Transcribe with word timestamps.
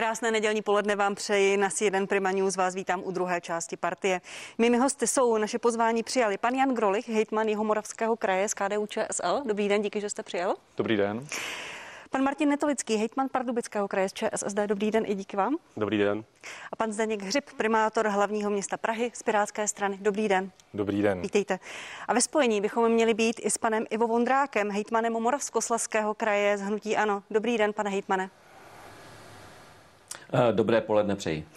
Krásné 0.00 0.30
nedělní 0.30 0.62
poledne 0.62 0.96
vám 0.96 1.14
přeji. 1.14 1.56
Na 1.56 1.68
jeden 1.80 2.06
Prima 2.06 2.30
News 2.30 2.56
vás 2.56 2.74
vítám 2.74 3.02
u 3.04 3.10
druhé 3.10 3.40
části 3.40 3.76
partie. 3.76 4.20
Mými 4.58 4.78
hosty 4.78 5.06
jsou 5.06 5.36
naše 5.36 5.58
pozvání 5.58 6.02
přijali 6.02 6.38
pan 6.38 6.54
Jan 6.54 6.74
Grolich, 6.74 7.08
hejtman 7.08 7.48
Jihomoravského 7.48 8.16
kraje 8.16 8.48
z 8.48 8.54
KDU 8.54 8.86
ČSL. 8.86 9.42
Dobrý 9.46 9.68
den, 9.68 9.82
díky, 9.82 10.00
že 10.00 10.10
jste 10.10 10.22
přijel. 10.22 10.54
Dobrý 10.76 10.96
den. 10.96 11.26
Pan 12.10 12.22
Martin 12.22 12.48
Netolický, 12.48 12.96
hejtman 12.96 13.28
Pardubického 13.32 13.88
kraje 13.88 14.08
z 14.08 14.12
ČSSD. 14.12 14.58
Dobrý 14.66 14.90
den 14.90 15.04
i 15.06 15.14
díky 15.14 15.36
vám. 15.36 15.56
Dobrý 15.76 15.98
den. 15.98 16.24
A 16.72 16.76
pan 16.76 16.92
Zdeněk 16.92 17.22
Hřib, 17.22 17.44
primátor 17.56 18.08
hlavního 18.08 18.50
města 18.50 18.76
Prahy 18.76 19.10
z 19.14 19.22
Pirátské 19.22 19.68
strany. 19.68 19.98
Dobrý 20.00 20.28
den. 20.28 20.50
Dobrý 20.74 21.02
den. 21.02 21.20
Vítejte. 21.20 21.58
A 22.08 22.14
ve 22.14 22.20
spojení 22.20 22.60
bychom 22.60 22.88
měli 22.88 23.14
být 23.14 23.40
i 23.42 23.50
s 23.50 23.58
panem 23.58 23.86
Ivo 23.90 24.06
Vondrákem, 24.06 24.70
hejtmanem 24.70 25.12
Moravskosleského 25.12 26.14
kraje 26.14 26.58
z 26.58 26.60
Hnutí 26.60 26.96
Ano. 26.96 27.22
Dobrý 27.30 27.58
den, 27.58 27.72
pane 27.72 27.90
hejtmane. 27.90 28.30
Eh, 30.32 30.52
dobré 30.52 30.80
poledne 30.80 31.16
přeji. 31.16 31.48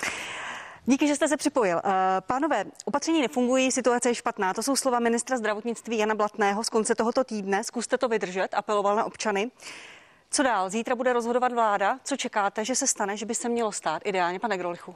Díky, 0.85 1.07
že 1.07 1.15
jste 1.15 1.27
se 1.27 1.37
připojil. 1.37 1.81
Eh, 1.83 1.91
pánové, 2.21 2.65
opatření 2.85 3.21
nefungují, 3.21 3.71
situace 3.71 4.09
je 4.09 4.15
špatná. 4.15 4.53
To 4.53 4.63
jsou 4.63 4.75
slova 4.75 4.99
ministra 4.99 5.37
zdravotnictví 5.37 5.97
Jana 5.97 6.15
Blatného 6.15 6.63
z 6.63 6.69
konce 6.69 6.95
tohoto 6.95 7.23
týdne. 7.23 7.63
Zkuste 7.63 7.97
to 7.97 8.07
vydržet, 8.07 8.47
apeloval 8.53 8.95
na 8.95 9.03
občany. 9.03 9.51
Co 10.31 10.43
dál? 10.43 10.69
Zítra 10.69 10.95
bude 10.95 11.13
rozhodovat 11.13 11.51
vláda. 11.53 11.99
Co 12.03 12.17
čekáte, 12.17 12.65
že 12.65 12.75
se 12.75 12.87
stane, 12.87 13.17
že 13.17 13.25
by 13.25 13.35
se 13.35 13.49
mělo 13.49 13.71
stát? 13.71 14.01
Ideálně, 14.05 14.39
pane 14.39 14.57
Grolichu. 14.57 14.95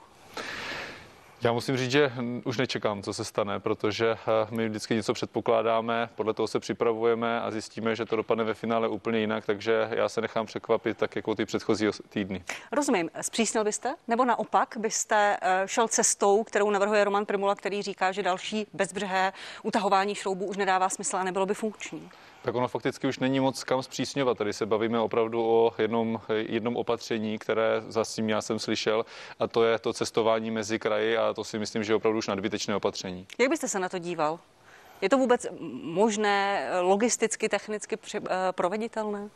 Já 1.41 1.51
musím 1.51 1.77
říct, 1.77 1.91
že 1.91 2.11
už 2.45 2.57
nečekám, 2.57 3.03
co 3.03 3.13
se 3.13 3.25
stane, 3.25 3.59
protože 3.59 4.11
eh, 4.11 4.47
my 4.49 4.69
vždycky 4.69 4.95
něco 4.95 5.13
předpokládáme, 5.13 6.09
podle 6.15 6.33
toho 6.33 6.47
se 6.47 6.59
připravujeme 6.59 7.41
a 7.41 7.51
zjistíme, 7.51 7.95
že 7.95 8.05
to 8.05 8.15
dopadne 8.15 8.43
ve 8.43 8.53
finále 8.53 8.87
úplně 8.87 9.19
jinak, 9.19 9.45
takže 9.45 9.87
já 9.91 10.09
se 10.09 10.21
nechám 10.21 10.45
překvapit 10.45 10.97
tak 10.97 11.15
jako 11.15 11.35
ty 11.35 11.45
předchozí 11.45 11.87
týdny. 12.09 12.43
Rozumím. 12.71 13.09
Zpřísnil 13.21 13.63
byste? 13.63 13.95
Nebo 14.07 14.25
naopak 14.25 14.77
byste 14.77 15.37
eh, 15.41 15.63
šel 15.65 15.87
cestou, 15.87 16.43
kterou 16.43 16.69
navrhuje 16.69 17.03
Roman 17.03 17.25
Primula, 17.25 17.55
který 17.55 17.81
říká, 17.81 18.11
že 18.11 18.23
další 18.23 18.67
bezbřehé 18.73 19.33
utahování 19.63 20.15
šroubů 20.15 20.45
už 20.45 20.57
nedává 20.57 20.89
smysl 20.89 21.17
a 21.17 21.23
nebylo 21.23 21.45
by 21.45 21.53
funkční? 21.53 22.09
Tak 22.47 22.55
ono 22.55 22.67
fakticky 22.67 23.07
už 23.07 23.19
není 23.19 23.39
moc 23.39 23.63
kam 23.63 23.83
zpřísňovat. 23.83 24.37
Tady 24.37 24.53
se 24.53 24.65
bavíme 24.65 24.99
opravdu 24.99 25.45
o 25.45 25.73
jednom, 25.77 26.21
jednom 26.29 26.77
opatření, 26.77 27.39
které 27.39 27.81
zase 27.87 28.21
já 28.21 28.41
jsem 28.41 28.59
slyšel, 28.59 29.05
a 29.39 29.47
to 29.47 29.63
je 29.63 29.79
to 29.79 29.93
cestování 29.93 30.51
mezi 30.51 30.79
kraji 30.79 31.17
a 31.17 31.33
to 31.33 31.43
si 31.43 31.59
myslím, 31.59 31.83
že 31.83 31.91
je 31.91 31.95
opravdu 31.95 32.17
už 32.17 32.27
nadbytečné 32.27 32.75
opatření. 32.75 33.27
Jak 33.39 33.49
byste 33.49 33.67
se 33.67 33.79
na 33.79 33.89
to 33.89 33.99
díval? 33.99 34.39
Je 35.01 35.09
to 35.09 35.17
vůbec 35.17 35.47
možné, 35.83 36.69
logisticky, 36.81 37.49
technicky 37.49 37.97
eh, 38.15 38.19
proveditelné? 38.51 39.29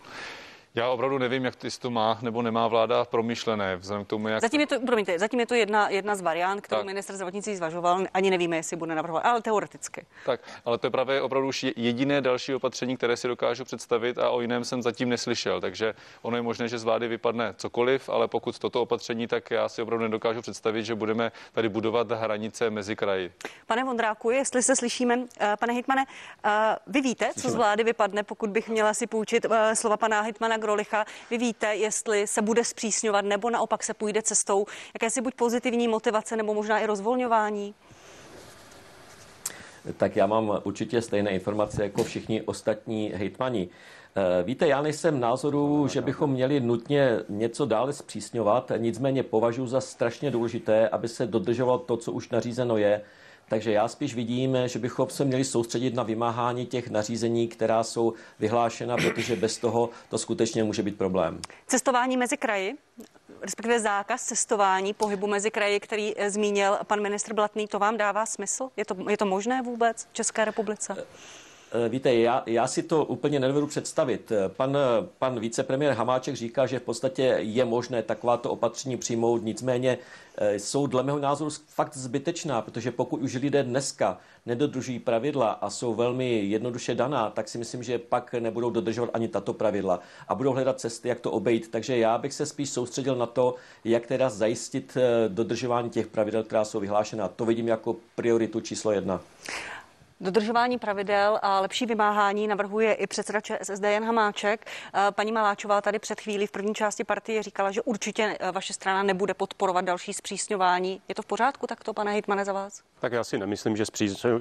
Já 0.76 0.90
opravdu 0.90 1.18
nevím, 1.18 1.46
jak 1.46 1.56
to 1.80 1.90
má 1.90 2.20
nebo 2.22 2.42
nemá 2.42 2.68
vláda 2.68 3.06
promyšlené. 3.06 3.76
Vzhledem 3.76 4.06
k 4.06 4.08
tomu, 4.08 4.28
jak... 4.28 4.42
Zatím 4.42 4.62
je 4.62 4.68
to, 4.68 4.80
promiňte, 4.80 5.20
zatím 5.20 5.40
je 5.40 5.46
to 5.46 5.56
jedna, 5.56 5.90
jedna 5.90 6.16
z 6.16 6.22
variant, 6.22 6.62
kterou 6.62 6.80
tak. 6.80 6.86
minister 6.86 7.16
zdravotnictví 7.16 7.56
zvažoval. 7.56 8.04
Ani 8.14 8.30
nevíme, 8.30 8.56
jestli 8.56 8.78
bude 8.78 8.96
navrhovat, 8.96 9.26
ale 9.26 9.42
teoreticky. 9.42 10.06
Tak, 10.26 10.42
ale 10.66 10.78
to 10.78 10.88
je 10.88 10.92
právě 10.92 11.22
opravdu 11.22 11.48
už 11.48 11.66
jediné 11.76 12.22
další 12.22 12.56
opatření, 12.56 12.98
které 12.98 13.18
si 13.18 13.28
dokážu 13.28 13.64
představit 13.66 14.18
a 14.18 14.30
o 14.30 14.42
jiném 14.42 14.66
jsem 14.66 14.82
zatím 14.82 15.10
neslyšel. 15.10 15.62
Takže 15.62 15.94
ono 16.22 16.36
je 16.38 16.42
možné, 16.42 16.68
že 16.68 16.80
z 16.80 16.84
vlády 16.84 17.08
vypadne 17.08 17.54
cokoliv, 17.58 18.10
ale 18.10 18.28
pokud 18.28 18.60
toto 18.60 18.82
opatření, 18.82 19.28
tak 19.28 19.52
já 19.52 19.70
si 19.70 19.82
opravdu 19.82 20.04
nedokážu 20.04 20.42
představit, 20.42 20.84
že 20.84 20.96
budeme 20.96 21.32
tady 21.52 21.70
budovat 21.70 22.12
hranice 22.12 22.70
mezi 22.70 22.96
kraji. 22.96 23.32
Pane 23.68 23.84
Vondráku, 23.84 24.30
jestli 24.30 24.64
se 24.64 24.76
slyšíme, 24.76 25.20
eh, 25.40 25.56
pane 25.60 25.74
Hitmane, 25.74 26.06
eh, 26.46 26.76
vy 26.88 27.02
víte, 27.02 27.32
co 27.42 27.50
z 27.50 27.56
vlády 27.56 27.84
vypadne, 27.84 28.24
pokud 28.24 28.50
bych 28.50 28.70
měla 28.70 28.94
si 28.94 29.08
půjčit 29.08 29.46
eh, 29.52 29.76
slova 29.76 29.98
pana 29.98 30.22
Hitmana 30.22 30.61
Grolicha. 30.62 31.06
Vy 31.30 31.38
víte, 31.38 31.76
jestli 31.76 32.28
se 32.28 32.42
bude 32.42 32.64
zpřísňovat 32.64 33.26
nebo 33.26 33.50
naopak 33.50 33.84
se 33.84 33.94
půjde 33.94 34.22
cestou 34.22 34.66
jakési 34.94 35.22
buď 35.22 35.34
pozitivní 35.34 35.88
motivace 35.88 36.36
nebo 36.38 36.54
možná 36.54 36.80
i 36.80 36.86
rozvolňování? 36.86 37.74
Tak 39.98 40.16
já 40.16 40.28
mám 40.28 40.62
určitě 40.64 41.02
stejné 41.02 41.32
informace 41.32 41.84
jako 41.84 42.04
všichni 42.04 42.42
ostatní 42.42 43.12
hejtmani. 43.16 43.70
Eh, 44.16 44.44
víte, 44.44 44.68
já 44.68 44.82
nejsem 44.82 45.20
názoru, 45.20 45.88
že 45.88 46.02
bychom 46.02 46.32
měli 46.32 46.60
nutně 46.60 47.20
něco 47.30 47.66
dále 47.66 47.94
zpřísňovat, 47.94 48.72
nicméně 48.78 49.24
považuji 49.24 49.68
za 49.68 49.82
strašně 49.82 50.32
důležité, 50.32 50.90
aby 50.90 51.08
se 51.08 51.28
dodržovalo 51.28 51.80
to, 51.80 51.98
co 51.98 52.12
už 52.12 52.30
nařízeno 52.30 52.78
je, 52.78 53.02
takže 53.52 53.72
já 53.72 53.88
spíš 53.88 54.16
vidím, 54.16 54.58
že 54.66 54.80
bychom 54.80 55.10
se 55.10 55.26
měli 55.26 55.44
soustředit 55.44 55.96
na 55.96 56.04
vymáhání 56.04 56.66
těch 56.66 56.90
nařízení, 56.90 57.48
která 57.48 57.84
jsou 57.84 58.14
vyhlášena, 58.40 58.98
protože 58.98 59.36
bez 59.36 59.58
toho 59.58 59.90
to 60.10 60.18
skutečně 60.18 60.64
může 60.64 60.84
být 60.84 60.98
problém. 60.98 61.42
Cestování 61.68 62.18
mezi 62.18 62.38
kraji, 62.38 62.76
respektive 63.42 63.80
zákaz 63.80 64.24
cestování, 64.24 64.94
pohybu 64.94 65.28
mezi 65.28 65.52
kraji, 65.52 65.80
který 65.80 66.14
eh, 66.18 66.30
zmínil 66.32 66.78
pan 66.88 67.02
ministr 67.02 67.34
Blatný, 67.34 67.68
to 67.68 67.80
vám 67.80 67.98
dává 67.98 68.26
smysl? 68.26 68.70
Je 68.78 68.86
to, 68.86 68.96
je 69.10 69.18
to 69.18 69.26
možné 69.26 69.62
vůbec 69.62 70.08
v 70.12 70.14
České 70.14 70.46
republice? 70.46 71.06
Eh, 71.74 71.90
víte, 71.90 72.16
já, 72.16 72.44
já 72.46 72.68
si 72.68 72.84
to 72.84 73.06
úplně 73.06 73.40
nedovedu 73.40 73.68
představit. 73.68 74.32
Pan, 74.48 74.78
pan 75.20 75.40
vicepremiér 75.40 75.94
Hamáček 75.94 76.36
říká, 76.36 76.66
že 76.66 76.80
v 76.80 76.82
podstatě 76.82 77.24
je 77.40 77.66
možné 77.66 78.04
takováto 78.04 78.52
opatření 78.52 78.98
přijmout, 78.98 79.44
nicméně 79.44 79.98
eh, 80.38 80.60
jsou 80.60 80.88
dle 80.88 81.04
mého 81.04 81.20
názoru 81.20 81.52
fakt 81.68 81.98
zbytečná, 81.98 82.62
protože 82.62 82.92
pokud 82.92 83.22
už 83.22 83.36
lidé 83.36 83.64
dneska 83.64 84.18
nedodržují 84.46 85.00
pravidla 85.00 85.52
a 85.52 85.70
jsou 85.70 85.94
velmi 85.94 86.40
jednoduše 86.46 86.96
daná, 86.96 87.30
tak 87.30 87.48
si 87.48 87.58
myslím, 87.58 87.84
že 87.84 88.00
pak 88.00 88.34
nebudou 88.34 88.70
dodržovat 88.70 89.10
ani 89.14 89.28
tato 89.28 89.54
pravidla 89.54 90.00
a 90.28 90.36
budou 90.36 90.52
hledat 90.52 90.80
cesty, 90.80 91.10
jak 91.10 91.20
to 91.20 91.32
obejít. 91.32 91.72
Takže 91.72 91.98
já 91.98 92.18
bych 92.18 92.34
se 92.34 92.46
spíš 92.46 92.70
soustředil 92.70 93.16
na 93.16 93.26
to, 93.26 93.56
jak 93.86 94.08
teda 94.08 94.30
zajistit 94.30 94.98
eh, 94.98 95.30
dodržování 95.30 95.90
těch 95.90 96.08
pravidel, 96.08 96.44
která 96.44 96.66
jsou 96.66 96.80
vyhlášena. 96.80 97.28
To 97.28 97.46
vidím 97.46 97.68
jako 97.68 97.96
prioritu 98.16 98.60
číslo 98.60 98.92
jedna. 98.92 99.22
Dodržování 100.22 100.78
pravidel 100.80 101.40
a 101.42 101.60
lepší 101.60 101.86
vymáhání 101.86 102.48
navrhuje 102.48 102.94
i 102.94 103.08
předseda 103.08 103.42
ČSSD 103.42 103.84
Jan 103.84 104.04
Hamáček. 104.04 104.66
Eh, 104.94 105.12
paní 105.12 105.32
Maláčová 105.32 105.82
tady 105.82 106.00
před 106.00 106.22
chvílí 106.22 106.48
v 106.48 106.52
první 106.52 106.74
části 106.74 107.04
partie 107.04 107.44
říkala, 107.44 107.72
že 107.72 107.82
určitě 107.82 108.38
eh, 108.40 108.52
vaše 108.52 108.74
strana 108.74 109.04
nebude 109.04 109.34
podporovat 109.34 109.86
další 109.86 110.14
zpřísňování. 110.14 111.02
Je 111.08 111.16
to 111.16 111.22
v 111.22 111.26
pořádku 111.26 111.68
takto, 111.68 111.94
pane 111.94 112.12
Hejtmane, 112.12 112.46
za 112.46 112.54
vás? 112.54 112.82
Tak 113.00 113.12
já 113.12 113.24
si 113.24 113.38
nemyslím, 113.38 113.78
že 113.78 113.86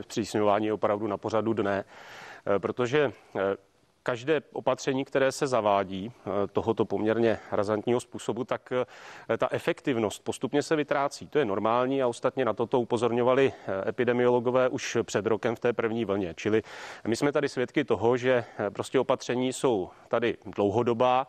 zpřísňování 0.01 0.67
je 0.67 0.73
opravdu 0.73 1.07
na 1.07 1.17
pořadu 1.17 1.53
dne, 1.53 1.85
eh, 2.47 2.59
protože 2.59 3.13
každé 4.03 4.43
opatření, 4.53 5.05
které 5.05 5.33
se 5.33 5.47
zavádí 5.47 6.13
eh, 6.13 6.31
tohoto 6.53 6.85
poměrně 6.85 7.39
razantního 7.53 8.01
způsobu, 8.01 8.45
tak 8.45 8.73
eh, 8.73 9.37
ta 9.39 9.49
efektivnost 9.51 10.25
postupně 10.25 10.63
se 10.63 10.77
vytrácí. 10.77 11.27
To 11.27 11.39
je 11.39 11.45
normální 11.45 12.03
a 12.03 12.09
ostatně 12.09 12.45
na 12.45 12.53
toto 12.53 12.81
upozorňovali 12.81 13.53
eh, 13.53 13.89
epidemiologové 13.89 14.69
už 14.69 14.99
před 15.03 15.27
rokem 15.27 15.57
v 15.57 15.61
té 15.61 15.73
první 15.73 16.05
vlně. 16.05 16.35
Čili 16.37 16.63
my 17.07 17.17
jsme 17.17 17.33
tady 17.33 17.49
svědky 17.49 17.85
toho, 17.85 18.17
že 18.17 18.45
prostě 18.73 19.01
opatření 19.01 19.53
jsou 19.53 19.91
tady 20.09 20.37
dlouhodobá. 20.47 21.27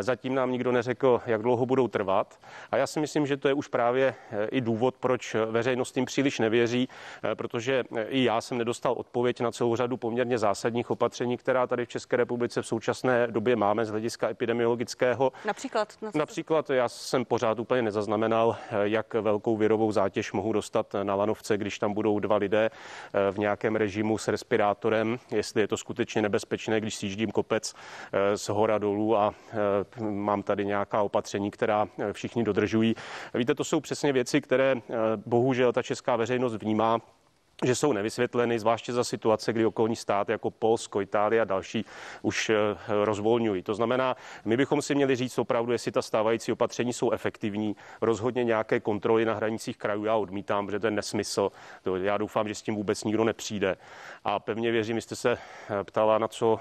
Zatím 0.00 0.34
nám 0.34 0.52
nikdo 0.52 0.72
neřekl, 0.72 1.20
jak 1.26 1.42
dlouho 1.42 1.66
budou 1.66 1.88
trvat. 1.88 2.40
A 2.70 2.76
já 2.76 2.86
si 2.86 3.00
myslím, 3.00 3.26
že 3.26 3.36
to 3.36 3.48
je 3.48 3.54
už 3.54 3.68
právě 3.68 4.14
i 4.50 4.60
důvod, 4.60 4.94
proč 5.00 5.36
veřejnost 5.50 5.92
tím 5.92 6.04
příliš 6.04 6.38
nevěří, 6.38 6.88
protože 7.34 7.84
i 8.08 8.24
já 8.24 8.40
jsem 8.40 8.58
nedostal 8.58 8.92
odpověď 8.92 9.40
na 9.40 9.52
celou 9.52 9.76
řadu 9.76 9.96
poměrně 9.96 10.38
zásadních 10.38 10.90
opatření, 10.90 11.36
která 11.36 11.66
tady 11.66 11.84
v 11.84 11.88
České 11.88 12.11
republice 12.16 12.62
v 12.62 12.66
současné 12.66 13.26
době 13.26 13.56
máme 13.56 13.84
z 13.84 13.90
hlediska 13.90 14.28
epidemiologického. 14.28 15.32
Například? 15.44 15.94
Na 16.02 16.10
Například 16.14 16.70
já 16.70 16.88
jsem 16.88 17.24
pořád 17.24 17.58
úplně 17.58 17.82
nezaznamenal, 17.82 18.56
jak 18.82 19.14
velkou 19.14 19.56
virovou 19.56 19.92
zátěž 19.92 20.32
mohu 20.32 20.52
dostat 20.52 20.94
na 21.02 21.14
lanovce, 21.14 21.56
když 21.56 21.78
tam 21.78 21.94
budou 21.94 22.18
dva 22.18 22.36
lidé 22.36 22.70
eh, 22.70 23.32
v 23.32 23.38
nějakém 23.38 23.76
režimu 23.76 24.18
s 24.18 24.28
respirátorem, 24.28 25.18
jestli 25.30 25.60
je 25.60 25.68
to 25.68 25.76
skutečně 25.76 26.22
nebezpečné, 26.22 26.80
když 26.80 26.94
sjíždím 26.94 27.30
kopec 27.30 27.74
eh, 28.12 28.36
z 28.36 28.48
hora 28.48 28.78
dolů 28.78 29.16
a 29.16 29.34
eh, 29.50 29.56
mám 30.00 30.42
tady 30.42 30.66
nějaká 30.66 31.02
opatření, 31.02 31.50
která 31.50 31.88
všichni 32.12 32.44
dodržují. 32.44 32.94
Víte, 33.34 33.54
to 33.54 33.64
jsou 33.64 33.80
přesně 33.80 34.12
věci, 34.12 34.40
které 34.40 34.76
bohužel 35.26 35.72
ta 35.72 35.82
česká 35.82 36.16
veřejnost 36.16 36.54
vnímá 36.54 37.00
že 37.64 37.74
jsou 37.74 37.92
nevysvětleny, 37.92 38.58
zvláště 38.58 38.92
za 38.92 39.04
situace, 39.04 39.52
kdy 39.52 39.66
okolní 39.66 39.96
státy 39.96 40.32
jako 40.32 40.50
Polsko, 40.50 41.00
Itálie 41.00 41.42
a 41.42 41.44
další 41.44 41.84
už 42.22 42.50
eh, 42.50 42.54
rozvolňují. 43.04 43.62
To 43.62 43.74
znamená, 43.74 44.16
my 44.44 44.56
bychom 44.56 44.82
si 44.82 44.94
měli 44.94 45.16
říct 45.16 45.38
opravdu, 45.38 45.72
jestli 45.72 45.92
ta 45.92 46.02
stávající 46.02 46.52
opatření 46.52 46.92
jsou 46.92 47.10
efektivní. 47.10 47.76
Rozhodně 48.00 48.44
nějaké 48.44 48.80
kontroly 48.80 49.24
na 49.24 49.34
hranicích 49.34 49.76
krajů 49.76 50.04
já 50.04 50.16
odmítám, 50.16 50.66
protože 50.66 50.78
to 50.78 50.86
je 50.86 50.90
nesmysl. 50.90 51.50
To 51.82 51.96
já 51.96 52.18
doufám, 52.18 52.48
že 52.48 52.54
s 52.54 52.62
tím 52.62 52.74
vůbec 52.74 53.04
nikdo 53.04 53.24
nepřijde. 53.24 53.76
A 54.24 54.38
pevně 54.38 54.70
věřím, 54.70 55.00
jste 55.00 55.16
se 55.16 55.32
eh, 55.32 55.84
ptala, 55.84 56.18
na 56.18 56.28
co 56.28 56.60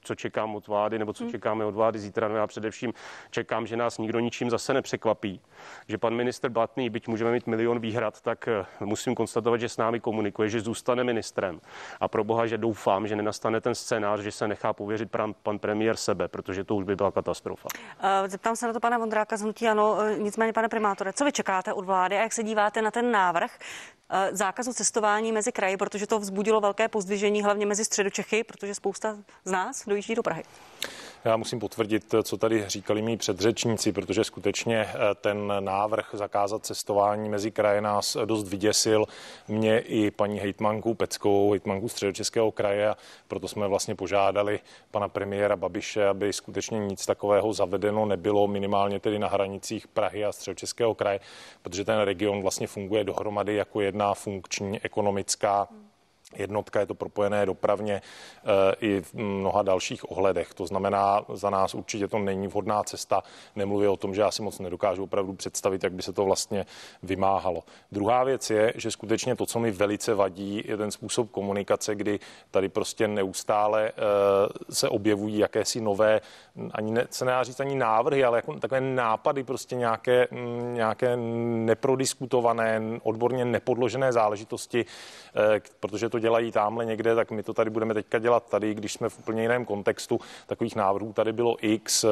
co 0.00 0.14
čekám 0.14 0.54
od 0.54 0.66
vlády 0.66 0.98
nebo 0.98 1.12
co 1.12 1.24
hmm. 1.24 1.30
čekáme 1.30 1.64
od 1.64 1.74
vlády 1.74 1.98
zítra. 1.98 2.28
No 2.28 2.36
já 2.36 2.46
především 2.46 2.92
čekám, 3.30 3.66
že 3.66 3.76
nás 3.76 3.98
nikdo 3.98 4.20
ničím 4.20 4.50
zase 4.50 4.74
nepřekvapí. 4.74 5.40
Že 5.88 5.98
pan 5.98 6.14
minister 6.14 6.50
Blatný, 6.50 6.90
byť 6.90 7.08
můžeme 7.08 7.32
mít 7.32 7.46
milion 7.46 7.78
výhrad, 7.78 8.20
tak 8.20 8.48
eh, 8.48 8.66
musím 8.80 9.14
konstatovat, 9.14 9.60
že 9.60 9.68
s 9.68 9.76
námi 9.76 10.00
komunikuje 10.00 10.24
komunikuje, 10.24 10.48
že 10.48 10.60
zůstane 10.60 11.04
ministrem. 11.04 11.60
A 12.00 12.08
pro 12.08 12.24
boha, 12.24 12.46
že 12.46 12.58
doufám, 12.58 13.06
že 13.06 13.16
nenastane 13.16 13.60
ten 13.60 13.74
scénář, 13.74 14.20
že 14.20 14.32
se 14.32 14.48
nechá 14.48 14.72
pověřit 14.72 15.10
pan, 15.10 15.34
pan 15.42 15.58
premiér 15.58 15.96
sebe, 15.96 16.28
protože 16.28 16.64
to 16.64 16.74
už 16.74 16.84
by 16.84 16.96
byla 16.96 17.12
katastrofa. 17.12 17.68
Zeptám 18.26 18.56
se 18.56 18.66
na 18.66 18.72
to 18.72 18.80
pana 18.80 18.98
Vondráka 18.98 19.36
z 19.36 19.42
Hnutí 19.42 19.68
Ano, 19.68 19.98
nicméně 20.18 20.52
pane 20.52 20.68
primátore, 20.68 21.12
co 21.12 21.24
vy 21.24 21.32
čekáte 21.32 21.72
od 21.72 21.84
vlády 21.84 22.16
a 22.16 22.22
jak 22.22 22.32
se 22.32 22.42
díváte 22.42 22.82
na 22.82 22.90
ten 22.90 23.10
návrh 23.10 23.58
zákazu 24.32 24.72
cestování 24.72 25.32
mezi 25.32 25.52
kraji, 25.52 25.76
protože 25.76 26.06
to 26.06 26.18
vzbudilo 26.18 26.60
velké 26.60 26.88
pozdvižení 26.88 27.42
hlavně 27.42 27.66
mezi 27.66 27.84
středočechy, 27.84 28.44
protože 28.44 28.74
spousta 28.74 29.18
z 29.44 29.50
nás 29.50 29.84
dojíždí 29.86 30.14
do 30.14 30.22
Prahy. 30.22 30.44
Já 31.24 31.36
musím 31.36 31.58
potvrdit, 31.58 32.14
co 32.22 32.36
tady 32.36 32.64
říkali 32.68 33.02
mý 33.02 33.16
předřečníci, 33.16 33.92
protože 33.92 34.24
skutečně 34.24 34.80
eh, 34.80 34.94
ten 35.14 35.52
návrh 35.60 36.10
zakázat 36.12 36.66
cestování 36.66 37.28
mezi 37.28 37.50
kraje 37.50 37.80
nás 37.80 38.16
dost 38.24 38.48
vyděsil. 38.48 39.04
Mě 39.48 39.78
i 39.78 40.10
paní 40.10 40.38
hejtmanku 40.38 40.94
Peckovou, 40.94 41.50
hejtmanku 41.50 41.88
středočeského 41.88 42.52
kraje, 42.52 42.88
a 42.90 42.96
proto 43.28 43.48
jsme 43.48 43.68
vlastně 43.68 43.94
požádali 43.94 44.60
pana 44.90 45.08
premiéra 45.08 45.56
Babiše, 45.56 46.08
aby 46.08 46.32
skutečně 46.32 46.78
nic 46.78 47.06
takového 47.06 47.52
zavedeno 47.52 48.06
nebylo, 48.06 48.46
minimálně 48.46 49.00
tedy 49.00 49.18
na 49.18 49.28
hranicích 49.28 49.88
Prahy 49.88 50.24
a 50.24 50.32
středočeského 50.32 50.94
kraje, 50.94 51.20
protože 51.62 51.84
ten 51.84 52.00
region 52.00 52.42
vlastně 52.42 52.66
funguje 52.66 53.04
dohromady 53.04 53.54
jako 53.54 53.80
jedna 53.80 54.14
funkční 54.14 54.80
ekonomická 54.82 55.68
jednotka, 56.36 56.80
je 56.80 56.86
to 56.86 56.94
propojené 56.94 57.46
dopravně 57.46 57.94
eh, 57.94 58.74
i 58.80 59.00
v 59.00 59.14
mnoha 59.14 59.62
dalších 59.62 60.10
ohledech. 60.10 60.54
To 60.54 60.66
znamená, 60.66 61.24
za 61.32 61.50
nás 61.50 61.74
určitě 61.74 62.08
to 62.08 62.18
není 62.18 62.46
vhodná 62.46 62.82
cesta. 62.82 63.22
Nemluvím 63.56 63.90
o 63.90 63.96
tom, 63.96 64.14
že 64.14 64.20
já 64.20 64.30
si 64.30 64.42
moc 64.42 64.58
nedokážu 64.58 65.02
opravdu 65.02 65.32
představit, 65.32 65.84
jak 65.84 65.92
by 65.92 66.02
se 66.02 66.12
to 66.12 66.24
vlastně 66.24 66.66
vymáhalo. 67.02 67.62
Druhá 67.92 68.24
věc 68.24 68.50
je, 68.50 68.72
že 68.76 68.90
skutečně 68.90 69.36
to, 69.36 69.46
co 69.46 69.58
mi 69.58 69.70
velice 69.70 70.14
vadí, 70.14 70.62
je 70.66 70.76
ten 70.76 70.90
způsob 70.90 71.30
komunikace, 71.30 71.94
kdy 71.94 72.20
tady 72.50 72.68
prostě 72.68 73.08
neustále 73.08 73.88
eh, 73.88 73.92
se 74.70 74.88
objevují 74.88 75.38
jakési 75.38 75.80
nové, 75.80 76.20
ani 76.72 76.92
ne, 76.92 77.06
se 77.10 77.24
nedá 77.24 77.42
říct 77.42 77.60
ani 77.60 77.74
návrhy, 77.74 78.24
ale 78.24 78.38
jako 78.38 78.58
takové 78.60 78.80
nápady, 78.80 79.44
prostě 79.44 79.76
nějaké, 79.76 80.28
mm, 80.30 80.74
nějaké 80.74 81.16
neprodiskutované, 81.16 82.82
odborně 83.02 83.44
nepodložené 83.44 84.12
záležitosti, 84.12 84.84
eh, 84.84 85.60
protože 85.80 86.08
to 86.08 86.18
dělají 86.24 86.52
tamhle 86.52 86.84
někde, 86.84 87.14
tak 87.14 87.30
my 87.30 87.42
to 87.42 87.54
tady 87.54 87.70
budeme 87.70 87.94
teďka 87.94 88.18
dělat 88.18 88.48
tady, 88.48 88.74
když 88.74 88.92
jsme 88.92 89.08
v 89.08 89.18
úplně 89.18 89.42
jiném 89.42 89.64
kontextu. 89.64 90.20
Takových 90.46 90.76
návrhů 90.76 91.12
tady 91.12 91.32
bylo 91.32 91.56
X. 91.60 92.04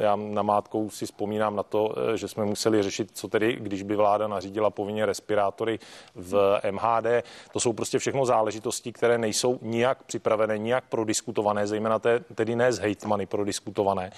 Já 0.00 0.16
na 0.16 0.42
mátkou 0.42 0.90
si 0.90 1.06
vzpomínám 1.06 1.56
na 1.56 1.62
to, 1.62 1.94
že 2.14 2.28
jsme 2.28 2.44
museli 2.44 2.82
řešit, 2.82 3.10
co 3.12 3.28
tedy, 3.28 3.56
když 3.60 3.82
by 3.82 3.96
vláda 3.96 4.28
nařídila 4.28 4.70
povinně 4.70 5.06
respirátory 5.06 5.78
v 6.14 6.60
MHD. 6.70 7.24
To 7.52 7.60
jsou 7.60 7.72
prostě 7.72 7.98
všechno 7.98 8.26
záležitosti, 8.26 8.92
které 8.92 9.18
nejsou 9.18 9.58
nijak 9.62 10.02
připravené, 10.02 10.58
nijak 10.58 10.84
prodiskutované, 10.88 11.66
zejména 11.66 11.98
tedy 12.34 12.56
ne 12.56 12.72
z 12.72 12.78
hejtmany 12.78 13.26
prodiskutované 13.26 14.12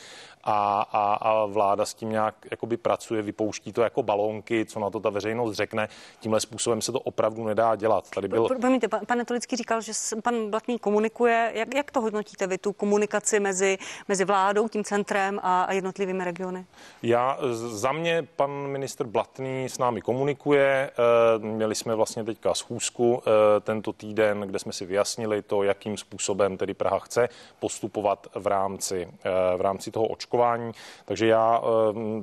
a, 0.45 0.87
a, 0.93 1.15
a 1.15 1.47
vláda 1.47 1.87
s 1.87 1.95
tím 1.95 2.11
nějak 2.11 2.35
jakoby 2.51 2.77
pracuje, 2.77 3.23
vypouští 3.23 3.73
to 3.73 3.83
jako 3.83 4.03
balónky, 4.03 4.65
co 4.65 4.81
na 4.81 4.91
to 4.91 5.01
ta 5.01 5.11
veřejnost 5.11 5.53
řekne. 5.53 5.89
Tímhle 6.21 6.41
způsobem 6.41 6.83
se 6.83 6.93
to 6.93 7.01
opravdu 7.01 7.45
nedá 7.45 7.77
dělat. 7.77 8.11
Tady 8.11 8.29
byl... 8.29 8.49
Promiňte, 8.61 8.89
pan, 8.89 9.01
Netolický 9.29 9.57
říkal, 9.57 9.81
že 9.81 9.93
pan 10.23 10.51
Blatný 10.51 10.79
komunikuje. 10.79 11.51
Jak, 11.55 11.75
jak 11.75 11.91
to 11.91 12.01
hodnotíte 12.01 12.47
vy, 12.47 12.59
tu 12.59 12.73
komunikaci 12.73 13.41
mezi, 13.41 13.79
mezi 14.09 14.25
vládou, 14.25 14.69
tím 14.69 14.85
centrem 14.85 15.41
a, 15.43 15.63
a 15.63 15.73
jednotlivými 15.73 16.25
regiony? 16.25 16.67
Já, 17.03 17.39
za 17.53 17.93
mě 17.93 18.29
pan 18.37 18.51
minister 18.51 19.07
Blatný 19.07 19.65
s 19.65 19.79
námi 19.79 20.01
komunikuje. 20.01 20.91
Eh, 20.91 21.39
měli 21.39 21.75
jsme 21.75 21.95
vlastně 21.95 22.25
teďka 22.25 22.55
schůzku 22.55 23.23
eh, 23.27 23.61
tento 23.61 23.93
týden, 23.93 24.41
kde 24.41 24.59
jsme 24.59 24.73
si 24.73 24.87
vyjasnili 24.87 25.43
to, 25.43 25.63
jakým 25.63 25.97
způsobem 25.97 26.57
tedy 26.57 26.75
Praha 26.75 26.99
chce 26.99 27.29
postupovat 27.61 28.27
v 28.35 28.47
rámci, 28.47 29.09
eh, 29.25 29.57
v 29.57 29.61
rámci 29.61 29.91
toho 29.91 30.07
očkování. 30.07 30.73
Takže 31.05 31.27
já, 31.27 31.63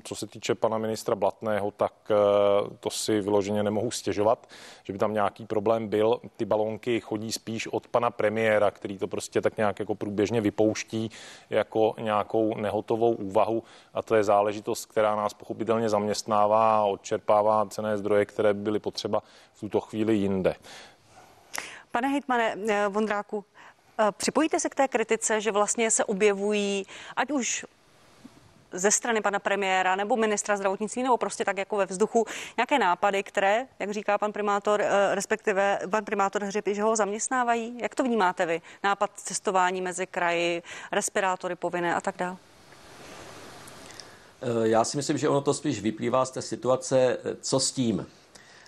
co 0.03 0.15
se 0.15 0.27
týče 0.27 0.55
pana 0.55 0.77
ministra 0.77 1.15
Blatného, 1.15 1.71
tak 1.71 1.93
to 2.79 2.89
si 2.89 3.21
vyloženě 3.21 3.63
nemohu 3.63 3.91
stěžovat, 3.91 4.47
že 4.83 4.93
by 4.93 4.99
tam 4.99 5.13
nějaký 5.13 5.45
problém 5.45 5.87
byl. 5.87 6.19
Ty 6.37 6.45
balónky 6.45 6.84
chodí 6.99 7.31
spíš 7.31 7.67
od 7.67 7.87
pana 7.87 8.11
premiéra, 8.11 8.71
který 8.71 8.97
to 8.97 9.07
prostě 9.07 9.41
tak 9.41 9.57
nějak 9.57 9.79
jako 9.79 9.95
průběžně 9.95 10.41
vypouští 10.41 11.11
jako 11.49 11.95
nějakou 11.99 12.57
nehotovou 12.57 13.11
úvahu 13.11 13.63
a 13.93 14.01
to 14.01 14.15
je 14.15 14.23
záležitost, 14.23 14.85
která 14.85 15.15
nás 15.15 15.33
pochopitelně 15.33 15.89
zaměstnává 15.89 16.77
a 16.79 16.83
odčerpává 16.83 17.65
cené 17.65 17.97
zdroje, 17.97 18.25
které 18.25 18.53
by 18.53 18.59
byly 18.59 18.79
potřeba 18.79 19.21
v 19.53 19.59
tuto 19.59 19.79
chvíli 19.79 20.15
jinde. 20.15 20.55
Pane 21.91 22.07
hejtmane 22.07 22.55
eh, 22.67 22.87
Vondráku, 22.87 23.45
Připojíte 24.11 24.59
se 24.59 24.69
k 24.69 24.75
té 24.75 24.87
kritice, 24.87 25.41
že 25.41 25.51
vlastně 25.51 25.91
se 25.91 26.05
objevují, 26.05 26.85
ať 27.15 27.31
už 27.31 27.65
ze 28.75 28.91
strany 28.91 29.21
pana 29.21 29.39
premiéra 29.39 29.95
nebo 29.95 30.15
ministra 30.15 30.57
zdravotnictví 30.57 31.03
nebo 31.03 31.17
prostě 31.17 31.45
tak 31.45 31.57
jako 31.57 31.77
ve 31.77 31.85
vzduchu 31.85 32.25
nějaké 32.57 32.79
nápady, 32.79 33.23
které, 33.23 33.67
jak 33.79 33.91
říká 33.91 34.17
pan 34.17 34.31
primátor, 34.31 34.81
eh, 34.81 35.15
respektive 35.15 35.79
pan 35.89 36.05
primátor 36.05 36.43
Hřeby, 36.43 36.75
že 36.75 36.81
ho 36.81 36.95
zaměstnávají? 36.95 37.77
Jak 37.81 37.95
to 37.95 38.03
vnímáte 38.03 38.45
vy? 38.45 38.61
Nápad 38.83 39.11
cestování 39.15 39.81
mezi 39.81 40.07
kraji, 40.07 40.63
respirátory 40.91 41.55
povinné 41.55 41.95
a 41.95 42.01
tak 42.01 42.17
dále? 42.17 42.37
Eh, 44.41 44.67
já 44.67 44.83
si 44.83 44.97
myslím, 44.97 45.17
že 45.17 45.29
ono 45.29 45.41
to 45.41 45.53
spíš 45.53 45.81
vyplývá 45.81 46.25
z 46.25 46.31
té 46.31 46.41
situace, 46.41 47.17
eh, 47.25 47.35
co 47.41 47.59
s 47.59 47.71
tím. 47.71 48.05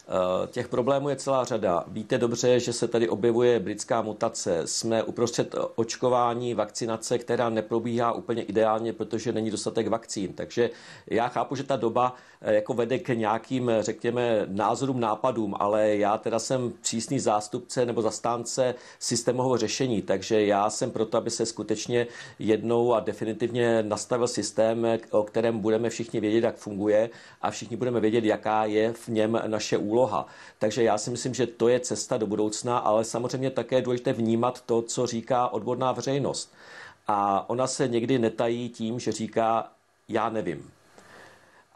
Eh, 0.09 0.47
těch 0.47 0.67
problémů 0.67 1.09
je 1.09 1.15
celá 1.15 1.43
řada. 1.43 1.83
Víte 1.87 2.17
dobře, 2.17 2.59
že 2.59 2.73
se 2.73 2.87
tady 2.87 3.09
objevuje 3.09 3.59
britská 3.59 4.01
mutace. 4.01 4.67
Jsme 4.67 5.03
uprostřed 5.03 5.55
očkování, 5.75 6.53
vakcinace, 6.53 7.17
která 7.17 7.49
neprobíhá 7.49 8.11
úplně 8.11 8.43
ideálně, 8.43 8.93
protože 8.93 9.31
není 9.31 9.51
dostatek 9.51 9.87
vakcín. 9.87 10.33
Takže 10.33 10.69
já 11.07 11.27
chápu, 11.27 11.55
že 11.55 11.63
ta 11.63 11.75
doba 11.75 12.15
jako 12.41 12.73
vede 12.73 12.99
k 12.99 13.09
nějakým, 13.09 13.71
řekněme, 13.79 14.45
názorům, 14.47 14.99
nápadům, 14.99 15.55
ale 15.59 15.95
já 15.95 16.17
teda 16.17 16.39
jsem 16.39 16.73
přísný 16.81 17.19
zástupce 17.19 17.85
nebo 17.85 18.01
zastánce 18.01 18.75
systémového 18.99 19.57
řešení, 19.57 20.01
takže 20.01 20.45
já 20.45 20.69
jsem 20.69 20.91
proto, 20.91 21.17
aby 21.17 21.29
se 21.29 21.45
skutečně 21.45 22.07
jednou 22.39 22.93
a 22.93 22.99
definitivně 22.99 23.83
nastavil 23.83 24.27
systém, 24.27 24.87
o 25.11 25.23
kterém 25.23 25.59
budeme 25.59 25.89
všichni 25.89 26.19
vědět, 26.19 26.43
jak 26.43 26.55
funguje 26.55 27.09
a 27.41 27.51
všichni 27.51 27.77
budeme 27.77 27.99
vědět, 27.99 28.23
jaká 28.23 28.65
je 28.65 28.93
v 28.93 29.07
něm 29.07 29.41
naše 29.47 29.77
úloha 29.77 29.97
úloha. 29.97 30.27
Takže 30.59 30.83
já 30.83 30.97
si 30.97 31.09
myslím, 31.09 31.33
že 31.33 31.47
to 31.47 31.67
je 31.67 31.79
cesta 31.79 32.17
do 32.17 32.27
budoucna, 32.27 32.77
ale 32.77 33.03
samozřejmě 33.03 33.49
také 33.49 33.75
je 33.75 33.81
důležité 33.81 34.13
vnímat 34.13 34.61
to, 34.61 34.81
co 34.81 35.07
říká 35.07 35.47
odborná 35.47 35.91
veřejnost. 35.91 36.53
A 37.07 37.49
ona 37.49 37.67
se 37.67 37.87
někdy 37.87 38.19
netají 38.19 38.69
tím, 38.69 38.99
že 38.99 39.11
říká, 39.11 39.71
já 40.09 40.29
nevím. 40.29 40.76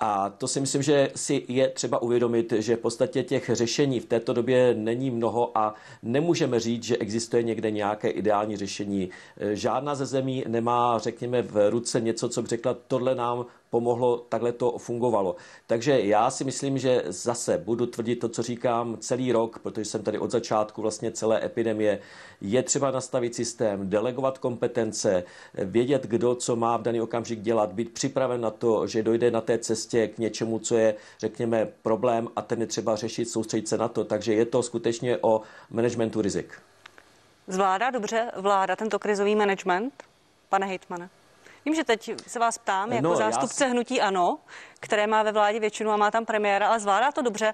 A 0.03 0.29
to 0.29 0.48
si 0.48 0.60
myslím, 0.60 0.81
že 0.81 1.12
si 1.15 1.46
je 1.48 1.70
třeba 1.70 2.01
uvědomit, 2.01 2.53
že 2.58 2.75
v 2.75 2.79
podstatě 2.79 3.24
těch 3.24 3.50
řešení 3.53 4.00
v 4.00 4.05
této 4.05 4.34
době 4.34 4.74
není 4.77 5.12
mnoho 5.12 5.58
a 5.58 5.74
nemůžeme 6.03 6.60
říct, 6.60 6.84
že 6.84 6.98
existuje 6.98 7.43
někde 7.43 7.72
nějaké 7.72 8.10
ideální 8.10 8.58
řešení. 8.58 9.10
Žádná 9.53 9.96
ze 9.96 10.05
zemí 10.05 10.43
nemá, 10.48 11.00
řekněme, 11.00 11.41
v 11.41 11.70
ruce 11.70 12.01
něco, 12.01 12.29
co 12.29 12.41
by 12.41 12.48
řekla, 12.48 12.77
tohle 12.88 13.15
nám 13.15 13.46
pomohlo, 13.71 14.17
takhle 14.29 14.51
to 14.51 14.77
fungovalo. 14.77 15.35
Takže 15.67 15.99
já 15.99 16.31
si 16.31 16.43
myslím, 16.43 16.77
že 16.77 17.03
zase 17.07 17.57
budu 17.57 17.85
tvrdit 17.85 18.15
to, 18.15 18.29
co 18.29 18.43
říkám 18.43 18.97
celý 18.99 19.31
rok, 19.31 19.59
protože 19.59 19.85
jsem 19.85 20.03
tady 20.03 20.19
od 20.19 20.31
začátku 20.31 20.81
vlastně 20.81 21.11
celé 21.11 21.45
epidemie. 21.45 21.99
Je 22.41 22.63
třeba 22.63 22.91
nastavit 22.91 23.35
systém, 23.35 23.89
delegovat 23.89 24.37
kompetence, 24.37 25.23
vědět, 25.53 26.03
kdo 26.03 26.35
co 26.35 26.55
má 26.55 26.77
v 26.77 26.81
daný 26.81 27.01
okamžik 27.01 27.41
dělat, 27.41 27.71
být 27.71 27.93
připraven 27.93 28.41
na 28.41 28.51
to, 28.51 28.87
že 28.87 29.03
dojde 29.03 29.31
na 29.31 29.41
té 29.41 29.57
cestě 29.57 30.07
k 30.07 30.17
něčemu, 30.17 30.59
co 30.59 30.75
je, 30.75 30.95
řekněme, 31.19 31.67
problém 31.81 32.27
a 32.35 32.41
ten 32.41 32.61
je 32.61 32.67
třeba 32.67 32.95
řešit, 32.95 33.29
soustředit 33.29 33.67
se 33.67 33.77
na 33.77 33.87
to. 33.87 34.03
Takže 34.03 34.33
je 34.33 34.45
to 34.45 34.63
skutečně 34.63 35.17
o 35.21 35.41
managementu 35.69 36.21
rizik. 36.21 36.53
Zvládá 37.47 37.89
dobře 37.89 38.31
vláda 38.37 38.75
tento 38.75 38.99
krizový 38.99 39.35
management, 39.35 39.93
pane 40.49 40.65
Hejtmane? 40.65 41.09
Vím, 41.65 41.75
že 41.75 41.84
teď 41.84 42.12
se 42.27 42.39
vás 42.39 42.58
ptám 42.58 42.91
jako 42.91 43.08
no, 43.08 43.15
zástupce 43.15 43.63
já... 43.63 43.70
hnutí 43.70 44.01
ANO, 44.01 44.39
které 44.80 45.08
má 45.08 45.24
ve 45.24 45.32
vládě 45.32 45.60
většinu 45.60 45.91
a 45.91 45.98
má 45.98 46.12
tam 46.12 46.25
premiéra, 46.25 46.68
ale 46.68 46.80
zvládá 46.80 47.12
to 47.12 47.22
dobře. 47.22 47.53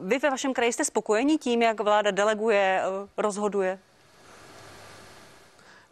Vy 0.00 0.18
ve 0.18 0.30
vašem 0.30 0.54
kraji 0.54 0.72
jste 0.72 0.84
spokojení 0.84 1.38
tím, 1.38 1.62
jak 1.62 1.80
vláda 1.80 2.10
deleguje, 2.10 2.82
rozhoduje? 3.16 3.78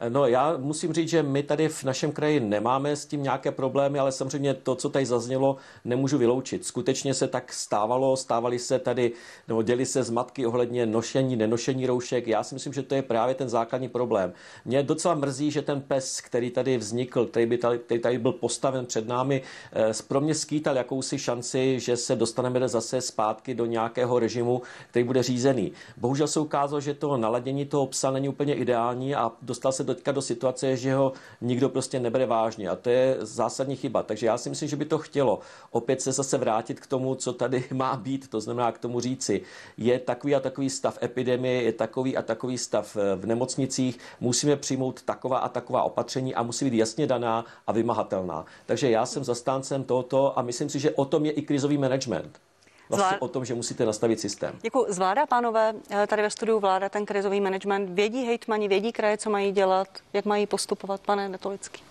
No 0.08 0.26
já 0.26 0.56
musím 0.56 0.92
říct, 0.92 1.08
že 1.08 1.22
my 1.22 1.42
tady 1.42 1.68
v 1.68 1.84
našem 1.84 2.12
kraji 2.12 2.40
nemáme 2.40 2.96
s 2.96 3.06
tím 3.06 3.22
nějaké 3.22 3.50
problémy, 3.50 3.98
ale 3.98 4.12
samozřejmě 4.12 4.54
to, 4.54 4.74
co 4.74 4.88
tady 4.88 5.06
zaznělo, 5.06 5.56
nemůžu 5.84 6.18
vyloučit. 6.18 6.66
Skutečně 6.66 7.14
se 7.14 7.28
tak 7.28 7.52
stávalo, 7.52 8.16
stávali 8.16 8.58
se 8.58 8.78
tady, 8.78 9.12
nebo 9.48 9.62
děli 9.62 9.86
se 9.86 10.02
zmatky 10.02 10.46
ohledně 10.46 10.86
nošení, 10.86 11.36
nenošení 11.36 11.86
roušek. 11.86 12.26
Já 12.26 12.42
si 12.42 12.54
myslím, 12.54 12.72
že 12.72 12.82
to 12.82 12.94
je 12.94 13.02
právě 13.02 13.34
ten 13.34 13.48
základní 13.48 13.88
problém. 13.88 14.32
Mě 14.64 14.82
docela 14.82 15.14
mrzí, 15.14 15.50
že 15.50 15.62
ten 15.62 15.80
pes, 15.80 16.20
který 16.20 16.50
tady 16.50 16.78
vznikl, 16.78 17.26
který, 17.26 17.46
by 17.46 17.58
tady, 17.58 17.78
který 17.78 18.00
tady 18.00 18.18
byl 18.18 18.32
postaven 18.32 18.86
před 18.86 19.08
námi, 19.08 19.42
eh, 19.72 19.92
pro 20.08 20.20
mě 20.20 20.34
skýtal 20.34 20.76
jakousi 20.76 21.18
šanci, 21.18 21.80
že 21.80 21.96
se 21.96 22.16
dostaneme 22.16 22.68
zase 22.68 23.00
zpátky 23.00 23.54
do 23.54 23.66
nějakého 23.66 24.18
režimu, 24.18 24.62
který 24.90 25.04
bude 25.04 25.22
řízený. 25.22 25.72
Bohužel 25.96 26.26
se 26.26 26.40
ukázalo, 26.40 26.80
že 26.80 26.94
to 26.94 27.16
naladění 27.16 27.66
toho 27.66 27.86
psa 27.86 28.10
není 28.10 28.28
úplně 28.28 28.54
ideální 28.54 29.14
a 29.14 29.32
dostal 29.42 29.72
se 29.72 29.83
teďka 29.84 30.12
do 30.12 30.22
situace, 30.22 30.76
že 30.76 30.94
ho 30.94 31.12
nikdo 31.40 31.68
prostě 31.68 32.00
nebere 32.00 32.26
vážně 32.26 32.68
a 32.68 32.76
to 32.76 32.90
je 32.90 33.16
zásadní 33.20 33.76
chyba. 33.76 34.02
Takže 34.02 34.26
já 34.26 34.38
si 34.38 34.50
myslím, 34.50 34.68
že 34.68 34.76
by 34.76 34.84
to 34.84 34.98
chtělo 34.98 35.40
opět 35.70 36.02
se 36.02 36.12
zase 36.12 36.38
vrátit 36.38 36.80
k 36.80 36.86
tomu, 36.86 37.14
co 37.14 37.32
tady 37.32 37.64
má 37.72 37.96
být, 37.96 38.28
to 38.28 38.40
znamená 38.40 38.72
k 38.72 38.78
tomu 38.78 39.00
říci, 39.00 39.42
je 39.76 39.98
takový 39.98 40.34
a 40.34 40.40
takový 40.40 40.70
stav 40.70 40.98
epidemie, 41.02 41.62
je 41.62 41.72
takový 41.72 42.16
a 42.16 42.22
takový 42.22 42.58
stav 42.58 42.96
eh, 42.96 43.16
v 43.16 43.26
nemocnicích, 43.26 43.98
musíme 44.20 44.56
přijmout 44.56 45.02
taková 45.02 45.38
a 45.38 45.48
taková 45.48 45.82
opatření 45.82 46.34
a 46.34 46.42
musí 46.42 46.64
být 46.70 46.76
jasně 46.76 47.06
daná 47.06 47.44
a 47.66 47.72
vymahatelná. 47.72 48.44
Takže 48.66 48.90
já 48.90 49.06
jsem 49.06 49.24
zastáncem 49.24 49.84
tohoto 49.84 50.38
a 50.38 50.42
myslím 50.42 50.68
si, 50.68 50.78
že 50.78 50.90
o 50.90 51.04
tom 51.04 51.24
je 51.26 51.32
i 51.32 51.42
krizový 51.42 51.78
management 51.78 52.40
vlastně 52.88 53.08
Zvlád... 53.08 53.22
o 53.22 53.28
tom, 53.28 53.44
že 53.44 53.54
musíte 53.54 53.84
nastavit 53.84 54.20
systém. 54.20 54.58
Děkuji. 54.62 54.86
Zvládá, 54.88 55.26
pánové, 55.26 55.74
eh, 55.90 56.06
tady 56.06 56.22
ve 56.22 56.30
studiu 56.30 56.60
vláda 56.60 56.88
ten 56.88 57.06
krizový 57.06 57.40
management. 57.40 57.90
Vědí 57.94 58.24
hejtmani, 58.24 58.68
vědí 58.68 58.92
kraje, 58.92 59.18
co 59.18 59.30
mají 59.30 59.52
dělat, 59.52 59.88
jak 60.12 60.24
mají 60.24 60.46
postupovat, 60.46 61.00
pane 61.00 61.28
Netolický? 61.28 61.82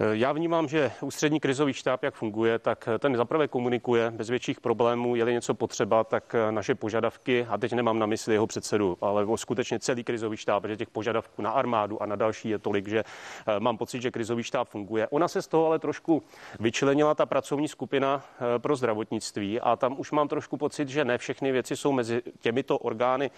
Eh, 0.00 0.16
já 0.16 0.32
vnímám, 0.32 0.68
že 0.68 0.92
ústřední 1.00 1.40
krizový 1.40 1.72
štáb, 1.72 2.02
jak 2.02 2.14
funguje, 2.14 2.58
tak 2.58 2.88
ten 2.98 3.16
zaprvé 3.16 3.48
komunikuje 3.48 4.10
bez 4.10 4.30
větších 4.30 4.60
problémů. 4.60 5.16
Je-li 5.16 5.32
něco 5.32 5.54
potřeba, 5.54 6.04
tak 6.04 6.34
eh, 6.34 6.52
naše 6.52 6.74
požadavky, 6.74 7.46
a 7.48 7.58
teď 7.58 7.72
nemám 7.72 7.98
na 7.98 8.06
mysli 8.06 8.34
jeho 8.34 8.46
předsedu, 8.46 8.98
ale 9.00 9.26
skutečně 9.36 9.78
celý 9.78 10.04
krizový 10.04 10.36
štáb, 10.36 10.62
protože 10.62 10.76
těch 10.76 10.90
požadavků 10.90 11.42
na 11.42 11.50
armádu 11.50 12.02
a 12.02 12.06
na 12.06 12.16
další 12.16 12.48
je 12.48 12.58
tolik, 12.58 12.88
že 12.88 13.04
eh, 13.46 13.60
mám 13.60 13.78
pocit, 13.78 14.02
že 14.02 14.10
krizový 14.10 14.42
štáb 14.42 14.68
funguje. 14.68 15.08
Ona 15.08 15.28
se 15.28 15.42
z 15.42 15.48
toho 15.48 15.66
ale 15.66 15.78
trošku 15.78 16.22
vyčlenila 16.60 17.14
ta 17.14 17.26
pracovní 17.26 17.68
skupina 17.68 18.24
pro 18.58 18.76
zdravotnictví 18.76 19.60
a 19.60 19.76
tam 19.76 19.94
už 19.98 20.10
mám 20.10 20.28
trošku 20.28 20.56
pocit, 20.56 20.88
že 20.88 21.04
ne 21.04 21.18
všechny 21.18 21.52
věci 21.52 21.76
jsou 21.76 21.92
mezi 21.92 22.22
těmito 22.40 22.78
orgány 22.78 23.30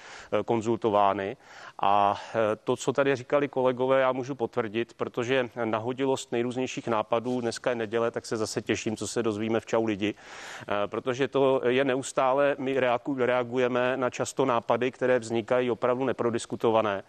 konzultovány. 0.44 1.36
A 1.82 2.20
to, 2.64 2.76
co 2.76 2.92
tady 2.92 3.16
říkali 3.16 3.48
kolegové, 3.48 4.00
já 4.00 4.12
můžu 4.12 4.34
potvrdit, 4.34 4.94
protože 4.94 5.48
nahodilost 5.64 6.32
nejrůznějších 6.32 6.49
nejrůznějších 6.50 6.88
nápadů. 6.88 7.40
Dneska 7.40 7.70
je 7.70 7.76
neděle, 7.76 8.10
tak 8.10 8.26
se 8.26 8.36
zase 8.36 8.62
těším, 8.62 8.96
co 8.96 9.08
se 9.08 9.22
dozvíme 9.22 9.60
v 9.60 9.66
Čau 9.66 9.84
lidi, 9.84 10.14
eh, 10.14 10.74
protože 10.86 11.28
to 11.28 11.60
je 11.66 11.84
neustále, 11.84 12.56
my 12.58 12.76
reagujeme 13.16 13.96
na 13.96 14.10
často 14.10 14.44
nápady, 14.44 14.90
které 14.90 15.18
vznikají 15.18 15.70
opravdu 15.70 16.04
neprodiskutované. 16.04 17.02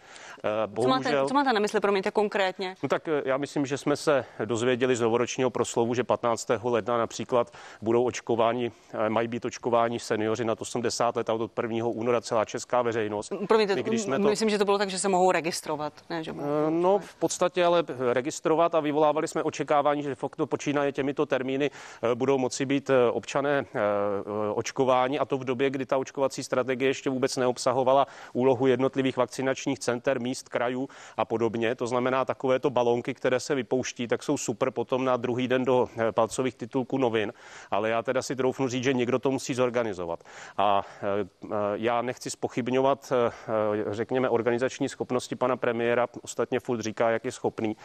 Bohužel, 0.65 1.03
co, 1.03 1.10
máte, 1.12 1.27
co 1.27 1.33
máte 1.33 1.53
na 1.53 1.60
mysli, 1.60 1.79
promiňte 1.79 2.12
konkrétně? 2.12 2.75
No 2.83 2.89
tak 2.89 3.07
eh, 3.07 3.21
já 3.25 3.38
myslím, 3.38 3.65
že 3.65 3.77
jsme 3.77 3.95
se 3.95 4.25
dozvěděli 4.45 4.95
z 4.95 5.01
novoročního 5.01 5.50
proslovu, 5.50 5.93
že 5.93 6.03
15. 6.03 6.50
ledna 6.63 6.98
například 6.98 7.53
budou 7.81 8.03
očkování, 8.03 8.71
eh, 8.93 9.10
mají 9.10 9.27
být 9.27 9.45
očkování 9.45 10.00
seniori 10.00 10.45
na 10.45 10.55
80 10.60 11.15
let 11.15 11.29
a 11.29 11.33
od 11.33 11.51
1. 11.51 11.88
února 11.88 12.21
celá 12.21 12.45
česká 12.45 12.81
veřejnost. 12.81 13.33
Promiňte, 13.48 13.75
My, 13.75 13.83
když 13.83 14.01
jsme 14.01 14.19
to... 14.19 14.29
myslím, 14.29 14.50
že 14.50 14.57
to 14.57 14.65
bylo 14.65 14.77
tak, 14.77 14.89
že 14.89 15.00
se 15.00 15.10
mohou 15.10 15.31
registrovat. 15.31 15.93
Ne, 16.10 16.24
že 16.24 16.33
mohou... 16.33 16.69
No 16.69 17.00
v 17.00 17.15
podstatě 17.15 17.65
ale 17.65 17.83
registrovat 18.13 18.75
a 18.75 18.79
vyvolávali 18.79 19.27
jsme 19.31 19.43
očekávání, 19.43 20.03
že 20.03 20.15
fakt 20.15 20.35
to 20.35 20.47
počínaje 20.47 20.91
těmito 20.91 21.25
termíny 21.25 21.71
eh, 21.71 22.15
budou 22.15 22.38
moci 22.38 22.65
být 22.65 22.89
eh, 22.89 23.11
občané 23.11 23.65
eh, 23.65 23.79
očkováni 24.53 25.19
a 25.19 25.25
to 25.25 25.38
v 25.38 25.43
době, 25.43 25.69
kdy 25.69 25.85
ta 25.85 25.97
očkovací 25.97 26.43
strategie 26.43 26.89
ještě 26.89 27.09
vůbec 27.09 27.38
neobsahovala 27.38 28.07
úlohu 28.33 28.67
jednotlivých 28.67 29.17
vakcinačních 29.17 29.79
center, 29.79 30.19
míst, 30.19 30.50
krajů 30.50 30.89
a 31.17 31.25
podobně. 31.25 31.75
To 31.75 31.88
znamená, 31.88 32.25
takovéto 32.25 32.69
balonky, 32.69 33.13
které 33.13 33.39
se 33.39 33.55
vypouští, 33.55 34.07
tak 34.07 34.23
jsou 34.23 34.38
super 34.38 34.71
potom 34.71 35.05
na 35.05 35.17
druhý 35.17 35.47
den 35.47 35.65
do 35.65 35.89
palcových 36.11 36.55
titulků 36.55 36.97
novin. 36.97 37.33
Ale 37.71 37.89
já 37.89 38.03
teda 38.03 38.21
si 38.21 38.35
troufnu 38.35 38.67
říct, 38.67 38.83
že 38.83 38.93
někdo 38.93 39.19
to 39.19 39.31
musí 39.31 39.53
zorganizovat. 39.53 40.23
A 40.57 40.83
já 41.73 42.01
nechci 42.01 42.29
spochybňovat, 42.29 43.13
řekněme, 43.91 44.29
organizační 44.29 44.89
schopnosti 44.89 45.35
pana 45.35 45.57
premiéra. 45.57 46.07
Ostatně 46.21 46.59
furt 46.59 46.81
říká, 46.81 47.09
jak 47.09 47.25
je 47.25 47.31
schopný. 47.31 47.75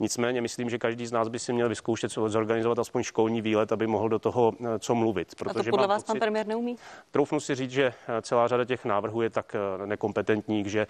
Nicméně 0.00 0.40
myslím, 0.40 0.70
že 0.70 0.78
každý 0.84 1.06
z 1.06 1.12
nás 1.12 1.28
by 1.28 1.38
si 1.38 1.52
měl 1.52 1.68
vyzkoušet 1.68 2.10
zorganizovat 2.10 2.78
aspoň 2.78 3.02
školní 3.02 3.40
výlet, 3.40 3.72
aby 3.72 3.86
mohl 3.86 4.08
do 4.08 4.18
toho 4.18 4.52
eh, 4.60 4.78
co 4.78 4.94
mluvit. 4.94 5.34
Protože 5.38 5.60
A 5.60 5.62
to 5.62 5.70
podle 5.70 5.86
vás 5.86 6.02
pocit, 6.02 6.12
pan 6.12 6.20
premiér 6.20 6.46
neumí? 6.46 6.76
Troufnu 7.10 7.40
si 7.40 7.54
říct, 7.54 7.70
že 7.70 7.84
eh, 8.08 8.22
celá 8.22 8.48
řada 8.48 8.64
těch 8.64 8.84
návrhů 8.84 9.22
je 9.22 9.30
tak 9.30 9.56
eh, 9.56 9.86
nekompetentní, 9.86 10.68
že 10.68 10.86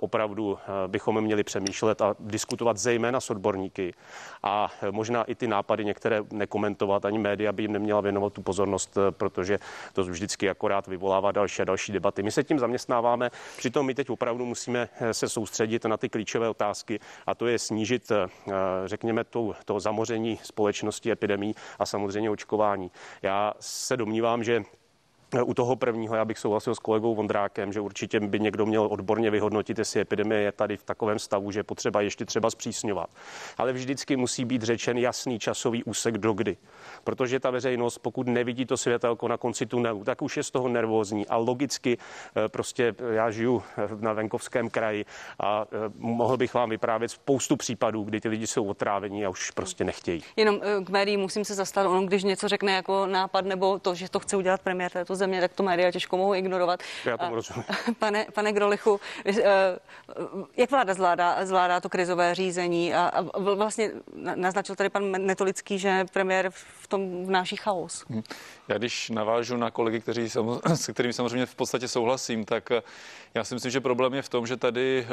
opravdu 0.00 0.58
bychom 0.86 1.20
měli 1.20 1.44
přemýšlet 1.44 2.02
a 2.02 2.16
diskutovat 2.20 2.76
zejména 2.76 3.20
s 3.20 3.30
odborníky 3.30 3.94
a 4.42 4.68
možná 4.90 5.24
i 5.24 5.34
ty 5.34 5.46
nápady 5.46 5.84
některé 5.84 6.22
nekomentovat, 6.32 7.04
ani 7.04 7.18
média 7.18 7.52
by 7.52 7.62
jim 7.62 7.72
neměla 7.72 8.00
věnovat 8.00 8.32
tu 8.32 8.42
pozornost, 8.42 8.98
protože 9.10 9.58
to 9.92 10.04
vždycky 10.04 10.50
akorát 10.50 10.86
vyvolává 10.86 11.32
další 11.32 11.62
a 11.62 11.64
další 11.64 11.92
debaty. 11.92 12.22
My 12.22 12.30
se 12.30 12.44
tím 12.44 12.58
zaměstnáváme, 12.58 13.30
přitom 13.56 13.86
my 13.86 13.94
teď 13.94 14.10
opravdu 14.10 14.46
musíme 14.46 14.88
se 15.12 15.28
soustředit 15.28 15.84
na 15.84 15.96
ty 15.96 16.08
klíčové 16.08 16.48
otázky 16.48 17.00
a 17.26 17.34
to 17.34 17.46
je 17.46 17.58
snížit, 17.58 18.12
řekněme, 18.86 19.24
tu 19.24 19.35
to 19.64 19.80
zamoření 19.80 20.38
společnosti 20.42 21.10
epidemí 21.10 21.54
a 21.78 21.86
samozřejmě 21.86 22.30
očkování. 22.30 22.90
Já 23.22 23.54
se 23.60 23.96
domnívám, 23.96 24.44
že 24.44 24.62
u 25.44 25.54
toho 25.54 25.76
prvního 25.76 26.16
já 26.16 26.24
bych 26.24 26.38
souhlasil 26.38 26.74
s 26.74 26.78
kolegou 26.78 27.14
Vondrákem, 27.14 27.72
že 27.72 27.80
určitě 27.80 28.20
by 28.20 28.40
někdo 28.40 28.66
měl 28.66 28.82
odborně 28.82 29.30
vyhodnotit, 29.30 29.78
jestli 29.78 30.00
epidemie 30.00 30.40
je 30.40 30.52
tady 30.52 30.76
v 30.76 30.82
takovém 30.82 31.18
stavu, 31.18 31.50
že 31.50 31.60
je 31.60 31.64
potřeba 31.64 32.00
ještě 32.00 32.24
třeba 32.24 32.50
zpřísňovat. 32.50 33.10
Ale 33.58 33.72
vždycky 33.72 34.16
musí 34.16 34.44
být 34.44 34.62
řečen 34.62 34.98
jasný 34.98 35.38
časový 35.38 35.84
úsek 35.84 36.18
do 36.18 36.32
kdy. 36.32 36.56
Protože 37.04 37.40
ta 37.40 37.50
veřejnost, 37.50 37.98
pokud 37.98 38.26
nevidí 38.26 38.66
to 38.66 38.76
světelko 38.76 39.28
na 39.28 39.36
konci 39.36 39.66
tunelu, 39.66 40.04
tak 40.04 40.22
už 40.22 40.36
je 40.36 40.42
z 40.42 40.50
toho 40.50 40.68
nervózní 40.68 41.26
a 41.26 41.36
logicky 41.36 41.98
eh, 41.98 42.48
prostě 42.48 42.94
eh, 42.98 43.14
já 43.14 43.30
žiju 43.30 43.62
eh, 43.78 43.88
na 44.00 44.12
venkovském 44.12 44.70
kraji 44.70 45.04
a 45.42 45.66
mohl 45.98 46.36
bych 46.36 46.54
vám 46.54 46.70
vyprávět 46.70 47.10
spoustu 47.10 47.56
případů, 47.56 48.02
kdy 48.02 48.20
ty 48.20 48.28
lidi 48.28 48.46
jsou 48.46 48.64
otrávení 48.64 49.26
a 49.26 49.28
už 49.28 49.50
prostě 49.50 49.84
nechtějí. 49.84 50.22
Jenom 50.36 50.60
k 50.84 50.88
médiím 50.88 51.20
musím 51.20 51.44
se 51.44 51.54
zastat, 51.54 51.86
on 51.86 52.06
když 52.06 52.24
něco 52.24 52.48
řekne 52.48 52.72
jako 52.72 53.06
nápad 53.06 53.44
nebo 53.44 53.78
to, 53.78 53.94
že 53.94 54.10
to 54.10 54.20
chce 54.20 54.36
udělat 54.36 54.60
premiér 54.60 54.90
této 54.92 55.15
země, 55.16 55.40
tak 55.40 55.52
to 55.52 55.62
média 55.62 55.92
těžko 55.92 56.16
mohou 56.16 56.34
ignorovat. 56.34 56.80
Já 57.04 57.18
tomu 57.18 57.34
rozumím. 57.34 57.64
Pane, 57.98 58.26
pane 58.34 58.52
Grolichu, 58.52 59.00
eh, 59.26 59.78
jak 60.56 60.70
vláda 60.70 60.94
zvládá, 60.94 61.46
zvládá 61.46 61.80
to 61.80 61.88
krizové 61.88 62.34
řízení? 62.34 62.94
A, 62.94 63.08
a 63.08 63.40
vlastně 63.54 63.90
naznačil 64.34 64.76
tady 64.76 64.90
pan 64.90 65.26
Netolický, 65.26 65.78
že 65.78 66.04
premiér 66.12 66.50
v 66.50 66.86
tom 66.86 67.26
vnáší 67.26 67.56
chaos. 67.56 68.04
Hm. 68.10 68.22
Já 68.68 68.78
když 68.78 69.10
navážu 69.10 69.56
na 69.56 69.70
kolegy, 69.70 70.00
kteří, 70.00 70.28
s 70.74 70.92
kterými 70.92 71.12
samozřejmě 71.12 71.46
v 71.46 71.54
podstatě 71.54 71.88
souhlasím, 71.88 72.44
tak 72.44 72.70
eh, 72.70 72.82
já 73.34 73.44
si 73.44 73.54
myslím, 73.54 73.72
že 73.72 73.80
problém 73.80 74.14
je 74.14 74.22
v 74.22 74.28
tom, 74.28 74.46
že 74.46 74.56
tady 74.56 75.06
eh, 75.08 75.12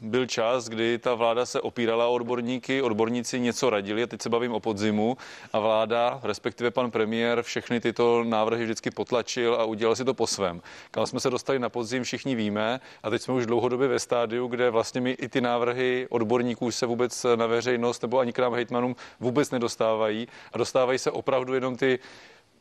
byl 0.00 0.26
čas, 0.26 0.68
kdy 0.68 0.98
ta 0.98 1.14
vláda 1.14 1.46
se 1.46 1.60
opírala 1.60 2.06
o 2.06 2.12
odborníky, 2.12 2.82
odborníci 2.82 3.40
něco 3.40 3.70
radili, 3.70 4.02
a 4.02 4.06
teď 4.06 4.22
se 4.22 4.28
bavím 4.28 4.52
o 4.52 4.60
podzimu, 4.60 5.16
a 5.52 5.58
vláda, 5.58 6.20
respektive 6.22 6.70
pan 6.70 6.90
premiér, 6.90 7.42
všechny 7.42 7.80
tyto 7.80 8.24
návrhy 8.24 8.64
vždycky 8.64 8.90
potlačil 8.90 9.39
a 9.46 9.64
udělal 9.64 9.96
si 9.96 10.04
to 10.04 10.14
po 10.14 10.26
svém. 10.26 10.62
Kam 10.90 11.06
jsme 11.06 11.20
se 11.20 11.30
dostali 11.30 11.58
na 11.58 11.68
podzim, 11.68 12.02
všichni 12.02 12.34
víme, 12.34 12.80
a 13.02 13.10
teď 13.10 13.22
jsme 13.22 13.34
už 13.34 13.46
dlouhodobě 13.46 13.88
ve 13.88 13.98
stádiu, 13.98 14.46
kde 14.46 14.70
vlastně 14.70 15.00
mi 15.00 15.10
i 15.10 15.28
ty 15.28 15.40
návrhy 15.40 16.06
odborníků 16.10 16.70
se 16.70 16.86
vůbec 16.86 17.26
na 17.36 17.46
veřejnost 17.46 18.02
nebo 18.02 18.18
ani 18.18 18.32
k 18.32 18.38
nám 18.38 18.54
hejtmanům 18.54 18.96
vůbec 19.20 19.50
nedostávají 19.50 20.28
a 20.52 20.58
dostávají 20.58 20.98
se 20.98 21.10
opravdu 21.10 21.54
jenom 21.54 21.76
ty 21.76 21.98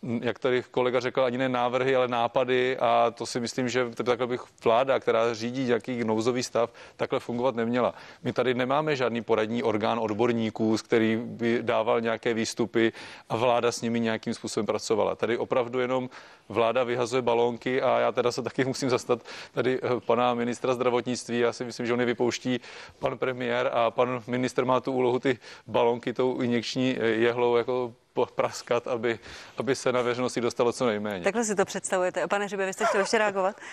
jak 0.04 0.40
tady 0.40 0.64
kolega 0.72 1.00
řekl, 1.00 1.24
ani 1.24 1.38
ne 1.38 1.50
návrhy, 1.50 1.96
ale 1.96 2.08
nápady 2.08 2.78
a 2.78 3.12
to 3.12 3.26
si 3.26 3.40
myslím, 3.40 3.70
že 3.70 3.90
takhle 4.04 4.28
bych 4.28 4.42
vláda, 4.64 5.00
která 5.00 5.34
řídí 5.34 5.64
nějaký 5.64 6.04
nouzový 6.04 6.44
stav, 6.44 6.74
takhle 6.96 7.20
fungovat 7.20 7.56
neměla. 7.56 7.94
My 8.24 8.34
tady 8.34 8.54
nemáme 8.54 8.96
žádný 8.96 9.22
poradní 9.22 9.64
orgán 9.64 10.00
odborníků, 10.00 10.78
z 10.78 10.82
který 10.82 11.22
by 11.26 11.60
dával 11.62 12.02
nějaké 12.02 12.34
výstupy 12.34 12.92
a 13.30 13.36
vláda 13.36 13.72
s 13.72 13.82
nimi 13.82 14.00
nějakým 14.00 14.34
způsobem 14.34 14.66
pracovala. 14.66 15.16
Tady 15.16 15.38
opravdu 15.38 15.80
jenom 15.80 16.10
vláda 16.50 16.84
vyhazuje 16.84 17.22
balónky 17.22 17.82
a 17.82 18.00
já 18.00 18.12
teda 18.12 18.32
se 18.32 18.42
taky 18.42 18.66
musím 18.66 18.90
zastat 18.90 19.22
tady 19.52 19.80
eh, 19.84 20.00
pana 20.06 20.34
ministra 20.34 20.74
zdravotnictví. 20.74 21.40
Já 21.40 21.54
si 21.54 21.66
myslím, 21.66 21.86
že 21.86 21.94
on 21.94 22.00
je 22.00 22.06
vypouští 22.06 22.60
pan 23.00 23.18
premiér 23.18 23.70
a 23.74 23.92
pan 23.92 24.24
minister 24.28 24.66
má 24.66 24.80
tu 24.80 24.92
úlohu 24.92 25.20
ty 25.20 25.40
balónky 25.68 26.14
tou 26.14 26.42
injekční 26.42 26.98
eh, 27.00 27.06
jehlou 27.06 27.56
jako 27.56 27.94
praskat, 28.26 28.88
aby, 28.88 29.20
aby 29.58 29.76
se 29.76 29.92
na 29.92 30.02
veřejnosti 30.02 30.42
dostalo 30.42 30.74
co 30.74 30.86
nejméně. 30.86 31.24
Takhle 31.24 31.44
si 31.44 31.56
to 31.56 31.66
představujete. 31.66 32.28
Pane 32.28 32.46
Hřibe, 32.46 32.66
vy 32.66 32.74
jste 32.74 32.86
chtěl 32.86 33.02
ještě 33.02 33.18
reagovat? 33.18 33.56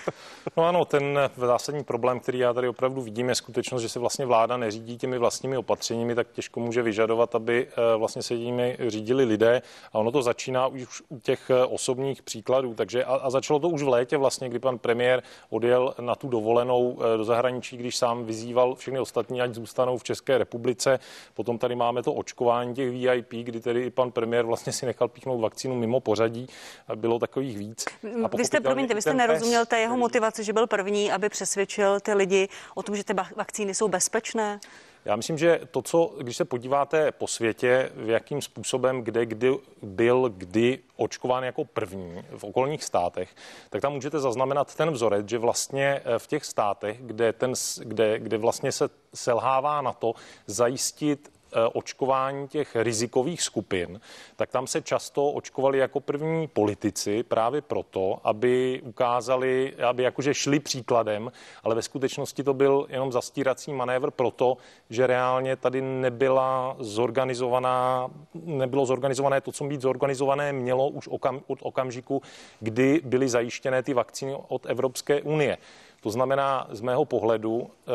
No 0.56 0.64
ano, 0.64 0.84
ten 0.84 1.18
zásadní 1.36 1.84
problém, 1.84 2.20
který 2.20 2.38
já 2.38 2.52
tady 2.52 2.68
opravdu 2.68 3.00
vidím, 3.00 3.28
je 3.28 3.34
skutečnost, 3.34 3.82
že 3.82 3.88
se 3.88 3.98
vlastně 3.98 4.26
vláda 4.26 4.56
neřídí 4.56 4.98
těmi 4.98 5.18
vlastními 5.18 5.56
opatřeními, 5.56 6.14
tak 6.14 6.26
těžko 6.32 6.60
může 6.60 6.82
vyžadovat, 6.82 7.34
aby 7.34 7.68
eh, 7.70 7.96
vlastně 7.96 8.22
se 8.22 8.34
jimi 8.34 8.76
řídili 8.86 9.24
lidé. 9.24 9.62
A 9.92 9.98
ono 9.98 10.12
to 10.12 10.22
začíná 10.22 10.66
už 10.66 11.02
u 11.08 11.20
těch 11.20 11.50
eh, 11.50 11.64
osobních 11.64 12.22
příkladů. 12.22 12.74
Takže 12.74 13.04
a, 13.04 13.14
a 13.14 13.30
začalo 13.30 13.58
to 13.58 13.68
už 13.68 13.82
v 13.82 13.88
létě 13.88 14.16
vlastně, 14.16 14.48
kdy 14.48 14.58
pan 14.58 14.78
premiér 14.78 15.22
odjel 15.50 15.94
na 16.00 16.14
tu 16.14 16.28
dovolenou 16.28 16.98
do 17.16 17.24
zahraničí, 17.24 17.76
když 17.76 17.96
sám 17.96 18.24
vyzýval 18.24 18.74
všechny 18.74 19.00
ostatní, 19.00 19.40
ať 19.42 19.54
zůstanou 19.54 19.98
v 19.98 20.04
České 20.04 20.38
republice. 20.38 20.98
Potom 21.34 21.58
tady 21.58 21.74
máme 21.74 22.02
to 22.02 22.12
očkování 22.12 22.74
těch 22.74 22.90
VIP, 22.90 23.30
kdy 23.30 23.60
tedy 23.60 23.82
i 23.82 23.90
pan 23.90 24.10
premiér 24.10 24.35
vlastně 24.42 24.72
si 24.72 24.86
nechal 24.86 25.08
píchnout 25.08 25.40
vakcínu 25.40 25.74
mimo 25.74 26.00
pořadí. 26.00 26.46
Bylo 26.94 27.18
takových 27.18 27.58
víc. 27.58 27.84
A 28.24 28.36
vy 28.36 28.44
jste, 28.44 28.60
promiňte, 28.60 28.94
vy 28.94 29.02
jste 29.02 29.14
nerozuměl 29.14 29.66
té 29.66 29.78
jeho 29.78 29.96
motivaci, 29.96 30.44
že 30.44 30.52
byl 30.52 30.66
první, 30.66 31.12
aby 31.12 31.28
přesvědčil 31.28 32.00
ty 32.00 32.14
lidi 32.14 32.48
o 32.74 32.82
tom, 32.82 32.96
že 32.96 33.04
ty 33.04 33.14
vakcíny 33.36 33.74
jsou 33.74 33.88
bezpečné? 33.88 34.60
Já 35.06 35.16
myslím, 35.16 35.38
že 35.38 35.60
to, 35.70 35.82
co, 35.82 36.14
když 36.18 36.36
se 36.36 36.44
podíváte 36.44 37.12
po 37.12 37.26
světě, 37.26 37.90
v 37.94 38.08
jakým 38.08 38.42
způsobem, 38.42 39.02
kde 39.02 39.26
kdy 39.26 39.54
byl 39.82 40.32
kdy 40.36 40.78
očkován 40.96 41.44
jako 41.44 41.64
první 41.64 42.24
v 42.36 42.44
okolních 42.44 42.84
státech, 42.84 43.34
tak 43.70 43.82
tam 43.82 43.92
můžete 43.92 44.20
zaznamenat 44.20 44.74
ten 44.74 44.90
vzorec, 44.90 45.28
že 45.28 45.38
vlastně 45.38 46.02
eh, 46.04 46.18
v 46.18 46.26
těch 46.26 46.44
státech, 46.44 46.96
kde, 47.00 47.32
ten, 47.32 47.52
kde, 47.78 48.18
kde 48.18 48.38
vlastně 48.38 48.72
se 48.72 48.88
selhává 49.14 49.82
na 49.82 49.92
to 49.92 50.14
zajistit 50.46 51.30
očkování 51.72 52.48
těch 52.48 52.76
rizikových 52.76 53.42
skupin, 53.42 54.00
tak 54.36 54.50
tam 54.50 54.66
se 54.66 54.82
často 54.82 55.30
očkovali 55.30 55.78
jako 55.78 56.00
první 56.00 56.48
politici 56.48 57.22
právě 57.22 57.60
proto, 57.62 58.20
aby 58.24 58.80
ukázali, 58.84 59.74
aby 59.76 60.02
jakože 60.02 60.34
šli 60.34 60.60
příkladem, 60.60 61.32
ale 61.64 61.74
ve 61.74 61.82
skutečnosti 61.82 62.42
to 62.44 62.54
byl 62.54 62.86
jenom 62.88 63.12
zastírací 63.12 63.72
manévr 63.72 64.10
proto, 64.10 64.56
že 64.90 65.06
reálně 65.06 65.56
tady 65.56 65.80
nebyla 65.80 66.76
zorganizovaná, 66.78 68.10
nebylo 68.34 68.86
zorganizované 68.86 69.40
to, 69.40 69.52
co 69.52 69.64
být 69.64 69.80
zorganizované 69.80 70.52
mělo 70.52 70.88
už 70.88 71.08
okam, 71.08 71.40
od 71.46 71.58
okamžiku, 71.62 72.22
kdy 72.60 73.00
byly 73.04 73.28
zajištěné 73.28 73.82
ty 73.82 73.94
vakcíny 73.94 74.36
od 74.48 74.66
Evropské 74.66 75.22
unie. 75.22 75.58
To 76.00 76.10
znamená, 76.10 76.66
z 76.70 76.80
mého 76.80 77.04
pohledu 77.04 77.66
e, 77.66 77.92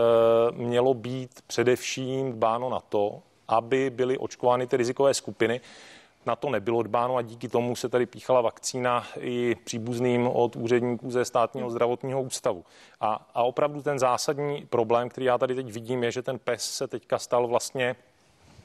mělo 0.52 0.94
být 0.94 1.32
především 1.48 2.34
dbáno 2.34 2.70
na 2.70 2.80
to, 2.80 3.22
aby 3.52 3.90
byly 3.90 4.18
očkovány 4.18 4.68
ty 4.68 4.78
rizikové 4.78 5.14
skupiny. 5.14 5.62
Na 6.26 6.36
to 6.36 6.50
nebylo 6.50 6.84
dbáno 6.84 7.18
a 7.18 7.22
díky 7.22 7.48
tomu 7.48 7.76
se 7.76 7.90
tady 7.90 8.06
píchala 8.06 8.42
vakcína 8.42 9.08
i 9.20 9.56
příbuzným 9.64 10.28
od 10.28 10.56
úředníků 10.56 11.12
ze 11.12 11.26
státního 11.26 11.70
zdravotního 11.70 12.22
ústavu. 12.22 12.66
A, 13.00 13.30
a 13.34 13.44
opravdu 13.44 13.82
ten 13.82 14.00
zásadní 14.00 14.66
problém, 14.70 15.10
který 15.10 15.26
já 15.26 15.38
tady 15.38 15.56
teď 15.56 15.72
vidím, 15.72 16.04
je, 16.04 16.12
že 16.12 16.22
ten 16.22 16.40
PES 16.40 16.64
se 16.64 16.88
teďka 16.88 17.20
stal 17.20 17.48
vlastně 17.48 17.96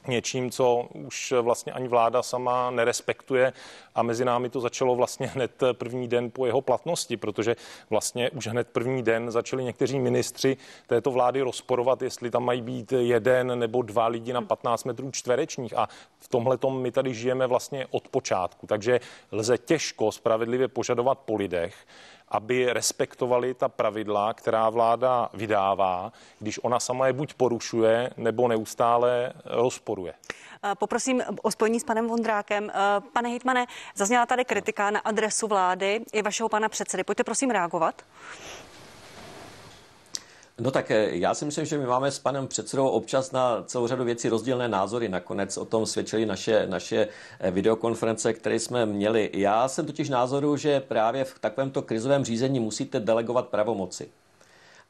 něčím, 0.07 0.51
co 0.51 0.87
už 0.93 1.33
vlastně 1.41 1.73
ani 1.73 1.87
vláda 1.87 2.23
sama 2.23 2.71
nerespektuje. 2.71 3.53
A 3.95 4.03
mezi 4.03 4.25
námi 4.25 4.49
to 4.49 4.61
začalo 4.61 4.95
vlastně 4.95 5.27
hned 5.27 5.63
první 5.71 6.07
den 6.07 6.31
po 6.31 6.45
jeho 6.45 6.61
platnosti, 6.61 7.17
protože 7.17 7.55
vlastně 7.89 8.29
už 8.29 8.47
hned 8.47 8.67
první 8.67 9.03
den 9.03 9.31
začali 9.31 9.63
někteří 9.63 9.99
ministři 9.99 10.57
této 10.87 11.11
vlády 11.11 11.41
rozporovat, 11.41 12.01
jestli 12.01 12.31
tam 12.31 12.45
mají 12.45 12.61
být 12.61 12.91
jeden 12.91 13.59
nebo 13.59 13.81
dva 13.81 14.07
lidi 14.07 14.33
na 14.33 14.41
15 14.41 14.83
metrů 14.83 15.11
čtverečních. 15.11 15.77
A 15.77 15.89
v 16.19 16.27
tomhle 16.27 16.57
my 16.69 16.91
tady 16.91 17.13
žijeme 17.13 17.47
vlastně 17.47 17.87
od 17.91 18.07
počátku, 18.07 18.67
takže 18.67 18.99
lze 19.31 19.57
těžko 19.57 20.11
spravedlivě 20.11 20.67
požadovat 20.67 21.19
po 21.19 21.35
lidech, 21.35 21.75
aby 22.29 22.73
respektovali 22.73 23.53
ta 23.53 23.69
pravidla, 23.69 24.33
která 24.33 24.69
vláda 24.69 25.29
vydává, 25.33 26.11
když 26.39 26.59
ona 26.63 26.79
sama 26.79 27.07
je 27.07 27.13
buď 27.13 27.33
porušuje, 27.33 28.09
nebo 28.17 28.47
neustále 28.47 29.33
rozporuje. 29.45 30.13
Poprosím 30.79 31.23
o 31.41 31.51
spojení 31.51 31.79
s 31.79 31.83
panem 31.83 32.07
Vondrákem. 32.07 32.71
Pane 33.13 33.29
Hitmane, 33.29 33.65
zazněla 33.95 34.25
tady 34.25 34.45
kritika 34.45 34.91
na 34.91 34.99
adresu 34.99 35.47
vlády 35.47 36.01
i 36.13 36.21
vašeho 36.21 36.49
pana 36.49 36.69
předsedy. 36.69 37.03
Pojďte 37.03 37.23
prosím 37.23 37.49
reagovat. 37.49 38.01
No 40.59 40.71
tak 40.71 40.91
eh, 40.91 41.09
já 41.11 41.33
si 41.33 41.45
myslím, 41.45 41.65
že 41.65 41.77
my 41.77 41.85
máme 41.85 42.11
s 42.11 42.19
panem 42.19 42.47
předsedou 42.47 42.87
občas 42.87 43.31
na 43.31 43.63
celou 43.63 43.87
řadu 43.87 44.03
věcí 44.03 44.29
rozdílné 44.29 44.67
názory. 44.67 45.09
Nakonec 45.09 45.57
o 45.57 45.65
tom 45.65 45.85
svědčily 45.85 46.25
naše, 46.25 46.67
naše 46.67 47.07
eh, 47.39 47.51
videokonference, 47.51 48.33
které 48.33 48.59
jsme 48.59 48.85
měli. 48.85 49.29
Já 49.33 49.67
jsem 49.67 49.85
totiž 49.85 50.09
názoru, 50.09 50.57
že 50.57 50.79
právě 50.79 51.23
v 51.23 51.39
takovémto 51.39 51.81
krizovém 51.81 52.25
řízení 52.25 52.59
musíte 52.59 52.99
delegovat 52.99 53.47
pravomoci. 53.47 54.09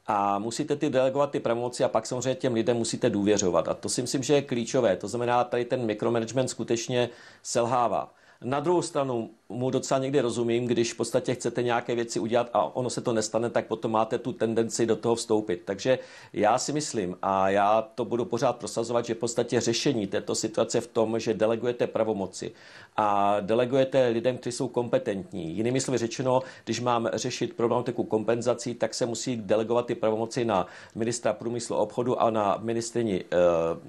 A 0.06 0.38
musíte 0.38 0.76
ty 0.76 0.90
delegovat 0.90 1.30
ty 1.30 1.40
pravomoci 1.40 1.84
a 1.84 1.88
pak 1.88 2.06
samozřejmě 2.06 2.34
těm 2.34 2.54
lidem 2.54 2.76
musíte 2.76 3.10
důvěřovat. 3.10 3.68
A 3.68 3.74
to 3.74 3.88
si 3.88 4.02
myslím, 4.02 4.22
že 4.22 4.34
je 4.34 4.42
klíčové. 4.42 4.96
To 4.96 5.08
znamená, 5.08 5.44
tady 5.44 5.64
ten 5.64 5.86
mikromanagement 5.86 6.50
skutečně 6.50 7.08
selhává. 7.42 8.14
Na 8.44 8.60
druhou 8.60 8.82
stranu 8.82 9.30
mu 9.48 9.70
docela 9.70 10.00
někdy 10.00 10.20
rozumím, 10.20 10.66
když 10.66 10.92
v 10.92 10.96
podstatě 10.96 11.34
chcete 11.34 11.62
nějaké 11.62 11.94
věci 11.94 12.20
udělat 12.20 12.50
a 12.52 12.76
ono 12.76 12.90
se 12.90 13.00
to 13.00 13.12
nestane, 13.12 13.50
tak 13.50 13.66
potom 13.66 13.90
máte 13.90 14.18
tu 14.18 14.32
tendenci 14.32 14.86
do 14.86 14.96
toho 14.96 15.14
vstoupit. 15.14 15.62
Takže 15.64 15.98
já 16.32 16.58
si 16.58 16.72
myslím 16.72 17.16
a 17.22 17.50
já 17.50 17.82
to 17.94 18.04
budu 18.04 18.24
pořád 18.24 18.56
prosazovat, 18.56 19.04
že 19.04 19.14
v 19.14 19.18
podstatě 19.18 19.60
řešení 19.60 20.06
této 20.06 20.34
situace 20.34 20.80
v 20.80 20.86
tom, 20.86 21.18
že 21.18 21.34
delegujete 21.34 21.86
pravomoci 21.86 22.52
a 22.96 23.40
delegujete 23.40 24.08
lidem, 24.08 24.38
kteří 24.38 24.56
jsou 24.56 24.68
kompetentní. 24.68 25.56
Jinými 25.56 25.80
slovy 25.80 25.98
řečeno, 25.98 26.42
když 26.64 26.80
mám 26.80 27.08
řešit 27.12 27.54
problematiku 27.54 28.04
kompenzací, 28.04 28.74
tak 28.74 28.94
se 28.94 29.06
musí 29.06 29.36
delegovat 29.36 29.86
ty 29.86 29.94
pravomoci 29.94 30.44
na 30.44 30.66
ministra 30.94 31.32
průmyslu 31.32 31.76
a 31.76 31.78
obchodu 31.78 32.22
a 32.22 32.30
na 32.30 32.58
ministrině 32.62 33.14
e, 33.14 33.24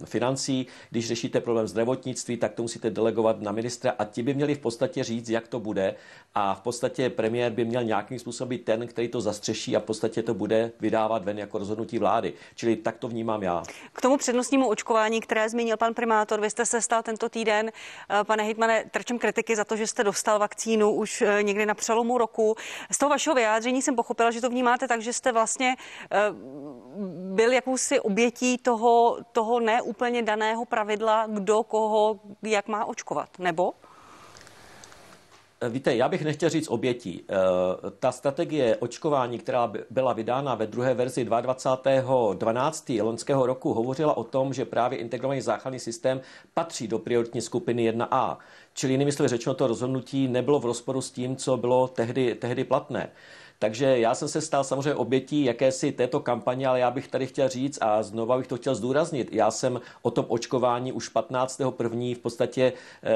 financí. 0.06 0.68
Když 0.90 1.08
řešíte 1.08 1.42
problém 1.42 1.68
zdravotnictví, 1.68 2.38
tak 2.38 2.54
to 2.54 2.62
musíte 2.62 2.90
delegovat 2.90 3.42
na 3.42 3.52
ministra 3.52 3.94
a 4.00 4.06
ti 4.06 4.24
by 4.24 4.34
měli 4.34 4.56
v 4.56 4.60
podstatě 4.60 5.04
říct, 5.04 5.30
jak 5.30 5.49
to 5.50 5.60
bude 5.60 5.96
a 6.36 6.56
v 6.56 6.62
podstatě 6.62 7.10
premiér 7.10 7.52
by 7.52 7.66
měl 7.66 7.84
nějakým 7.84 8.20
způsobem 8.20 8.50
být 8.50 8.66
ten, 8.66 8.88
který 8.88 9.08
to 9.08 9.22
zastřeší 9.22 9.76
a 9.76 9.80
v 9.80 9.84
podstatě 9.84 10.24
to 10.24 10.34
bude 10.34 10.72
vydávat 10.80 11.24
ven 11.24 11.40
jako 11.40 11.58
rozhodnutí 11.58 12.00
vlády. 12.00 12.34
Čili 12.56 12.76
tak 12.76 12.98
to 12.98 13.08
vnímám 13.08 13.44
já. 13.44 13.64
K 13.94 14.02
tomu 14.02 14.18
přednostnímu 14.18 14.68
očkování, 14.68 15.22
které 15.22 15.50
zmínil 15.50 15.78
pan 15.78 15.94
primátor, 15.94 16.42
vy 16.42 16.50
jste 16.50 16.66
se 16.66 16.82
stal 16.82 17.04
tento 17.04 17.30
týden, 17.30 17.72
eh, 18.10 18.24
pane 18.24 18.44
Hitmane, 18.44 18.86
trčem 18.92 19.20
kritiky 19.20 19.56
za 19.56 19.66
to, 19.66 19.76
že 19.76 19.88
jste 19.88 20.04
dostal 20.04 20.40
vakcínu 20.40 20.92
už 20.92 21.22
eh, 21.22 21.44
někdy 21.44 21.66
na 21.66 21.74
přelomu 21.74 22.18
roku. 22.18 22.56
Z 22.92 22.98
toho 22.98 23.10
vašeho 23.10 23.36
vyjádření 23.36 23.82
jsem 23.82 23.96
pochopila, 23.96 24.32
že 24.32 24.42
to 24.42 24.50
vnímáte 24.50 24.88
tak, 24.88 25.02
že 25.02 25.14
jste 25.14 25.32
vlastně 25.32 25.76
eh, 26.12 26.18
byl 27.34 27.52
jakousi 27.52 28.00
obětí 28.00 28.58
toho, 28.58 29.18
toho 29.32 29.60
neúplně 29.60 30.22
daného 30.22 30.66
pravidla, 30.66 31.28
kdo 31.28 31.64
koho 31.64 32.20
jak 32.44 32.68
má 32.68 32.86
očkovat, 32.86 33.30
nebo? 33.40 33.74
Víte, 35.68 35.96
já 35.96 36.10
bych 36.10 36.24
nechtěl 36.24 36.50
říct 36.50 36.68
obětí. 36.68 37.24
Eh, 37.30 37.36
ta 38.00 38.12
strategie 38.12 38.78
očkování, 38.78 39.40
která 39.40 39.74
byla 39.90 40.14
vydána 40.14 40.56
ve 40.56 40.68
druhé 40.68 40.94
verzi 40.94 41.26
22.12. 41.26 43.02
loňského 43.02 43.46
roku, 43.46 43.74
hovořila 43.74 44.18
o 44.18 44.24
tom, 44.24 44.54
že 44.54 44.66
právě 44.66 45.00
integrovaný 45.00 45.42
záchranný 45.42 45.80
systém 45.80 46.22
patří 46.54 46.88
do 46.88 47.00
prioritní 47.00 47.42
skupiny 47.42 47.92
1A. 47.92 48.38
Čili 48.74 48.94
jinými 48.94 49.12
slovy 49.12 49.30
řečeno, 49.30 49.54
to 49.54 49.68
rozhodnutí 49.68 50.28
nebylo 50.28 50.60
v 50.60 50.66
rozporu 50.66 51.02
s 51.02 51.12
tím, 51.12 51.36
co 51.36 51.58
bylo 51.58 51.88
tehdy, 51.88 52.36
tehdy 52.36 52.64
platné. 52.64 53.10
Takže 53.62 54.00
já 54.00 54.16
jsem 54.16 54.28
se 54.28 54.42
stal 54.42 54.64
samozřejmě 54.64 54.96
obětí 54.96 55.44
jakési 55.44 55.92
této 55.92 56.20
kampaně, 56.20 56.68
ale 56.68 56.80
já 56.80 56.92
bych 56.92 57.08
tady 57.08 57.28
chtěl 57.28 57.50
říct 57.50 57.78
a 57.82 58.04
znova 58.04 58.38
bych 58.38 58.48
to 58.48 58.58
chtěl 58.58 58.76
zdůraznit. 58.76 59.30
Já 59.32 59.52
jsem 59.52 59.82
o 60.02 60.12
tom 60.12 60.26
očkování 60.28 60.92
už 60.92 61.10
15. 61.10 61.62
první 61.70 62.16
v 62.16 62.20
podstatě 62.20 62.74
eh, 63.04 63.10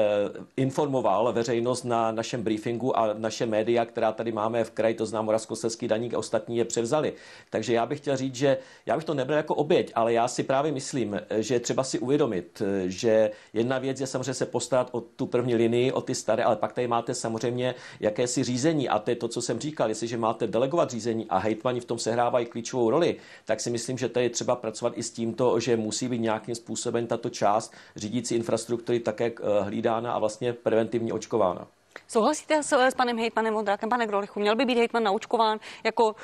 informoval 0.56 1.32
veřejnost 1.32 1.84
na 1.84 2.12
našem 2.12 2.42
briefingu 2.42 2.98
a 2.98 3.14
naše 3.18 3.46
média, 3.46 3.84
která 3.84 4.12
tady 4.12 4.32
máme 4.32 4.64
v 4.64 4.70
kraji, 4.70 4.94
to 4.94 5.06
znám 5.06 5.24
Moravskoslezský 5.24 5.88
daník 5.88 6.14
a 6.14 6.18
ostatní 6.18 6.56
je 6.56 6.64
převzali. 6.64 7.12
Takže 7.50 7.74
já 7.74 7.86
bych 7.86 7.98
chtěl 7.98 8.16
říct, 8.16 8.34
že 8.34 8.58
já 8.86 8.96
bych 8.96 9.04
to 9.04 9.14
nebral 9.14 9.36
jako 9.36 9.54
oběť, 9.54 9.92
ale 9.94 10.12
já 10.12 10.28
si 10.28 10.42
právě 10.42 10.72
myslím, 10.72 11.20
že 11.38 11.60
třeba 11.60 11.84
si 11.84 11.98
uvědomit, 11.98 12.62
že 12.84 13.30
jedna 13.52 13.78
věc 13.78 14.00
je 14.00 14.06
samozřejmě 14.06 14.34
se 14.34 14.46
postarat 14.46 14.88
o 14.92 15.00
tu 15.00 15.26
první 15.26 15.54
linii, 15.54 15.92
o 15.92 16.00
ty 16.00 16.14
staré, 16.14 16.44
ale 16.44 16.56
pak 16.56 16.72
tady 16.72 16.88
máte 16.88 17.14
samozřejmě 17.14 17.74
jakési 18.00 18.44
řízení 18.44 18.88
a 18.88 18.98
to 18.98 19.10
je 19.10 19.16
to, 19.16 19.28
co 19.28 19.42
jsem 19.42 19.60
říkal, 19.60 19.88
jestliže 19.88 20.16
má 20.16 20.33
máte 20.34 20.46
delegovat 20.46 20.90
řízení 20.90 21.26
a 21.28 21.38
hejtmani 21.38 21.80
v 21.80 21.84
tom 21.84 21.98
sehrávají 21.98 22.46
klíčovou 22.46 22.90
roli, 22.90 23.16
tak 23.44 23.60
si 23.60 23.70
myslím, 23.70 23.98
že 23.98 24.08
tady 24.08 24.26
je 24.26 24.30
třeba 24.30 24.56
pracovat 24.56 24.92
i 24.96 25.02
s 25.02 25.10
tímto, 25.10 25.60
že 25.60 25.76
musí 25.76 26.08
být 26.08 26.18
nějakým 26.18 26.54
způsobem 26.54 27.06
tato 27.06 27.30
část 27.30 27.72
řídící 27.96 28.34
infrastruktury 28.34 29.00
také 29.00 29.26
eh, 29.26 29.62
hlídána 29.62 30.12
a 30.12 30.18
vlastně 30.18 30.52
preventivně 30.52 31.12
očkována. 31.12 31.66
Souhlasíte 32.08 32.62
s, 32.62 32.72
s 32.72 32.94
panem 32.94 33.18
hejtmanem 33.18 33.54
Vondrákem, 33.54 33.88
pane 33.88 34.06
Grolichu? 34.06 34.40
Měl 34.40 34.56
by 34.56 34.64
být 34.64 34.78
hejtman 34.78 35.02
naočkován 35.02 35.58
jako 35.84 36.14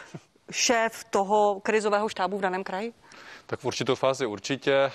šéf 0.51 1.05
toho 1.11 1.61
krizového 1.62 2.09
štábu 2.09 2.38
v 2.38 2.40
daném 2.40 2.64
kraji? 2.64 2.92
Tak 3.46 3.61
v 3.61 3.64
určitou 3.64 3.94
fázi 3.94 4.27
určitě. 4.27 4.73
Eh, 4.73 4.90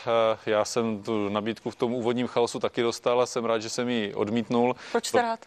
já 0.45 0.65
jsem 0.65 1.03
tu 1.03 1.29
nabídku 1.29 1.69
v 1.69 1.75
tom 1.75 1.93
úvodním 1.93 2.27
chaosu 2.27 2.59
taky 2.59 2.81
dostal 2.81 3.21
a 3.21 3.25
jsem 3.25 3.45
rád, 3.45 3.59
že 3.59 3.69
jsem 3.69 3.89
ji 3.89 4.13
odmítnul. 4.13 4.75
Proč 4.91 5.05
jste 5.07 5.21
rád? 5.21 5.39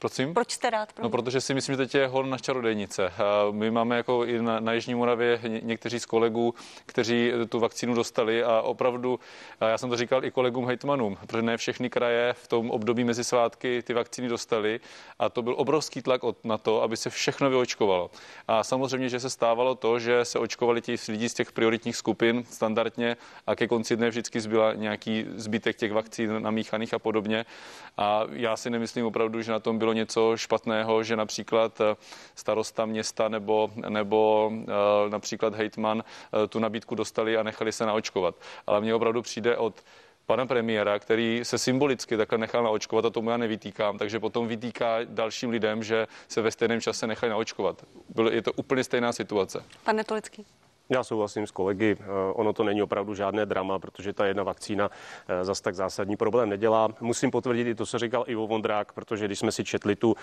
Prosím? 0.00 0.34
Proč 0.34 0.52
jste 0.52 0.70
rád? 0.70 0.92
No, 1.02 1.10
protože 1.10 1.40
si 1.40 1.54
myslím, 1.54 1.72
že 1.72 1.76
teď 1.76 1.94
je 1.94 2.06
hon 2.06 2.30
na 2.30 2.38
čarodejnice. 2.38 3.12
My 3.50 3.70
máme 3.70 3.96
jako 3.96 4.24
i 4.24 4.42
na, 4.42 4.60
na 4.60 4.72
Jižní 4.72 4.94
Moravě 4.94 5.40
někteří 5.62 6.00
z 6.00 6.06
kolegů, 6.06 6.54
kteří 6.86 7.32
tu 7.48 7.60
vakcínu 7.60 7.94
dostali 7.94 8.44
a 8.44 8.62
opravdu, 8.62 9.20
a 9.60 9.68
já 9.68 9.78
jsem 9.78 9.90
to 9.90 9.96
říkal 9.96 10.24
i 10.24 10.30
kolegům 10.30 10.66
hejtmanům, 10.66 11.18
protože 11.26 11.42
ne 11.42 11.56
všechny 11.56 11.90
kraje 11.90 12.32
v 12.32 12.48
tom 12.48 12.70
období 12.70 13.04
mezi 13.04 13.24
svátky 13.24 13.82
ty 13.82 13.94
vakcíny 13.94 14.28
dostali 14.28 14.80
a 15.18 15.28
to 15.28 15.42
byl 15.42 15.54
obrovský 15.58 16.02
tlak 16.02 16.20
na 16.44 16.58
to, 16.58 16.82
aby 16.82 16.96
se 16.96 17.10
všechno 17.10 17.50
vyočkovalo. 17.50 18.10
A 18.48 18.64
samozřejmě, 18.64 19.08
že 19.08 19.20
se 19.20 19.30
stávalo 19.30 19.74
to, 19.74 19.98
že 19.98 20.24
se 20.24 20.38
očkovali 20.38 20.80
ti 20.80 20.96
lidi 21.08 21.28
z 21.28 21.34
těch 21.34 21.52
prioritních 21.52 21.96
skupin 21.96 22.44
standardně 22.50 23.16
a 23.46 23.56
ke 23.56 23.68
konci 23.68 23.96
dne 23.96 24.08
vždycky 24.08 24.40
zbyla 24.40 24.74
nějaký 24.74 25.26
zbytek 25.34 25.76
těch 25.76 25.92
vakcín 25.92 26.42
namíchaných 26.42 26.94
a 26.94 26.98
podobně. 26.98 27.46
A 27.96 28.22
já 28.32 28.56
si 28.56 28.70
nemyslím 28.70 29.06
opravdu, 29.06 29.42
že 29.42 29.52
na 29.52 29.60
tom 29.60 29.78
bylo 29.78 29.89
bylo 29.90 29.94
něco 29.94 30.36
špatného, 30.36 31.02
že 31.02 31.16
například 31.16 31.80
eh, 31.80 31.96
starosta 32.34 32.86
města 32.86 33.28
nebo, 33.28 33.70
nebo 33.88 34.52
eh, 34.54 35.10
například 35.10 35.54
hejtman 35.54 36.04
eh, 36.04 36.46
tu 36.48 36.58
nabídku 36.58 36.94
dostali 36.94 37.36
a 37.36 37.42
nechali 37.42 37.72
se 37.72 37.86
naočkovat. 37.86 38.34
Ale 38.66 38.80
mně 38.80 38.94
opravdu 38.94 39.22
přijde 39.22 39.56
od 39.56 39.74
pana 40.26 40.46
premiéra, 40.46 40.98
který 40.98 41.40
se 41.42 41.58
symbolicky 41.58 42.16
takhle 42.16 42.38
nechal 42.38 42.62
naočkovat 42.62 43.04
a 43.04 43.10
tomu 43.10 43.30
já 43.30 43.36
nevytýkám, 43.36 43.98
takže 43.98 44.20
potom 44.20 44.48
vytýká 44.48 44.98
dalším 45.04 45.50
lidem, 45.50 45.82
že 45.82 46.06
se 46.28 46.42
ve 46.42 46.50
stejném 46.50 46.80
čase 46.80 47.06
nechali 47.06 47.30
naočkovat. 47.30 47.84
Bylo, 48.08 48.30
je 48.30 48.42
to 48.42 48.52
úplně 48.52 48.84
stejná 48.84 49.12
situace. 49.12 49.64
Pane 49.84 49.96
Netolický. 49.96 50.46
Já 50.90 51.04
souhlasím 51.04 51.46
s 51.46 51.50
kolegy, 51.50 51.96
ono 52.34 52.52
to 52.52 52.64
není 52.64 52.82
opravdu 52.82 53.14
žádné 53.14 53.46
drama, 53.46 53.78
protože 53.78 54.12
ta 54.12 54.26
jedna 54.26 54.42
vakcína 54.42 54.90
zas 55.42 55.60
tak 55.60 55.74
zásadní 55.74 56.16
problém 56.16 56.48
nedělá. 56.48 56.88
Musím 57.00 57.30
potvrdit 57.30 57.66
i 57.66 57.74
to, 57.74 57.86
co 57.86 57.98
říkal 57.98 58.24
Ivo 58.26 58.46
Vondrák, 58.46 58.92
protože 58.92 59.26
když 59.26 59.38
jsme 59.38 59.52
si 59.52 59.64
četli 59.64 59.96
tu 59.96 60.14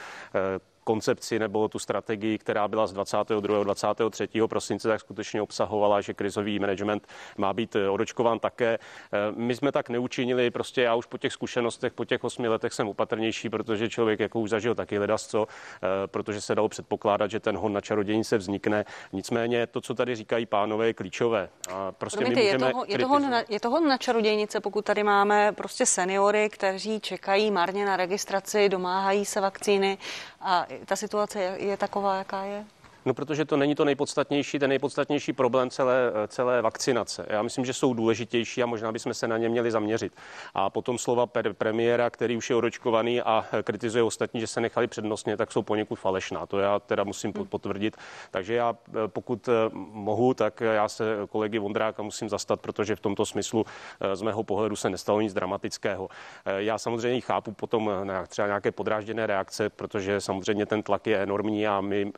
koncepci 0.88 1.40
nebo 1.40 1.68
tu 1.68 1.80
strategii, 1.80 2.38
která 2.38 2.68
byla 2.68 2.88
z 2.88 2.94
22. 2.94 3.64
23. 3.64 4.28
prosince, 4.48 4.88
tak 4.88 5.00
skutečně 5.00 5.42
obsahovala, 5.42 6.02
že 6.02 6.14
krizový 6.14 6.60
management 6.60 7.08
má 7.38 7.54
být 7.54 7.76
eh, 7.76 7.90
odočkován 7.90 8.40
také. 8.40 8.80
Eh, 8.80 9.18
my 9.36 9.56
jsme 9.56 9.72
tak 9.72 9.90
neučinili, 9.90 10.52
prostě 10.52 10.82
já 10.82 10.96
už 10.96 11.06
po 11.06 11.18
těch 11.18 11.34
zkušenostech, 11.34 11.94
po 11.94 12.06
těch 12.06 12.24
osmi 12.24 12.48
letech 12.48 12.74
jsem 12.74 12.88
opatrnější, 12.88 13.50
protože 13.50 13.90
člověk 13.90 14.20
jako 14.20 14.40
už 14.40 14.50
zažil 14.50 14.76
taky 14.76 15.00
ledasco, 15.00 15.48
eh, 15.48 16.08
protože 16.08 16.42
se 16.42 16.56
dalo 16.56 16.70
předpokládat, 16.70 17.32
že 17.32 17.40
ten 17.40 17.58
hon 17.58 17.74
na 17.74 17.82
čarodějnice 17.82 18.38
vznikne. 18.38 18.86
Nicméně 19.12 19.68
to, 19.68 19.82
co 19.82 19.94
tady 19.94 20.16
říkají 20.16 20.46
pánové, 20.46 20.88
je 20.88 20.94
klíčové. 20.94 21.50
A 21.70 21.92
prostě 21.92 22.18
Promiňte, 22.18 22.42
my 22.42 22.48
je, 22.48 22.60
toho, 22.60 22.86
je, 22.88 23.00
toho 23.00 23.20
na, 23.20 23.44
je 23.50 23.60
toho 23.60 23.80
na 23.80 23.98
čarodějnice, 23.98 24.60
pokud 24.60 24.86
tady 24.86 25.04
máme 25.04 25.52
prostě 25.52 25.86
seniory, 25.86 26.50
kteří 26.50 27.00
čekají 27.00 27.52
marně 27.52 27.86
na 27.86 27.98
registraci, 27.98 28.70
domáhají 28.70 29.26
se 29.26 29.42
vakcíny 29.42 29.98
a 30.42 30.68
ta 30.86 30.96
situace 30.96 31.42
je, 31.58 31.78
taková, 31.78 32.16
jaká 32.16 32.44
je? 32.44 32.66
No, 33.06 33.14
protože 33.14 33.46
to 33.46 33.58
není 33.58 33.76
to 33.76 33.86
nejpodstatnější, 33.86 34.60
ten 34.60 34.70
nejpodstatnější 34.70 35.34
problém 35.34 35.70
celé, 35.70 36.12
celé 36.28 36.62
vakcinace. 36.62 37.26
Já 37.30 37.42
myslím, 37.42 37.66
že 37.66 37.74
jsou 37.74 37.94
důležitější 37.94 38.64
a 38.64 38.66
možná 38.66 38.92
bychom 38.92 39.14
se 39.14 39.28
na 39.28 39.38
ně 39.38 39.50
měli 39.50 39.72
zaměřit. 39.72 40.14
A 40.54 40.70
potom 40.70 40.98
slova 40.98 41.26
premiéra, 41.58 42.10
který 42.10 42.38
už 42.38 42.50
je 42.50 42.56
odočkovaný 42.56 43.22
a 43.22 43.46
kritizuje 43.64 44.04
ostatní, 44.04 44.40
že 44.40 44.48
se 44.48 44.62
nechali 44.62 44.88
přednostně, 44.88 45.38
tak 45.38 45.52
jsou 45.52 45.62
poněkud 45.62 45.96
falešná. 45.96 46.46
To 46.46 46.60
já 46.60 46.80
teda 46.80 47.04
musím 47.04 47.34
hmm. 47.36 47.46
potvrdit. 47.46 47.98
Takže 48.32 48.54
já, 48.54 48.76
eh, 48.90 49.08
pokud 49.08 49.48
eh, 49.48 49.52
mohu, 49.94 50.34
tak 50.34 50.62
já 50.62 50.88
se 50.90 51.06
kolegy 51.30 51.60
Vondráka 51.60 52.04
musím 52.04 52.30
zastat, 52.30 52.62
protože 52.62 52.96
v 52.96 53.00
tomto 53.00 53.26
smyslu 53.26 53.66
eh, 53.66 54.16
z 54.16 54.22
mého 54.22 54.44
pohledu 54.44 54.76
se 54.76 54.90
nestalo 54.90 55.22
nic 55.22 55.34
dramatického. 55.34 56.10
Já 56.58 56.78
samozřejmě 56.78 57.22
chápu 57.22 57.52
potom 57.52 57.92
třeba 58.28 58.48
nějaké 58.48 58.72
podrážděné 58.72 59.28
reakce, 59.28 59.70
protože 59.70 60.22
samozřejmě 60.22 60.66
ten 60.66 60.84
tlak 60.84 61.08
je 61.08 61.18
enormní 61.18 61.68
a 61.68 61.82
my, 61.82 62.12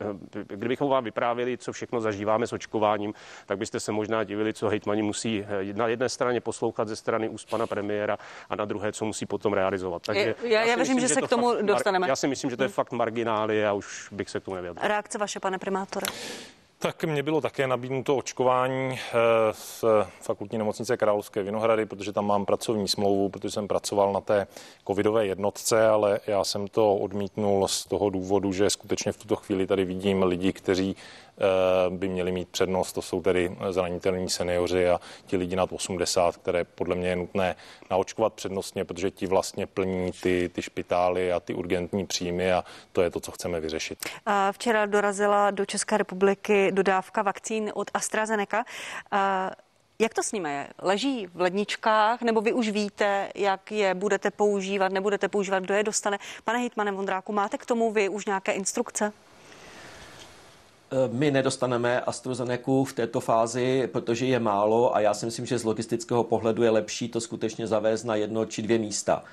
kdybych 0.46 0.79
kdybychom 0.80 0.90
vám 0.90 1.04
vyprávěli, 1.04 1.58
co 1.58 1.72
všechno 1.72 2.00
zažíváme 2.00 2.46
s 2.46 2.52
očkováním, 2.52 3.14
tak 3.46 3.58
byste 3.58 3.80
se 3.80 3.92
možná 3.92 4.24
divili, 4.24 4.52
co 4.52 4.68
hejtmani 4.68 5.02
musí 5.02 5.44
eh, 5.44 5.72
na 5.72 5.88
jedné 5.88 6.08
straně 6.08 6.40
poslouchat 6.40 6.88
ze 6.88 6.96
strany 6.96 7.28
úst 7.28 7.50
pana 7.50 7.66
premiéra 7.66 8.18
a 8.48 8.56
na 8.56 8.64
druhé, 8.64 8.92
co 8.92 9.04
musí 9.04 9.26
potom 9.26 9.52
realizovat. 9.52 10.02
Takže 10.06 10.34
já, 10.42 10.48
já, 10.48 10.64
já 10.64 10.76
věřím, 10.76 11.00
že 11.00 11.08
se 11.08 11.22
k 11.22 11.28
tomu 11.28 11.62
dostaneme. 11.62 12.08
Já 12.08 12.16
si 12.16 12.28
myslím, 12.28 12.50
že 12.50 12.56
to 12.56 12.62
je 12.62 12.68
hmm. 12.68 12.74
fakt 12.74 12.92
marginály 12.92 13.66
a 13.66 13.72
už 13.72 14.08
bych 14.12 14.30
se 14.30 14.40
k 14.40 14.44
tomu 14.44 14.54
nevěděl. 14.54 14.82
Reakce 14.82 15.18
vaše, 15.18 15.40
pane 15.40 15.58
primátore. 15.58 16.06
Tak 16.82 17.04
mě 17.04 17.22
bylo 17.22 17.40
také 17.40 17.66
nabídnuto 17.66 18.16
očkování 18.16 18.98
z 19.52 19.84
eh, 19.84 20.06
fakultní 20.20 20.58
nemocnice 20.58 20.96
Královské 20.96 21.42
Vinohrady, 21.42 21.86
protože 21.86 22.12
tam 22.12 22.26
mám 22.26 22.46
pracovní 22.46 22.88
smlouvu, 22.88 23.28
protože 23.28 23.50
jsem 23.50 23.68
pracoval 23.68 24.12
na 24.12 24.20
té 24.20 24.46
covidové 24.86 25.26
jednotce, 25.26 25.88
ale 25.88 26.20
já 26.26 26.44
jsem 26.44 26.68
to 26.68 26.96
odmítnul 26.96 27.68
z 27.68 27.84
toho 27.84 28.10
důvodu, 28.10 28.52
že 28.52 28.70
skutečně 28.70 29.12
v 29.12 29.16
tuto 29.16 29.36
chvíli 29.36 29.66
tady 29.66 29.84
vidím 29.84 30.22
lidi, 30.22 30.52
kteří 30.52 30.96
by 31.88 32.08
měli 32.08 32.32
mít 32.32 32.48
přednost. 32.48 32.92
To 32.92 33.02
jsou 33.02 33.22
tedy 33.22 33.56
zranitelní 33.70 34.30
seniori 34.30 34.90
a 34.90 35.00
ti 35.26 35.36
lidi 35.36 35.56
nad 35.56 35.72
80, 35.72 36.36
které 36.36 36.64
podle 36.64 36.96
mě 36.96 37.08
je 37.08 37.16
nutné 37.16 37.56
naočkovat 37.90 38.32
přednostně, 38.32 38.84
protože 38.84 39.10
ti 39.10 39.26
vlastně 39.26 39.66
plní 39.66 40.12
ty, 40.12 40.50
ty 40.54 40.62
špitály 40.62 41.32
a 41.32 41.40
ty 41.40 41.54
urgentní 41.54 42.06
příjmy 42.06 42.52
a 42.52 42.64
to 42.92 43.02
je 43.02 43.10
to, 43.10 43.20
co 43.20 43.32
chceme 43.32 43.60
vyřešit. 43.60 43.98
Včera 44.52 44.86
dorazila 44.86 45.50
do 45.50 45.66
České 45.66 45.98
republiky 45.98 46.72
dodávka 46.72 47.22
vakcín 47.22 47.72
od 47.74 47.90
AstraZeneca. 47.94 48.64
Jak 49.98 50.14
to 50.14 50.22
s 50.22 50.32
nimi 50.32 50.50
je? 50.50 50.68
Leží 50.82 51.26
v 51.26 51.40
ledničkách, 51.40 52.22
nebo 52.22 52.40
vy 52.40 52.52
už 52.52 52.68
víte, 52.68 53.28
jak 53.34 53.72
je 53.72 53.94
budete 53.94 54.30
používat, 54.30 54.92
nebudete 54.92 55.28
používat, 55.28 55.62
kdo 55.62 55.74
je 55.74 55.82
dostane? 55.82 56.18
Pane 56.44 56.58
Hitmane 56.58 56.92
Vondráku, 56.92 57.32
máte 57.32 57.58
k 57.58 57.66
tomu 57.66 57.92
vy 57.92 58.08
už 58.08 58.26
nějaké 58.26 58.52
instrukce? 58.52 59.12
Eh, 60.92 61.08
my 61.12 61.30
nedostaneme 61.30 62.00
AstraZeneca 62.00 62.84
v 62.84 62.92
této 62.92 63.20
fázi, 63.20 63.88
protože 63.92 64.26
je 64.26 64.40
málo 64.40 64.96
a 64.96 65.00
já 65.00 65.14
si 65.14 65.26
myslím, 65.26 65.46
že 65.46 65.58
z 65.58 65.64
logistického 65.64 66.24
pohledu 66.24 66.62
je 66.62 66.70
lepší 66.70 67.08
to 67.08 67.20
skutečně 67.20 67.66
zavést 67.66 68.04
na 68.04 68.14
jedno 68.14 68.44
či 68.46 68.62
dvě 68.62 68.78
místa. 68.78 69.24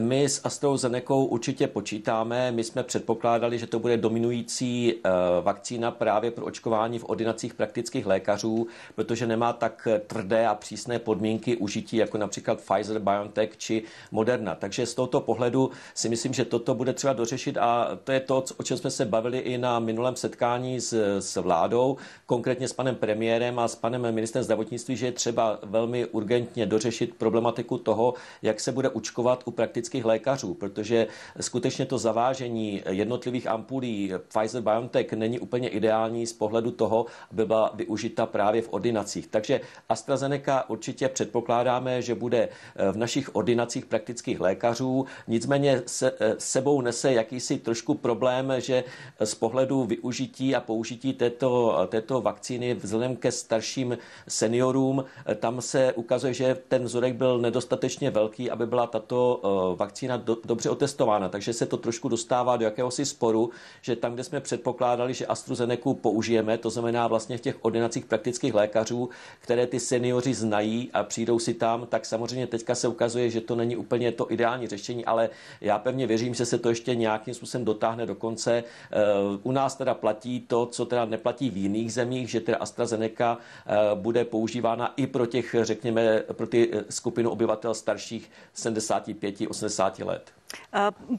My 0.00 0.28
s 0.28 0.40
AstraZeneca 0.44 1.14
určitě 1.14 1.66
počítáme. 1.66 2.52
My 2.52 2.64
jsme 2.64 2.82
předpokládali, 2.82 3.58
že 3.58 3.66
to 3.66 3.78
bude 3.78 3.96
dominující 3.96 4.94
eh, 4.94 5.10
vakcína 5.42 5.90
právě 5.90 6.30
pro 6.30 6.44
očkování 6.44 6.98
v 6.98 7.04
ordinacích 7.08 7.54
praktických 7.54 8.06
lékařů, 8.06 8.66
protože 8.94 9.26
nemá 9.26 9.52
tak 9.52 9.88
tvrdé 10.06 10.46
a 10.46 10.54
přísné 10.54 10.98
podmínky 10.98 11.56
užití, 11.56 11.96
jako 11.96 12.18
například 12.18 12.60
Pfizer, 12.60 12.98
BioNTech 12.98 13.56
či 13.56 13.82
Moderna. 14.10 14.54
Takže 14.54 14.86
z 14.86 14.94
tohoto 14.94 15.20
pohledu 15.20 15.70
si 15.94 16.08
myslím, 16.08 16.32
že 16.32 16.44
toto 16.44 16.74
bude 16.74 16.92
třeba 16.92 17.12
dořešit 17.12 17.56
a 17.56 17.98
to 18.04 18.12
je 18.12 18.20
to, 18.20 18.44
o 18.56 18.62
čem 18.62 18.76
jsme 18.76 18.90
se 18.90 19.04
bavili 19.04 19.38
i 19.38 19.58
na 19.58 19.78
minulém 19.78 20.16
setkání 20.16 20.80
s, 20.80 21.18
s 21.20 21.36
vládou, 21.36 21.96
konkrétně 22.26 22.68
s 22.68 22.72
panem 22.72 22.94
premiérem 22.94 23.58
a 23.58 23.68
s 23.68 23.74
panem 23.74 24.14
ministrem 24.14 24.44
zdravotnictví, 24.44 24.96
že 24.96 25.06
je 25.06 25.12
třeba 25.12 25.58
velmi 25.62 26.06
urgentně 26.06 26.66
dořešit 26.66 27.14
problematiku 27.14 27.78
toho, 27.78 28.14
jak 28.42 28.60
se 28.60 28.72
bude 28.72 28.88
učkovat 28.88 29.42
u 29.44 29.50
praktických 29.50 29.81
praktických 29.82 30.04
lékařů, 30.04 30.54
protože 30.54 31.06
skutečně 31.40 31.86
to 31.86 31.98
zavážení 31.98 32.82
jednotlivých 32.88 33.46
ampulí 33.46 34.12
Pfizer-BioNTech 34.28 35.16
není 35.16 35.38
úplně 35.38 35.68
ideální 35.68 36.26
z 36.26 36.32
pohledu 36.32 36.70
toho, 36.70 37.06
aby 37.32 37.46
byla 37.46 37.72
využita 37.74 38.26
právě 38.26 38.62
v 38.62 38.72
ordinacích. 38.72 39.26
Takže 39.26 39.60
AstraZeneca 39.88 40.70
určitě 40.70 41.08
předpokládáme, 41.08 42.02
že 42.02 42.14
bude 42.14 42.48
v 42.92 42.96
našich 42.96 43.34
ordinacích 43.34 43.86
praktických 43.86 44.40
lékařů, 44.40 45.06
nicméně 45.28 45.82
se, 45.86 46.12
sebou 46.38 46.80
nese 46.80 47.12
jakýsi 47.12 47.58
trošku 47.58 47.94
problém, 47.94 48.52
že 48.58 48.84
z 49.24 49.34
pohledu 49.34 49.84
využití 49.84 50.54
a 50.54 50.60
použití 50.60 51.12
této, 51.12 51.74
této 51.88 52.20
vakcíny 52.20 52.74
vzhledem 52.74 53.16
ke 53.16 53.32
starším 53.32 53.98
seniorům, 54.28 55.04
tam 55.36 55.60
se 55.60 55.92
ukazuje, 55.92 56.34
že 56.34 56.56
ten 56.68 56.84
vzorek 56.84 57.14
byl 57.14 57.38
nedostatečně 57.38 58.10
velký, 58.10 58.50
aby 58.50 58.66
byla 58.66 58.86
tato 58.86 59.42
vakcína 59.76 60.16
do, 60.16 60.36
dobře 60.44 60.70
otestována, 60.70 61.28
takže 61.28 61.52
se 61.52 61.66
to 61.66 61.76
trošku 61.76 62.08
dostává 62.08 62.56
do 62.56 62.64
jakéhosi 62.64 63.06
sporu, 63.06 63.50
že 63.80 63.96
tam, 63.96 64.14
kde 64.14 64.24
jsme 64.24 64.40
předpokládali, 64.40 65.14
že 65.14 65.26
AstraZeneca 65.26 65.94
použijeme, 65.94 66.58
to 66.58 66.70
znamená 66.70 67.06
vlastně 67.06 67.38
v 67.38 67.40
těch 67.40 67.64
ordinacích 67.64 68.04
praktických 68.04 68.54
lékařů, 68.54 69.08
které 69.40 69.66
ty 69.66 69.80
seniori 69.80 70.34
znají 70.34 70.90
a 70.92 71.02
přijdou 71.02 71.38
si 71.38 71.54
tam, 71.54 71.86
tak 71.86 72.06
samozřejmě 72.06 72.46
teďka 72.46 72.74
se 72.74 72.88
ukazuje, 72.88 73.30
že 73.30 73.40
to 73.40 73.56
není 73.56 73.76
úplně 73.76 74.12
to 74.12 74.32
ideální 74.32 74.66
řešení, 74.66 75.04
ale 75.04 75.30
já 75.60 75.78
pevně 75.78 76.06
věřím, 76.06 76.34
že 76.34 76.46
se 76.46 76.58
to 76.58 76.68
ještě 76.68 76.94
nějakým 76.94 77.34
způsobem 77.34 77.64
dotáhne 77.64 78.06
do 78.06 78.14
konce. 78.14 78.64
Eh, 78.92 78.96
u 79.42 79.52
nás 79.52 79.74
teda 79.74 79.94
platí 79.94 80.40
to, 80.40 80.66
co 80.66 80.86
teda 80.86 81.04
neplatí 81.04 81.50
v 81.50 81.56
jiných 81.56 81.92
zemích, 81.92 82.30
že 82.30 82.40
teda 82.40 82.58
AstraZeneca 82.58 83.38
eh, 83.38 83.76
bude 83.94 84.24
používána 84.24 84.92
i 84.96 85.06
pro 85.06 85.26
těch, 85.26 85.54
řekněme, 85.62 86.22
pro 86.32 86.46
ty 86.46 86.70
eh, 86.72 86.84
skupinu 86.90 87.30
obyvatel 87.30 87.74
starších 87.74 88.30
75, 88.54 89.40
80 89.52 89.98
let. 89.98 90.32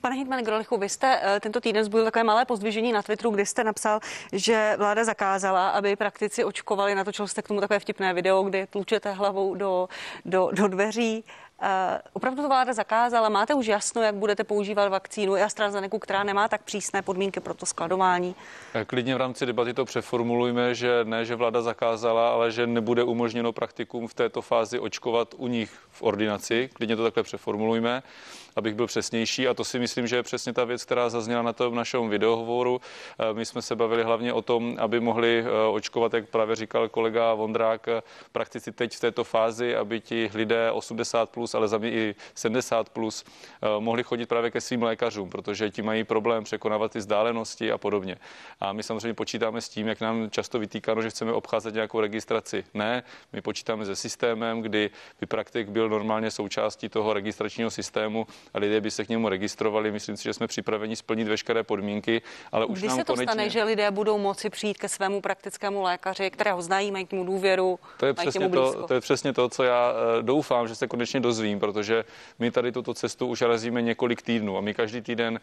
Pane 0.01 0.15
Hitman 0.15 0.43
Grolichu, 0.43 0.77
vy 0.77 0.89
jste 0.89 1.19
eh, 1.21 1.39
tento 1.39 1.61
týden 1.61 1.83
zbudil 1.83 2.05
takové 2.05 2.23
malé 2.23 2.45
pozdvižení 2.45 2.91
na 2.91 3.01
Twitteru, 3.01 3.31
kdy 3.31 3.45
jste 3.45 3.63
napsal, 3.63 3.99
že 4.31 4.75
vláda 4.77 5.03
zakázala, 5.03 5.69
aby 5.69 5.95
praktici 5.95 6.43
očkovali. 6.43 6.95
Natočil 6.95 7.27
jste 7.27 7.41
k 7.41 7.47
tomu 7.47 7.59
takové 7.59 7.79
vtipné 7.79 8.13
video, 8.13 8.43
kdy 8.43 8.67
tlučete 8.67 9.11
hlavou 9.11 9.55
do, 9.55 9.89
do, 10.25 10.49
do 10.53 10.67
dveří. 10.67 11.23
Uh, 11.61 11.67
opravdu 12.13 12.41
to 12.41 12.47
vláda 12.47 12.73
zakázala. 12.73 13.29
Máte 13.29 13.53
už 13.53 13.65
jasno, 13.65 14.01
jak 14.01 14.15
budete 14.15 14.43
používat 14.43 14.89
vakcínu 14.89 15.35
i 15.35 15.41
AstraZeneca, 15.41 15.99
která 15.99 16.23
nemá 16.23 16.47
tak 16.47 16.63
přísné 16.63 17.01
podmínky 17.01 17.39
pro 17.39 17.53
to 17.53 17.65
skladování? 17.65 18.35
Eh, 18.73 18.85
klidně 18.85 19.15
v 19.15 19.17
rámci 19.17 19.45
debaty 19.45 19.73
to 19.73 19.85
přeformulujme, 19.85 20.75
že 20.75 20.99
ne, 21.03 21.25
že 21.25 21.35
vláda 21.35 21.61
zakázala, 21.61 22.33
ale 22.33 22.51
že 22.51 22.67
nebude 22.67 23.03
umožněno 23.03 23.51
praktikům 23.51 24.07
v 24.07 24.13
této 24.13 24.41
fázi 24.41 24.79
očkovat 24.79 25.35
u 25.37 25.47
nich 25.47 25.71
v 25.89 26.01
ordinaci. 26.01 26.69
Klidně 26.73 26.95
to 26.95 27.03
takhle 27.03 27.23
přeformulujme 27.23 28.03
abych 28.55 28.75
byl 28.75 28.87
přesnější. 28.87 29.47
A 29.47 29.53
to 29.53 29.63
si 29.63 29.79
myslím, 29.79 30.07
že 30.07 30.15
je 30.15 30.23
přesně 30.23 30.53
ta 30.53 30.63
věc, 30.63 30.85
která 30.85 31.09
zazněla 31.09 31.41
na 31.41 31.53
tom 31.53 31.75
našem 31.75 32.09
videohovoru. 32.09 32.81
Eh, 33.19 33.33
my 33.33 33.45
jsme 33.45 33.61
se 33.61 33.75
bavili 33.75 34.03
hlavně 34.03 34.33
o 34.33 34.41
tom, 34.41 34.75
aby 34.79 34.99
mohli 34.99 35.39
eh, 35.39 35.67
očkovat, 35.71 36.13
jak 36.13 36.29
právě 36.29 36.55
říkal 36.55 36.89
kolega 36.89 37.33
Vondrák, 37.33 37.87
eh, 37.87 38.01
praktici 38.31 38.71
teď 38.71 38.95
v 38.95 38.99
této 38.99 39.23
fázi, 39.23 39.75
aby 39.75 39.99
ti 39.99 40.31
lidé 40.33 40.71
80 40.71 41.29
plus, 41.29 41.55
ale 41.55 41.67
za 41.67 41.77
mě 41.77 41.91
i 41.91 42.15
70 42.35 42.89
plus 42.89 43.23
mohli 43.79 44.03
chodit 44.03 44.25
právě 44.25 44.51
ke 44.51 44.61
svým 44.61 44.83
lékařům, 44.83 45.29
protože 45.29 45.69
ti 45.69 45.81
mají 45.81 46.03
problém 46.03 46.43
překonávat 46.43 46.91
ty 46.91 46.99
vzdálenosti 46.99 47.71
a 47.71 47.77
podobně. 47.77 48.17
A 48.59 48.73
my 48.73 48.83
samozřejmě 48.83 49.13
počítáme 49.13 49.61
s 49.61 49.69
tím, 49.69 49.87
jak 49.87 50.01
nám 50.01 50.29
často 50.29 50.59
vytýkáno, 50.59 51.01
že 51.01 51.09
chceme 51.09 51.33
obcházet 51.33 51.73
nějakou 51.73 51.99
registraci. 51.99 52.63
Ne, 52.73 53.03
my 53.33 53.41
počítáme 53.41 53.85
se 53.85 53.95
systémem, 53.95 54.61
kdy 54.61 54.89
by 55.19 55.25
praktik 55.25 55.69
byl 55.69 55.89
normálně 55.89 56.31
součástí 56.31 56.89
toho 56.89 57.13
registračního 57.13 57.71
systému 57.71 58.27
a 58.53 58.59
lidé 58.59 58.81
by 58.81 58.91
se 58.91 59.05
k 59.05 59.09
němu 59.09 59.29
registrovali. 59.29 59.91
Myslím 59.91 60.17
si, 60.17 60.23
že 60.23 60.33
jsme 60.33 60.47
připraveni 60.47 60.95
splnit 60.95 61.27
veškeré 61.27 61.63
podmínky, 61.63 62.21
ale 62.51 62.65
už 62.65 62.79
Kdy 62.79 62.87
nám 62.87 62.97
se 62.97 63.03
to 63.03 63.13
konečně... 63.13 63.33
stane, 63.33 63.49
že 63.49 63.63
lidé 63.63 63.91
budou 63.91 64.17
moci 64.17 64.49
přijít 64.49 64.77
ke 64.77 64.89
svému 64.89 65.21
praktickému 65.21 65.81
lékaři, 65.81 66.29
kterého 66.31 66.61
znají, 66.61 66.91
mají 66.91 67.05
k 67.05 67.11
němu 67.11 67.25
důvěru, 67.25 67.79
to 67.97 68.05
je, 68.05 68.13
přesně 68.13 68.49
to, 68.49 68.87
to 68.87 68.93
je 68.93 69.01
přesně 69.01 69.33
to, 69.33 69.49
co 69.49 69.63
já 69.63 69.93
eh, 70.19 70.23
doufám, 70.23 70.67
že 70.67 70.75
se 70.75 70.87
konečně 70.87 71.19
dozvím, 71.19 71.59
protože 71.59 72.05
my 72.39 72.51
tady 72.51 72.71
tuto 72.71 72.93
cestu 72.93 73.27
už 73.27 73.41
razíme 73.41 73.81
několik 73.81 74.21
týdnů 74.21 74.57
a 74.57 74.61
my 74.61 74.73
každý 74.73 75.01
týden 75.01 75.39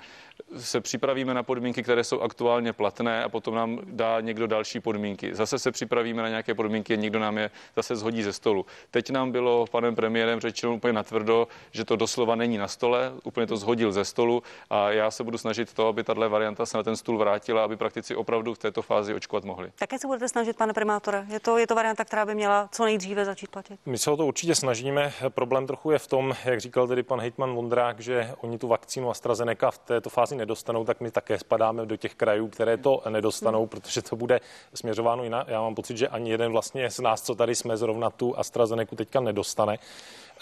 se 0.56 0.80
připravíme 0.80 1.34
na 1.34 1.42
podmínky, 1.42 1.82
které 1.82 2.04
jsou 2.04 2.20
aktuálně 2.20 2.72
platné 2.72 3.24
a 3.24 3.28
potom 3.28 3.54
nám 3.54 3.78
dá 3.84 4.20
někdo 4.20 4.46
další 4.46 4.80
podmínky. 4.80 5.34
Zase 5.34 5.58
se 5.58 5.70
připravíme 5.72 6.22
na 6.22 6.28
nějaké 6.28 6.54
podmínky, 6.54 6.96
někdo 6.96 7.18
nám 7.18 7.38
je 7.38 7.50
zase 7.76 7.96
zhodí 7.96 8.22
ze 8.22 8.32
stolu. 8.32 8.66
Teď 8.90 9.10
nám 9.10 9.32
bylo 9.32 9.66
panem 9.70 9.94
premiérem 9.94 10.40
řečeno 10.40 10.74
úplně 10.74 10.92
natvrdo, 10.92 11.48
že 11.70 11.84
to 11.84 11.96
doslova 11.96 12.34
není 12.34 12.58
na 12.58 12.68
stole, 12.68 12.89
stole, 12.90 13.12
úplně 13.24 13.46
to 13.46 13.56
zhodil 13.56 13.92
ze 13.92 14.04
stolu 14.04 14.42
a 14.70 14.90
já 14.90 15.10
se 15.10 15.24
budu 15.24 15.38
snažit 15.38 15.74
to, 15.74 15.86
aby 15.86 16.04
tahle 16.04 16.28
varianta 16.28 16.66
se 16.66 16.76
na 16.76 16.82
ten 16.82 16.96
stůl 16.96 17.18
vrátila, 17.18 17.64
aby 17.64 17.76
praktici 17.76 18.16
opravdu 18.16 18.54
v 18.54 18.58
této 18.58 18.82
fázi 18.82 19.14
očkovat 19.14 19.44
mohli. 19.44 19.72
Také 19.78 19.98
se 19.98 20.06
budete 20.06 20.28
snažit, 20.28 20.56
pane 20.56 20.72
primátore? 20.72 21.24
Je 21.28 21.40
to, 21.40 21.58
je 21.58 21.66
to 21.66 21.74
varianta, 21.74 22.04
která 22.04 22.26
by 22.26 22.34
měla 22.34 22.68
co 22.72 22.84
nejdříve 22.84 23.24
začít 23.24 23.50
platit? 23.50 23.80
My 23.86 23.98
se 23.98 24.10
o 24.10 24.16
to 24.16 24.26
určitě 24.26 24.54
snažíme. 24.54 25.12
Problém 25.28 25.66
trochu 25.66 25.90
je 25.90 25.98
v 25.98 26.06
tom, 26.06 26.34
jak 26.44 26.60
říkal 26.60 26.88
tedy 26.88 27.02
pan 27.02 27.20
hejtman 27.20 27.54
Vondrák, 27.54 28.00
že 28.00 28.34
oni 28.40 28.58
tu 28.58 28.68
vakcínu 28.68 29.10
AstraZeneca 29.10 29.70
v 29.70 29.78
této 29.78 30.10
fázi 30.10 30.36
nedostanou, 30.36 30.84
tak 30.84 31.00
my 31.00 31.10
také 31.10 31.38
spadáme 31.38 31.86
do 31.86 31.96
těch 31.96 32.14
krajů, 32.14 32.48
které 32.48 32.76
to 32.76 33.02
nedostanou, 33.08 33.58
hmm. 33.58 33.68
protože 33.68 34.02
to 34.02 34.16
bude 34.16 34.40
směřováno 34.74 35.24
jinak. 35.24 35.48
Já 35.48 35.60
mám 35.60 35.74
pocit, 35.74 35.96
že 35.96 36.08
ani 36.08 36.30
jeden 36.30 36.52
vlastně 36.52 36.90
z 36.90 36.98
nás, 36.98 37.22
co 37.22 37.34
tady 37.34 37.54
jsme, 37.54 37.76
zrovna 37.76 38.10
tu 38.10 38.38
AstraZeneca 38.38 38.96
teďka 38.96 39.20
nedostane. 39.20 39.78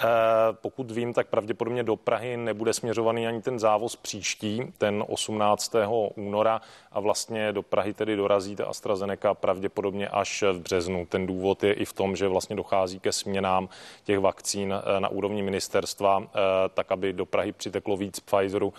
Eh, 0.00 0.06
pokud 0.52 0.90
vím, 0.90 1.14
tak 1.14 1.26
pravděpodobně 1.26 1.82
do 1.82 1.96
Prahy 1.96 2.36
nebude 2.36 2.72
směřovaný 2.72 3.26
ani 3.26 3.42
ten 3.42 3.58
závoz 3.58 3.96
příští, 3.96 4.72
ten 4.78 5.04
18. 5.08 5.72
února 6.16 6.60
a 6.92 7.00
vlastně 7.00 7.52
do 7.52 7.62
Prahy 7.62 7.94
tedy 7.94 8.16
dorazí 8.16 8.56
ta 8.56 8.66
AstraZeneca 8.66 9.34
pravděpodobně 9.34 10.08
až 10.08 10.42
v 10.52 10.60
březnu. 10.60 11.06
Ten 11.06 11.26
důvod 11.26 11.64
je 11.64 11.72
i 11.72 11.84
v 11.84 11.92
tom, 11.92 12.16
že 12.16 12.28
vlastně 12.28 12.56
dochází 12.56 13.00
ke 13.00 13.12
směnám 13.12 13.68
těch 14.04 14.18
vakcín 14.18 14.74
eh, 14.74 15.00
na 15.00 15.08
úrovni 15.08 15.42
ministerstva, 15.42 16.22
eh, 16.22 16.38
tak 16.74 16.92
aby 16.92 17.12
do 17.12 17.26
Prahy 17.26 17.52
přiteklo 17.52 17.96
víc 17.96 18.20
Pfizeru 18.20 18.72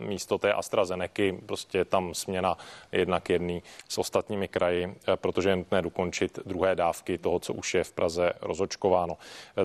místo 0.00 0.38
té 0.38 0.52
AstraZeneca. 0.52 1.22
Prostě 1.46 1.84
tam 1.84 2.14
směna 2.14 2.58
jednak 2.92 3.30
jedný 3.30 3.62
s 3.88 3.98
ostatními 3.98 4.48
kraji, 4.48 4.94
protože 5.16 5.48
je 5.48 5.56
nutné 5.56 5.82
dokončit 5.82 6.38
druhé 6.46 6.74
dávky 6.74 7.18
toho, 7.18 7.38
co 7.38 7.52
už 7.52 7.74
je 7.74 7.84
v 7.84 7.92
Praze 7.92 8.32
rozočkováno. 8.40 9.16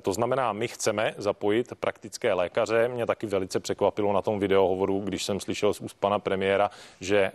To 0.01 0.12
znamená, 0.13 0.53
my 0.53 0.67
chceme 0.67 1.13
zapojit 1.17 1.73
praktické 1.79 2.33
lékaře. 2.33 2.87
Mě 2.87 3.05
taky 3.05 3.27
velice 3.27 3.59
překvapilo 3.59 4.13
na 4.13 4.21
tom 4.21 4.39
videohovoru, 4.39 4.99
když 4.99 5.23
jsem 5.23 5.39
slyšel 5.39 5.73
z 5.73 5.81
úst 5.81 5.97
pana 5.99 6.19
premiéra, 6.19 6.71
že 6.99 7.17
eh, 7.17 7.31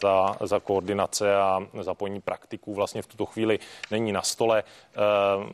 ta 0.00 0.36
za 0.40 0.60
koordinace 0.60 1.36
a 1.36 1.60
zapojení 1.80 2.20
praktiků 2.20 2.74
vlastně 2.74 3.02
v 3.02 3.06
tuto 3.06 3.26
chvíli 3.26 3.58
není 3.90 4.12
na 4.12 4.22
stole. 4.22 4.62
Eh, 4.62 4.98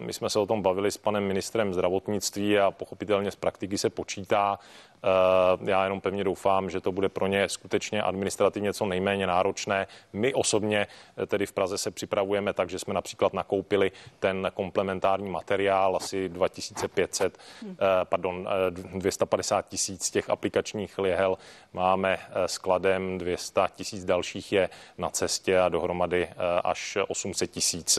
my 0.05 0.12
jsme 0.12 0.31
se 0.31 0.39
o 0.39 0.47
tom 0.47 0.62
bavili 0.62 0.91
s 0.91 0.97
panem 0.97 1.25
ministrem 1.25 1.75
zdravotnictví 1.75 2.59
a 2.59 2.71
pochopitelně 2.71 3.31
z 3.31 3.37
praktiky 3.37 3.79
se 3.79 3.91
počítá. 3.91 4.59
Eh, 5.05 5.71
já 5.71 5.85
jenom 5.85 6.01
pevně 6.01 6.25
doufám, 6.25 6.71
že 6.71 6.81
to 6.81 6.93
bude 6.93 7.09
pro 7.09 7.27
ně 7.27 7.49
skutečně 7.49 8.03
administrativně 8.03 8.73
co 8.73 8.87
nejméně 8.87 9.27
náročné. 9.27 9.87
My 10.12 10.35
osobně 10.35 10.87
tedy 11.27 11.47
v 11.47 11.53
Praze 11.53 11.79
se 11.79 11.91
připravujeme 11.91 12.53
tak, 12.53 12.71
že 12.71 12.79
jsme 12.79 12.95
například 12.95 13.33
nakoupili 13.33 13.93
ten 14.19 14.51
komplementární 14.55 15.31
materiál, 15.31 15.97
asi 15.97 16.29
2500, 16.74 17.38
eh, 17.62 17.74
pardon, 18.05 18.48
250 18.70 19.68
tisíc 19.68 20.11
těch 20.11 20.31
aplikačních 20.31 20.98
lihel 20.98 21.38
máme 21.72 22.18
skladem, 22.46 23.18
200 23.18 23.61
tisíc 23.74 24.05
dalších 24.05 24.52
je 24.52 24.68
na 24.98 25.11
cestě 25.11 25.59
a 25.59 25.68
dohromady 25.68 26.29
až 26.64 26.98
800 27.09 27.50
tisíc 27.50 27.98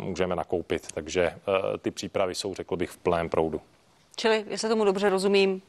můžeme 0.00 0.36
nakoupit. 0.36 0.92
Takže 0.92 1.34
ty 1.78 1.90
přípravy 1.90 2.34
jsou, 2.34 2.54
řekl 2.54 2.76
bych, 2.76 2.90
v 2.90 2.96
plném 2.96 3.28
proudu. 3.28 3.60
Čili, 4.16 4.44
jestli 4.48 4.68
tomu 4.68 4.84
dobře 4.84 5.10
rozumím, 5.10 5.62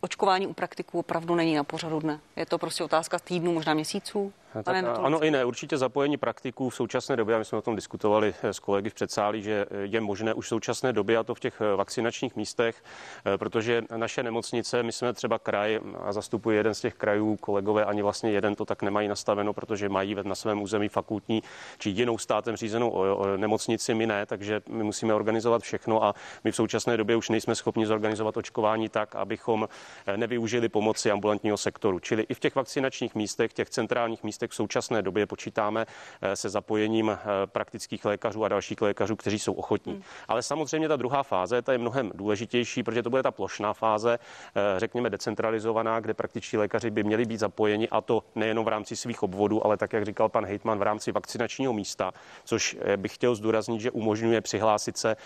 očkování 0.00 0.46
u 0.46 0.52
praktiků 0.52 0.98
opravdu 0.98 1.34
není 1.34 1.54
na 1.54 1.64
pořadu 1.64 2.00
dne. 2.00 2.20
Je 2.36 2.46
to 2.46 2.58
prostě 2.58 2.84
otázka 2.84 3.18
týdnů, 3.18 3.52
možná 3.52 3.74
měsíců. 3.74 4.32
Tak, 4.64 4.76
ano 4.98 5.22
i 5.22 5.30
ne, 5.30 5.44
určitě 5.44 5.78
zapojení 5.78 6.16
praktiků 6.16 6.70
v 6.70 6.74
současné 6.74 7.16
době, 7.16 7.34
a 7.34 7.38
my 7.38 7.44
jsme 7.44 7.58
o 7.58 7.62
tom 7.62 7.76
diskutovali 7.76 8.34
s 8.42 8.58
kolegy 8.58 8.90
v 8.90 8.94
předsálí, 8.94 9.42
že 9.42 9.66
je 9.82 10.00
možné 10.00 10.34
už 10.34 10.46
v 10.46 10.48
současné 10.48 10.92
době 10.92 11.16
a 11.18 11.22
to 11.22 11.34
v 11.34 11.40
těch 11.40 11.62
vakcinačních 11.76 12.36
místech, 12.36 12.82
eh, 13.24 13.38
protože 13.38 13.82
naše 13.96 14.22
nemocnice, 14.22 14.82
my 14.82 14.92
jsme 14.92 15.12
třeba 15.12 15.38
kraj 15.38 15.80
a 16.02 16.12
zastupuji 16.12 16.56
jeden 16.56 16.74
z 16.74 16.80
těch 16.80 16.94
krajů, 16.94 17.36
kolegové 17.36 17.84
ani 17.84 18.02
vlastně 18.02 18.30
jeden 18.30 18.54
to 18.54 18.64
tak 18.64 18.82
nemají 18.82 19.08
nastaveno, 19.08 19.52
protože 19.52 19.88
mají 19.88 20.16
na 20.22 20.34
svém 20.34 20.62
území 20.62 20.88
fakultní 20.88 21.42
či 21.78 21.90
jinou 21.90 22.18
státem 22.18 22.56
řízenou 22.56 23.04
nemocnici, 23.36 23.94
my 23.94 24.06
ne, 24.06 24.26
takže 24.26 24.60
my 24.68 24.84
musíme 24.84 25.14
organizovat 25.14 25.62
všechno 25.62 26.04
a 26.04 26.14
my 26.44 26.52
v 26.52 26.56
současné 26.56 26.96
době 26.96 27.16
už 27.16 27.28
nejsme 27.28 27.54
schopni 27.54 27.86
zorganizovat 27.86 28.36
očkování 28.36 28.88
tak, 28.88 29.14
abychom 29.14 29.68
eh, 30.06 30.16
nevyužili 30.16 30.68
pomoci 30.68 31.10
ambulantního 31.10 31.56
sektoru. 31.56 31.98
Čili 31.98 32.22
i 32.22 32.34
v 32.34 32.40
těch 32.40 32.54
vakcinačních 32.54 33.14
místech, 33.14 33.52
těch 33.52 33.70
centrálních 33.70 34.22
místech, 34.22 34.39
místech 34.40 34.50
v 34.50 34.54
současné 34.54 35.02
době 35.02 35.26
počítáme 35.26 35.86
eh, 36.22 36.36
se 36.36 36.48
zapojením 36.48 37.10
eh, 37.10 37.16
praktických 37.46 38.04
lékařů 38.04 38.44
a 38.44 38.48
dalších 38.48 38.82
lékařů, 38.82 39.16
kteří 39.16 39.38
jsou 39.38 39.52
ochotní. 39.52 39.92
Hmm. 39.92 40.02
Ale 40.28 40.42
samozřejmě 40.42 40.88
ta 40.88 40.96
druhá 40.96 41.22
fáze, 41.22 41.62
ta 41.62 41.72
je 41.72 41.78
mnohem 41.78 42.10
důležitější, 42.14 42.82
protože 42.82 43.02
to 43.02 43.10
bude 43.10 43.22
ta 43.22 43.30
plošná 43.30 43.72
fáze, 43.72 44.18
eh, 44.18 44.80
řekněme 44.80 45.10
decentralizovaná, 45.10 46.00
kde 46.00 46.14
praktičtí 46.14 46.56
lékaři 46.56 46.90
by 46.90 47.04
měli 47.04 47.24
být 47.24 47.36
zapojeni 47.36 47.88
a 47.88 48.00
to 48.00 48.22
nejenom 48.34 48.64
v 48.64 48.68
rámci 48.68 48.96
svých 48.96 49.22
obvodů, 49.22 49.66
ale 49.66 49.76
tak, 49.76 49.92
jak 49.92 50.04
říkal 50.04 50.28
pan 50.28 50.46
Hejtman, 50.46 50.78
v 50.78 50.82
rámci 50.82 51.12
vakcinačního 51.12 51.72
místa, 51.72 52.12
což 52.44 52.76
bych 52.96 53.14
chtěl 53.14 53.34
zdůraznit, 53.34 53.80
že 53.80 53.90
umožňuje 53.90 54.40
přihlásit 54.40 54.96
se 54.96 55.16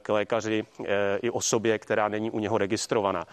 k 0.00 0.08
lékaři 0.08 0.64
i 1.22 1.30
osobě, 1.30 1.78
která 1.78 2.08
není 2.08 2.30
u 2.30 2.38
něho 2.38 2.58
registrovaná. 2.58 3.24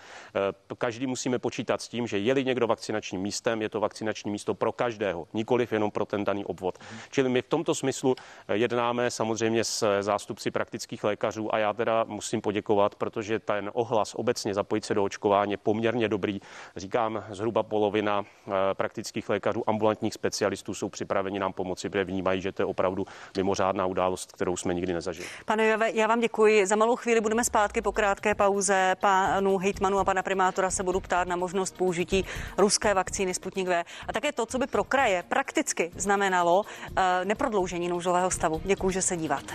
Každý 0.77 1.07
musíme 1.07 1.39
počítat 1.39 1.81
s 1.81 1.87
tím, 1.87 2.07
že 2.07 2.17
je-li 2.17 2.45
někdo 2.45 2.67
vakcinačním 2.67 3.21
místem, 3.21 3.61
je 3.61 3.69
to 3.69 3.79
vakcinační 3.79 4.31
místo 4.31 4.53
pro 4.53 4.71
každého 4.71 5.26
nikoliv 5.33 5.73
jenom 5.73 5.91
pro 5.91 6.05
ten 6.05 6.23
daný 6.23 6.45
obvod. 6.45 6.77
Čili 7.11 7.29
my 7.29 7.41
v 7.41 7.47
tomto 7.47 7.75
smyslu 7.75 8.15
eh, 8.47 8.57
jednáme 8.57 9.11
samozřejmě 9.11 9.63
s 9.63 9.83
eh, 9.83 10.03
zástupci 10.03 10.51
praktických 10.51 11.03
lékařů 11.03 11.55
a 11.55 11.57
já 11.57 11.73
teda 11.73 12.03
musím 12.07 12.41
poděkovat, 12.41 12.95
protože 12.95 13.39
ten 13.39 13.71
ohlas 13.73 14.15
obecně 14.15 14.53
zapojit 14.53 14.85
se 14.85 14.93
do 14.93 15.03
očkování 15.03 15.51
je 15.51 15.57
poměrně 15.57 16.09
dobrý. 16.09 16.39
Říkám, 16.75 17.23
zhruba 17.29 17.63
polovina 17.63 18.25
eh, 18.47 18.51
praktických 18.73 19.29
lékařů, 19.29 19.63
ambulantních 19.67 20.13
specialistů 20.13 20.73
jsou 20.73 20.89
připraveni 20.89 21.39
nám 21.39 21.53
pomoci, 21.53 21.89
protože 21.89 22.03
vnímají, 22.03 22.41
že 22.41 22.51
to 22.51 22.61
je 22.61 22.65
opravdu 22.65 23.05
mimořádná 23.37 23.85
událost, 23.85 24.31
kterou 24.31 24.57
jsme 24.57 24.73
nikdy 24.73 24.93
nezažili. 24.93 25.27
Pane 25.45 25.67
Jove, 25.67 25.91
já 25.91 26.07
vám 26.07 26.19
děkuji. 26.19 26.65
Za 26.65 26.75
malou 26.75 26.95
chvíli 26.95 27.21
budeme 27.21 27.43
zpátky 27.43 27.81
po 27.81 27.91
krátké 27.91 28.35
pauze. 28.35 28.95
Panu 28.99 29.57
hejtmanu 29.57 29.99
a 29.99 30.03
pana 30.03 30.23
primátora 30.23 30.71
se 30.71 30.83
budu 30.83 30.99
ptát 30.99 31.27
na 31.27 31.35
možnost 31.35 31.77
použití 31.77 32.25
ruské 32.57 32.93
vakcíny 32.93 33.33
Sputnik 33.33 33.67
V 33.67 33.83
a 34.07 34.13
také 34.13 34.31
to, 34.31 34.45
co 34.45 34.57
by 34.59 34.67
pro 34.67 34.83
kraje 34.83 35.16
prakticky 35.23 35.91
znamenalo 35.95 36.65
eh, 36.65 37.01
neprodloužení 37.25 37.87
nouzového 37.87 38.31
stavu. 38.31 38.61
Děkuji, 38.65 38.89
že 38.89 39.01
se 39.01 39.17
díváte. 39.17 39.53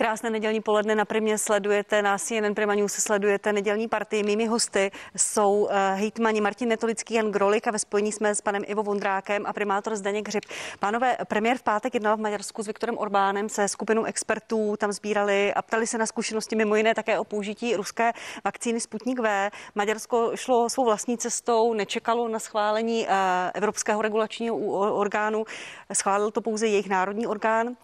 Krásné 0.00 0.30
nedělní 0.30 0.60
poledne 0.60 0.94
na 0.94 1.04
Primě 1.04 1.38
sledujete, 1.38 2.02
na 2.02 2.18
CNN 2.18 2.54
Prima 2.54 2.74
News 2.74 2.92
sledujete 2.92 3.52
nedělní 3.52 3.88
partii. 3.88 4.22
Mými 4.22 4.46
hosty 4.46 4.90
jsou 5.16 5.52
uh, 5.52 5.70
hejtmani 5.94 6.40
Martin 6.40 6.68
Netolický, 6.68 7.14
Jan 7.14 7.30
Grolik 7.30 7.66
a 7.66 7.70
ve 7.70 7.78
spojení 7.78 8.12
jsme 8.12 8.34
s 8.34 8.40
panem 8.40 8.62
Ivo 8.66 8.82
Vondrákem 8.82 9.46
a 9.46 9.52
primátor 9.52 9.96
Zdeněk 9.96 10.28
Hřib. 10.28 10.44
Pánové, 10.78 11.16
premiér 11.28 11.58
v 11.58 11.62
pátek 11.62 11.94
jednal 11.94 12.16
v 12.16 12.20
Maďarsku 12.20 12.62
s 12.62 12.66
Viktorem 12.66 12.98
Orbánem 12.98 13.48
se 13.48 13.68
skupinou 13.68 14.04
expertů, 14.04 14.76
tam 14.76 14.92
sbírali 14.92 15.54
a 15.54 15.62
ptali 15.62 15.86
se 15.86 15.98
na 15.98 16.06
zkušenosti 16.06 16.56
mimo 16.56 16.76
jiné 16.76 16.94
také 16.94 17.18
o 17.18 17.24
použití 17.24 17.76
ruské 17.76 18.12
vakcíny 18.44 18.80
Sputnik 18.80 19.18
V. 19.18 19.50
Maďarsko 19.74 20.30
šlo 20.34 20.68
svou 20.68 20.84
vlastní 20.84 21.18
cestou, 21.18 21.74
nečekalo 21.74 22.28
na 22.28 22.38
schválení 22.38 23.06
uh, 23.06 23.12
Evropského 23.54 24.02
regulačního 24.02 24.56
orgánu, 24.96 25.44
schválil 25.92 26.30
to 26.30 26.40
pouze 26.40 26.66
jejich 26.66 26.88
národní 26.88 27.26
orgán 27.26 27.66
uh, 27.66 27.74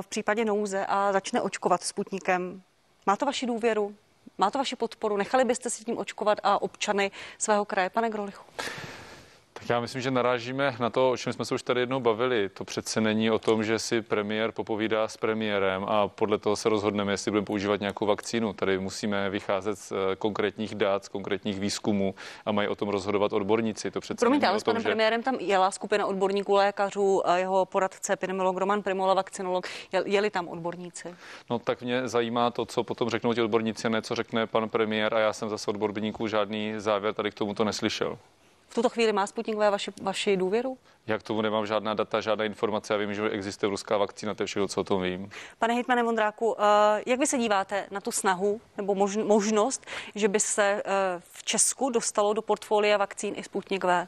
v 0.00 0.06
případě 0.06 0.44
nouze 0.44 0.86
a 0.86 1.12
začne 1.12 1.40
očkovat 1.40 1.57
očkovat 1.58 1.82
Sputnikem. 1.82 2.62
Má 3.06 3.16
to 3.16 3.26
vaši 3.26 3.46
důvěru? 3.46 3.94
Má 4.38 4.50
to 4.50 4.58
vaši 4.58 4.76
podporu? 4.76 5.16
Nechali 5.16 5.44
byste 5.44 5.70
si 5.70 5.84
tím 5.84 5.98
očkovat 5.98 6.38
a 6.42 6.62
občany 6.62 7.10
svého 7.38 7.64
kraje, 7.64 7.90
pane 7.90 8.10
Grolichu? 8.10 8.44
Tak 9.58 9.68
já 9.68 9.80
myslím, 9.80 10.02
že 10.02 10.10
narážíme 10.10 10.76
na 10.80 10.90
to, 10.90 11.10
o 11.10 11.16
čem 11.16 11.32
jsme 11.32 11.44
se 11.44 11.54
už 11.54 11.62
tady 11.62 11.80
jednou 11.80 12.00
bavili. 12.00 12.48
To 12.48 12.64
přece 12.64 13.00
není 13.00 13.30
o 13.30 13.38
tom, 13.38 13.64
že 13.64 13.78
si 13.78 14.02
premiér 14.02 14.52
popovídá 14.52 15.08
s 15.08 15.16
premiérem 15.16 15.84
a 15.84 16.08
podle 16.08 16.38
toho 16.38 16.56
se 16.56 16.68
rozhodneme, 16.68 17.12
jestli 17.12 17.30
budeme 17.30 17.44
používat 17.44 17.80
nějakou 17.80 18.06
vakcínu. 18.06 18.52
Tady 18.52 18.78
musíme 18.78 19.30
vycházet 19.30 19.78
z 19.78 19.92
eh, 19.92 20.16
konkrétních 20.16 20.74
dát, 20.74 21.04
z 21.04 21.08
konkrétních 21.08 21.60
výzkumů 21.60 22.14
a 22.46 22.52
mají 22.52 22.68
o 22.68 22.74
tom 22.74 22.88
rozhodovat 22.88 23.32
odborníci. 23.32 23.90
To 23.90 24.00
přece 24.00 24.20
Promiňte, 24.20 24.46
ale 24.46 24.60
s 24.60 24.64
panem 24.64 24.82
že... 24.82 24.88
premiérem 24.88 25.22
tam 25.22 25.34
jela 25.34 25.70
skupina 25.70 26.06
odborníků, 26.06 26.54
lékařů, 26.54 27.28
a 27.28 27.36
jeho 27.36 27.66
poradce, 27.66 28.12
epidemiolog 28.12 28.56
Roman 28.56 28.82
Primola, 28.82 29.14
vakcinolog. 29.14 29.66
Jeli 30.04 30.30
tam 30.30 30.48
odborníci? 30.48 31.14
No 31.50 31.58
tak 31.58 31.82
mě 31.82 32.08
zajímá 32.08 32.50
to, 32.50 32.66
co 32.66 32.84
potom 32.84 33.10
řeknou 33.10 33.34
ti 33.34 33.42
odborníci, 33.42 33.90
ne 33.90 34.02
co 34.02 34.14
řekne 34.14 34.46
pan 34.46 34.68
premiér 34.68 35.14
a 35.14 35.18
já 35.18 35.32
jsem 35.32 35.48
zase 35.48 35.70
odborníků 35.70 36.26
žádný 36.28 36.74
závěr 36.76 37.14
tady 37.14 37.30
k 37.30 37.34
tomuto 37.34 37.64
neslyšel. 37.64 38.18
V 38.68 38.74
tuto 38.74 38.88
chvíli 38.88 39.12
má 39.12 39.26
Sputnik 39.26 39.56
V 39.56 39.70
vaši, 39.70 39.92
vaši 40.02 40.36
důvěru? 40.36 40.78
Já 41.06 41.18
k 41.18 41.22
tomu 41.22 41.42
nemám 41.42 41.66
žádná 41.66 41.94
data, 41.94 42.20
žádná 42.20 42.44
informace. 42.44 42.92
Já 42.92 42.98
vím, 42.98 43.14
že 43.14 43.30
existuje 43.30 43.70
ruská 43.70 43.96
vakcína, 43.96 44.34
to 44.34 44.42
je 44.42 44.46
všechno, 44.46 44.68
co 44.68 44.80
o 44.80 44.84
tom 44.84 45.02
vím. 45.02 45.30
Pane 45.58 45.74
Hitmane 45.74 46.02
Vondráku, 46.02 46.56
eh, 46.58 47.02
jak 47.06 47.18
vy 47.20 47.26
se 47.26 47.38
díváte 47.38 47.86
na 47.90 48.00
tu 48.00 48.12
snahu 48.12 48.60
nebo 48.76 48.94
možnost, 49.24 49.86
že 50.14 50.28
by 50.28 50.40
se 50.40 50.62
eh, 50.62 50.82
v 51.32 51.44
Česku 51.44 51.90
dostalo 51.90 52.32
do 52.32 52.42
portfolia 52.42 52.96
vakcín 52.96 53.34
i 53.36 53.42
Sputnik 53.42 53.84
V? 53.84 54.06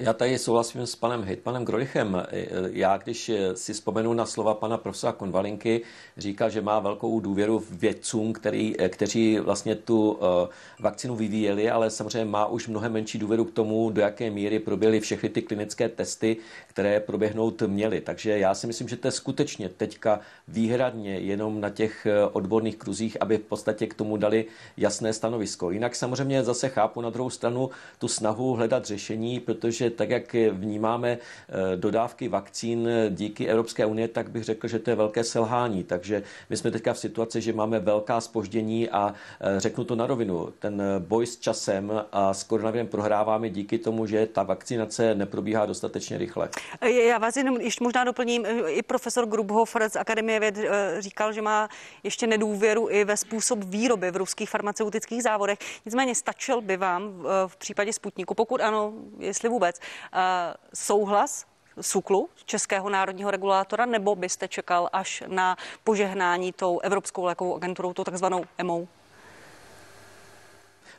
Já 0.00 0.12
tady 0.12 0.38
souhlasím 0.38 0.86
s 0.86 0.96
panem 0.96 1.22
Hejtmanem 1.22 1.64
Grolichem. 1.64 2.22
Já, 2.70 2.96
když 2.96 3.30
si 3.54 3.72
vzpomenu 3.72 4.12
na 4.12 4.26
slova 4.26 4.54
pana 4.54 4.78
profesora 4.78 5.12
Konvalinky, 5.12 5.82
říká, 6.16 6.48
že 6.48 6.60
má 6.60 6.78
velkou 6.78 7.20
důvěru 7.20 7.58
v 7.58 7.70
vědcům, 7.70 8.32
který, 8.32 8.74
kteří 8.88 9.38
vlastně 9.38 9.74
tu 9.74 10.18
eh, 10.20 10.48
vakcinu 10.78 11.16
vyvíjeli, 11.16 11.70
ale 11.70 11.90
samozřejmě 11.90 12.24
má 12.24 12.46
už 12.46 12.68
mnohem 12.68 12.92
menší 12.92 13.18
důvěru 13.18 13.44
k 13.44 13.50
tomu, 13.50 13.90
do 13.90 14.00
jaké 14.00 14.30
míry 14.30 14.58
proběhly 14.58 15.00
všechny 15.00 15.28
ty 15.28 15.42
klinické 15.42 15.88
testy, 15.88 16.36
které 16.66 17.00
proběhnout 17.00 17.62
měly. 17.62 18.00
Takže 18.00 18.38
já 18.38 18.54
si 18.54 18.66
myslím, 18.66 18.88
že 18.88 18.96
to 18.96 19.08
je 19.08 19.12
skutečně 19.12 19.68
teďka 19.68 20.20
výhradně 20.48 21.14
jenom 21.14 21.60
na 21.60 21.70
těch 21.70 22.06
eh, 22.06 22.26
odborných 22.26 22.76
kruzích, 22.76 23.16
aby 23.20 23.36
v 23.36 23.44
podstatě 23.44 23.86
k 23.86 23.94
tomu 23.94 24.16
dali 24.16 24.44
jasné 24.76 25.12
stanovisko. 25.12 25.70
Jinak 25.70 25.96
samozřejmě 25.96 26.44
zase 26.44 26.68
chápu 26.68 27.00
na 27.00 27.10
druhou 27.10 27.30
stranu 27.30 27.70
tu 27.98 28.08
snahu 28.08 28.54
hledat 28.54 28.84
řešení, 28.84 29.40
protože 29.40 29.89
tak, 29.90 30.10
jak 30.10 30.34
vnímáme 30.50 31.18
eh, 31.18 31.76
dodávky 31.76 32.28
vakcín 32.28 32.88
díky 33.10 33.46
Evropské 33.46 33.86
unie, 33.86 34.08
tak 34.08 34.30
bych 34.30 34.44
řekl, 34.44 34.68
že 34.68 34.78
to 34.78 34.90
je 34.90 34.96
velké 34.96 35.24
selhání. 35.24 35.84
Takže 35.84 36.22
my 36.50 36.56
jsme 36.56 36.70
teďka 36.70 36.92
v 36.92 36.98
situaci, 36.98 37.40
že 37.40 37.52
máme 37.52 37.80
velká 37.80 38.20
spoždění 38.20 38.88
a 38.88 39.14
eh, 39.40 39.60
řeknu 39.60 39.84
to 39.84 39.96
na 39.96 40.06
rovinu. 40.06 40.52
Ten 40.58 40.82
boj 40.98 41.26
s 41.26 41.38
časem 41.38 41.92
a 42.12 42.34
s 42.34 42.42
koronavirem 42.42 42.86
prohráváme 42.86 43.50
díky 43.50 43.78
tomu, 43.78 44.06
že 44.06 44.26
ta 44.26 44.42
vakcinace 44.42 45.14
neprobíhá 45.14 45.66
dostatečně 45.66 46.18
rychle. 46.18 46.48
Já 46.82 47.18
vás 47.18 47.36
jenom 47.36 47.60
ještě 47.60 47.84
možná 47.84 48.04
doplním. 48.04 48.46
I 48.66 48.82
profesor 48.82 49.26
Grubhofer 49.26 49.88
z 49.90 49.96
Akademie 49.96 50.40
věd 50.40 50.58
eh, 50.58 50.96
říkal, 50.98 51.32
že 51.32 51.42
má 51.42 51.68
ještě 52.02 52.26
nedůvěru 52.26 52.90
i 52.90 53.04
ve 53.04 53.16
způsob 53.16 53.64
výroby 53.64 54.10
v 54.10 54.16
ruských 54.16 54.50
farmaceutických 54.50 55.22
závodech. 55.22 55.58
Nicméně 55.84 56.14
stačil 56.14 56.60
by 56.60 56.76
vám 56.76 57.26
v 57.46 57.56
případě 57.56 57.92
Sputniku, 57.92 58.34
pokud 58.34 58.60
ano, 58.60 58.92
jestli 59.18 59.48
vůbec, 59.48 59.79
Eh, 60.12 60.54
souhlas 60.74 61.46
SUKLu, 61.80 62.28
Českého 62.44 62.90
národního 62.90 63.30
regulátora, 63.30 63.86
nebo 63.86 64.16
byste 64.16 64.48
čekal 64.48 64.88
až 64.92 65.22
na 65.26 65.56
požehnání 65.84 66.52
tou 66.52 66.78
Evropskou 66.78 67.24
lékovou 67.24 67.56
agenturou, 67.56 67.92
tou 67.92 68.04
takzvanou 68.04 68.44
EMO? 68.58 68.88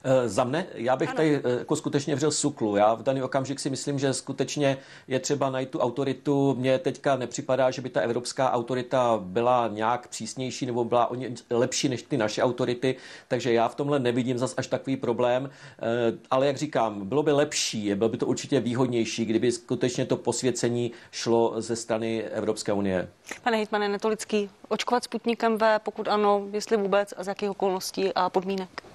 Eh, 0.03 0.29
za 0.29 0.43
mne, 0.43 0.65
já 0.73 0.95
bych 0.95 1.09
ano. 1.09 1.15
tady 1.15 1.41
eh, 1.43 1.59
jako 1.59 1.75
skutečně 1.75 2.15
vřel 2.15 2.31
suklu. 2.31 2.75
Já 2.75 2.93
v 2.93 3.03
daný 3.03 3.23
okamžik 3.23 3.59
si 3.59 3.69
myslím, 3.69 3.99
že 3.99 4.13
skutečně 4.13 4.77
je 5.07 5.19
třeba 5.19 5.49
najít 5.49 5.69
tu 5.69 5.79
autoritu. 5.79 6.55
Mně 6.59 6.79
teďka 6.79 7.15
nepřipadá, 7.15 7.71
že 7.71 7.81
by 7.81 7.89
ta 7.89 8.01
evropská 8.01 8.51
autorita 8.51 9.19
byla 9.23 9.67
nějak 9.67 10.07
přísnější 10.07 10.65
nebo 10.65 10.83
byla 10.83 11.11
o 11.11 11.15
lepší 11.49 11.89
než 11.89 12.03
ty 12.03 12.17
naše 12.17 12.43
autority, 12.43 12.95
takže 13.27 13.53
já 13.53 13.67
v 13.67 13.75
tomhle 13.75 13.99
nevidím 13.99 14.37
zas 14.37 14.53
až 14.57 14.67
takový 14.67 14.97
problém. 14.97 15.49
Eh, 15.79 16.17
ale 16.31 16.47
jak 16.47 16.57
říkám, 16.57 17.07
bylo 17.07 17.23
by 17.23 17.31
lepší, 17.31 17.95
bylo 17.95 18.09
by 18.09 18.17
to 18.17 18.25
určitě 18.25 18.59
výhodnější, 18.59 19.25
kdyby 19.25 19.51
skutečně 19.51 20.05
to 20.05 20.17
posvěcení 20.17 20.91
šlo 21.11 21.53
ze 21.57 21.75
strany 21.75 22.23
Evropské 22.23 22.73
unie. 22.73 23.07
Pane 23.43 23.57
Hitmane 23.57 23.89
Netolický, 23.89 24.49
očkovat 24.69 25.03
Sputnikem 25.03 25.57
V, 25.57 25.79
pokud 25.79 26.07
ano, 26.07 26.47
jestli 26.51 26.77
vůbec 26.77 27.13
a 27.17 27.23
z 27.23 27.27
jakých 27.27 27.49
okolností 27.49 28.13
a 28.15 28.29
podmínek? 28.29 28.90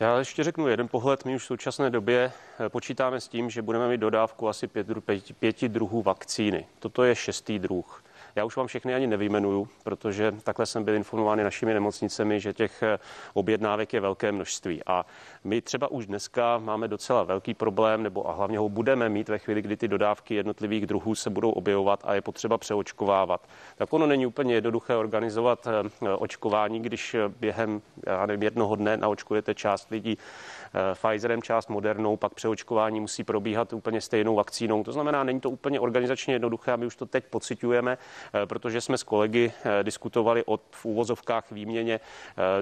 Já 0.00 0.18
ještě 0.18 0.44
řeknu 0.44 0.68
jeden 0.68 0.88
pohled. 0.88 1.24
My 1.24 1.34
už 1.34 1.42
v 1.42 1.46
současné 1.46 1.90
době 1.90 2.32
eh, 2.66 2.68
počítáme 2.68 3.20
s 3.20 3.28
tím, 3.28 3.50
že 3.50 3.62
budeme 3.62 3.88
mít 3.88 4.00
dodávku 4.00 4.48
asi 4.48 4.66
pět, 4.66 4.86
pěti, 5.04 5.34
pěti 5.34 5.68
druhů 5.68 6.02
vakcíny. 6.02 6.66
Toto 6.78 7.04
je 7.04 7.14
šestý 7.14 7.58
druh. 7.58 8.02
Já 8.36 8.44
už 8.44 8.56
vám 8.56 8.66
všechny 8.66 8.94
ani 8.94 9.06
nevyjmenuju, 9.06 9.68
protože 9.84 10.32
takhle 10.42 10.66
jsem 10.66 10.84
byl 10.84 10.94
informován 10.94 11.42
našimi 11.42 11.74
nemocnicemi, 11.74 12.40
že 12.40 12.52
těch 12.52 12.82
eh, 12.82 12.98
objednávek 13.34 13.92
je 13.92 14.00
velké 14.00 14.32
množství. 14.32 14.80
A 14.86 15.06
my 15.44 15.62
třeba 15.62 15.90
už 15.90 16.06
dneska 16.06 16.58
máme 16.58 16.88
docela 16.88 17.22
velký 17.22 17.54
problém, 17.54 18.02
nebo 18.02 18.28
a 18.28 18.32
hlavně 18.32 18.58
ho 18.58 18.68
budeme 18.68 19.08
mít 19.08 19.28
ve 19.28 19.38
chvíli, 19.38 19.62
kdy 19.62 19.76
ty 19.76 19.88
dodávky 19.88 20.34
jednotlivých 20.34 20.86
druhů 20.86 21.14
se 21.14 21.30
budou 21.30 21.50
objevovat 21.50 22.00
a 22.04 22.14
je 22.14 22.20
potřeba 22.20 22.58
přeočkovávat. 22.58 23.48
Tak 23.76 23.92
ono 23.92 24.06
není 24.06 24.26
úplně 24.26 24.54
jednoduché 24.54 24.96
organizovat 24.96 25.66
eh, 25.66 26.10
očkování, 26.10 26.80
když 26.80 27.16
během 27.40 27.82
já 28.06 28.26
nevím, 28.26 28.42
jednoho 28.42 28.76
dne 28.76 28.96
naočkujete 28.96 29.54
část 29.54 29.90
lidí 29.90 30.18
Eh, 30.65 30.65
Pfizerem, 30.94 31.42
část 31.42 31.70
Modernou, 31.70 32.16
pak 32.16 32.34
přeočkování 32.34 33.00
musí 33.00 33.24
probíhat 33.24 33.72
úplně 33.72 34.00
stejnou 34.00 34.34
vakcínou. 34.34 34.84
To 34.84 34.92
znamená, 34.92 35.24
není 35.24 35.40
to 35.40 35.50
úplně 35.50 35.80
organizačně 35.80 36.34
jednoduché 36.34 36.72
a 36.72 36.76
my 36.76 36.86
už 36.86 36.96
to 36.96 37.06
teď 37.06 37.24
pocitujeme, 37.30 37.98
eh, 38.42 38.46
protože 38.46 38.80
jsme 38.80 38.98
s 38.98 39.02
kolegy 39.02 39.52
eh, 39.64 39.84
diskutovali 39.84 40.42
o 40.46 40.60
v 40.70 40.84
úvozovkách 40.84 41.52
výměně 41.52 42.00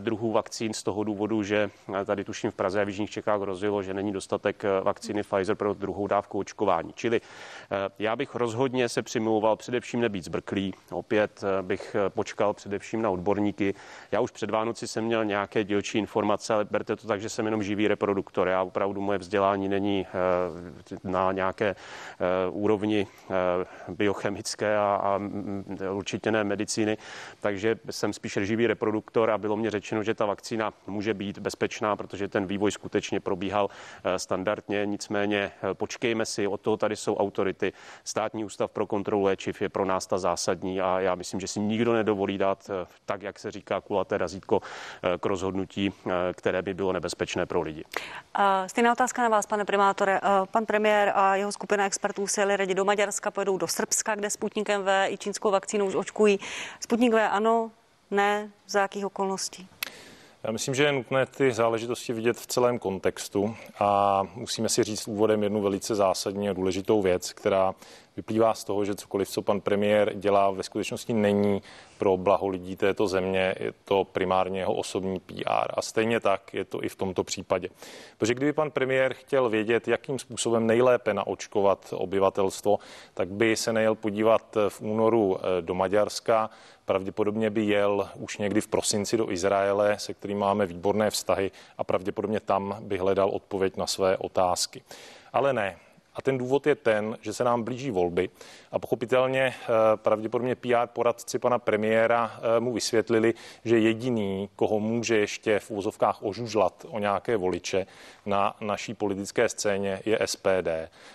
druhů 0.01 0.33
vakcín 0.33 0.73
z 0.73 0.83
toho 0.83 1.05
důvodu, 1.05 1.43
že 1.43 1.71
tady 2.07 2.25
tuším 2.25 2.51
v 2.51 2.55
Praze 2.55 2.81
a 2.81 2.85
v 2.85 2.89
Jižních 2.89 3.11
Čechách 3.11 3.41
hrozilo, 3.41 3.83
že 3.83 3.95
není 3.95 4.13
dostatek 4.13 4.63
vakcíny 4.83 5.23
Pfizer 5.23 5.57
pro 5.57 5.75
druhou 5.75 6.07
dávku 6.07 6.39
očkování. 6.39 6.93
Čili 6.95 7.21
já 7.99 8.17
bych 8.17 8.35
rozhodně 8.35 8.89
se 8.89 9.03
přimlouval 9.03 9.57
především 9.57 10.01
nebýt 10.01 10.25
zbrklý. 10.25 10.75
Opět 10.91 11.45
bych 11.63 11.97
počkal 12.09 12.55
především 12.55 13.03
na 13.03 13.11
odborníky. 13.11 13.75
Já 14.13 14.21
už 14.21 14.31
před 14.31 14.51
Vánoci 14.51 14.89
jsem 14.89 15.05
měl 15.05 15.25
nějaké 15.25 15.65
dílčí 15.65 15.99
informace, 15.99 16.55
ale 16.55 16.65
berte 16.65 16.97
to 16.97 17.07
tak, 17.07 17.21
že 17.21 17.29
jsem 17.29 17.45
jenom 17.45 17.63
živý 17.63 17.89
reproduktor. 18.05 18.49
Já 18.49 18.63
opravdu 18.63 19.01
moje 19.01 19.19
vzdělání 19.19 19.69
není 19.69 20.07
eh, 20.07 20.99
na 21.05 21.33
nějaké 21.33 21.67
eh, 21.67 21.77
úrovni 22.51 23.07
eh, 23.07 23.35
biochemické 23.89 24.77
a, 24.77 25.01
a 25.03 25.19
mm, 25.19 25.79
určitě 25.91 26.31
ne 26.31 26.45
medicíny, 26.45 26.97
takže 27.41 27.77
jsem 27.91 28.13
spíš 28.13 28.39
živý 28.43 28.67
reproduktor 28.67 29.31
a 29.31 29.39
bylo 29.39 29.57
mě 29.57 29.71
řečeno, 29.71 30.03
že 30.03 30.15
ta 30.15 30.27
vakcína 30.27 30.73
může 30.87 31.15
být 31.15 31.39
bezpečná, 31.39 31.97
protože 31.97 32.29
ten 32.29 32.47
vývoj 32.47 32.71
skutečně 32.71 33.21
probíhal 33.21 33.69
standardně. 34.17 34.87
Nicméně 34.87 35.53
počkejme 35.73 36.27
si, 36.27 36.47
od 36.47 36.61
toho 36.61 36.77
tady 36.77 36.97
jsou 36.97 37.17
autority. 37.17 37.73
Státní 38.05 38.45
ústav 38.45 38.71
pro 38.71 38.87
kontrolu 38.87 39.23
léčiv 39.23 39.63
je 39.63 39.69
pro 39.69 39.85
nás 39.85 40.07
ta 40.07 40.19
zásadní 40.19 40.81
a 40.81 41.01
já 41.01 41.15
myslím, 41.15 41.41
že 41.41 41.47
si 41.47 41.61
nikdo 41.61 41.93
nedovolí 41.93 42.39
dát, 42.39 42.71
tak 43.07 43.23
jak 43.23 43.39
se 43.39 43.51
říká, 43.51 43.81
kulaté 43.81 44.19
razítko 44.19 44.61
k 45.21 45.27
rozhodnutí, 45.27 45.93
které 46.33 46.63
by 46.63 46.75
bylo 46.75 46.93
nebezpečné 46.93 47.47
pro 47.47 47.63
lidi. 47.63 47.84
Stejná 48.67 48.93
otázka 48.93 49.23
na 49.23 49.29
vás, 49.29 49.47
pane 49.47 49.65
primátore. 49.65 50.21
Pan 50.51 50.67
premiér 50.67 51.13
a 51.15 51.37
jeho 51.37 51.53
skupina 51.53 51.87
expertů 51.87 52.27
se 52.27 52.41
jeli 52.41 52.57
raději 52.57 52.75
do 52.75 52.85
Maďarska, 52.85 53.31
pojedou 53.31 53.59
do 53.59 53.69
Srbska, 53.69 54.15
kde 54.15 54.31
Sputnikem 54.31 54.83
V 54.83 55.07
i 55.09 55.19
čínskou 55.19 55.51
vakcínou 55.51 55.87
už 55.87 55.95
očkují. 55.95 56.41
Sputnik 56.81 57.13
V 57.13 57.29
ano, 57.29 57.71
ne, 58.11 58.51
za 58.67 58.81
jakých 58.81 59.07
okolností? 59.07 59.69
Já 60.43 60.53
myslím, 60.53 60.75
že 60.75 60.85
je 60.85 60.93
nutné 60.93 61.27
ty 61.27 61.53
záležitosti 61.53 62.13
vidět 62.13 62.37
v 62.37 62.47
celém 62.47 62.79
kontextu 62.79 63.57
a 63.79 64.23
musíme 64.35 64.69
si 64.69 64.85
říct 64.85 65.09
úvodem 65.09 65.43
jednu 65.43 65.63
velice 65.63 65.95
zásadní 65.95 66.49
a 66.49 66.53
důležitou 66.53 67.03
věc, 67.03 67.33
která 67.33 67.75
Vyplývá 68.17 68.55
z 68.55 68.65
toho, 68.65 68.85
že 68.85 68.95
cokoliv, 68.95 69.29
co 69.29 69.43
pan 69.43 69.61
premiér 69.61 70.15
dělá, 70.15 70.51
ve 70.51 70.63
skutečnosti 70.63 71.13
není 71.13 71.63
pro 71.99 72.17
blaho 72.17 72.49
lidí 72.49 72.77
této 72.77 73.09
země, 73.09 73.55
je 73.61 73.73
to 73.85 74.05
primárně 74.05 74.61
jeho 74.61 74.75
osobní 74.75 75.21
PR. 75.21 75.69
A 75.71 75.83
stejně 75.83 76.21
tak 76.21 76.55
je 76.55 76.65
to 76.65 76.85
i 76.85 76.89
v 76.89 76.97
tomto 76.97 77.25
případě. 77.25 77.69
Protože 78.19 78.35
kdyby 78.35 78.53
pan 78.53 78.71
premiér 78.71 79.15
chtěl 79.15 79.49
vědět, 79.49 79.89
jakým 79.89 80.19
způsobem 80.19 80.67
nejlépe 80.67 81.15
naočkovat 81.15 81.95
obyvatelstvo, 81.97 82.79
tak 83.15 83.29
by 83.29 83.57
se 83.57 83.73
nejel 83.73 83.95
podívat 83.95 84.57
v 84.69 84.81
únoru 84.81 85.39
eh, 85.39 85.63
do 85.63 85.75
Maďarska, 85.75 86.51
pravděpodobně 86.85 87.51
by 87.51 87.63
jel 87.63 88.09
už 88.15 88.39
někdy 88.39 88.61
v 88.61 88.69
prosinci 88.69 89.17
do 89.17 89.31
Izraele, 89.31 89.99
se 89.99 90.15
kterým 90.15 90.39
máme 90.39 90.67
výborné 90.67 91.11
vztahy 91.11 91.51
a 91.79 91.85
pravděpodobně 91.85 92.41
tam 92.41 92.77
by 92.81 92.99
hledal 92.99 93.29
odpověď 93.29 93.77
na 93.77 93.87
své 93.87 94.17
otázky. 94.17 94.83
Ale 95.33 95.53
ne, 95.53 95.77
a 96.15 96.23
ten 96.23 96.39
důvod 96.39 96.67
je 96.67 96.75
ten, 96.75 97.19
že 97.21 97.33
se 97.33 97.45
nám 97.45 97.63
blíží 97.63 97.91
volby 97.91 98.31
a 98.73 98.79
pochopitelně 98.79 99.43
eh, 99.43 99.67
pravděpodobně 99.97 100.55
PR 100.55 100.87
poradci 100.87 101.39
pana 101.39 101.59
premiéra 101.59 102.41
eh, 102.57 102.61
mu 102.61 102.73
vysvětlili, 102.73 103.35
že 103.65 103.79
jediný, 103.79 104.49
koho 104.57 104.81
může 104.81 105.19
ještě 105.19 105.59
v 105.59 105.71
úzovkách 105.71 106.23
ožužlat 106.23 106.87
o 106.89 106.99
nějaké 106.99 107.37
voliče 107.37 107.87
na 108.27 108.57
naší 108.61 108.95
politické 108.95 109.49
scéně, 109.49 110.03
je 110.05 110.19
SPD. 110.25 110.69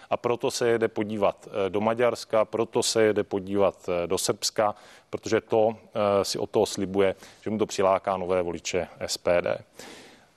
A 0.10 0.18
proto 0.18 0.52
se 0.52 0.70
jede 0.70 0.88
podívat 0.88 1.47
eh, 1.47 1.70
do 1.70 1.82
Maďarska, 1.82 2.45
proto 2.45 2.84
se 2.84 3.04
jede 3.04 3.24
podívat 3.24 3.89
do 4.06 4.18
Srbska, 4.18 4.76
protože 5.10 5.41
to 5.41 5.76
si 6.24 6.39
o 6.39 6.47
toho 6.47 6.66
slibuje, 6.66 7.16
že 7.41 7.50
mu 7.50 7.58
to 7.58 7.66
přiláká 7.66 8.18
nové 8.18 8.41
voliče 8.41 8.88
SPD. 9.06 9.47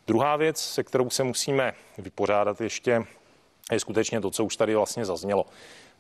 Druhá 0.06 0.36
věc, 0.36 0.60
se 0.60 0.84
kterou 0.84 1.10
se 1.10 1.24
musíme 1.24 1.72
vypořádat 1.98 2.60
ještě, 2.60 3.04
je 3.72 3.80
skutečně 3.80 4.20
to, 4.20 4.30
co 4.30 4.44
už 4.44 4.56
tady 4.56 4.74
vlastně 4.74 5.04
zaznělo. 5.04 5.46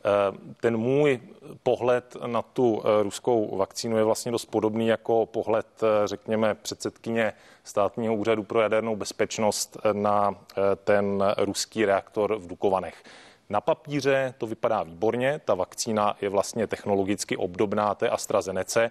Eh, 0.04 0.52
ten 0.60 0.76
můj 0.76 1.20
pohled 1.62 2.16
na 2.26 2.42
tu 2.42 2.82
eh, 2.84 3.02
ruskou 3.02 3.56
vakcínu 3.56 3.96
je 3.96 4.04
vlastně 4.04 4.32
dost 4.32 4.44
podobný 4.44 4.86
jako 4.86 5.26
pohled, 5.26 5.66
eh, 5.82 6.06
řekněme, 6.06 6.54
předsedkyně 6.54 7.32
státního 7.64 8.14
úřadu 8.14 8.42
pro 8.42 8.60
jadernou 8.60 8.96
bezpečnost 8.96 9.76
na 9.92 10.34
ten 10.84 11.24
ruský 11.38 11.84
reaktor 11.84 12.38
v 12.38 12.46
Dukovanech. 12.46 13.04
Na 13.50 13.60
papíře 13.60 14.34
to 14.38 14.46
vypadá 14.46 14.82
výborně, 14.82 15.40
ta 15.44 15.54
vakcína 15.54 16.16
je 16.20 16.28
vlastně 16.28 16.66
technologicky 16.66 17.36
obdobná 17.36 17.94
té 17.94 18.08
AstraZeneca. 18.08 18.90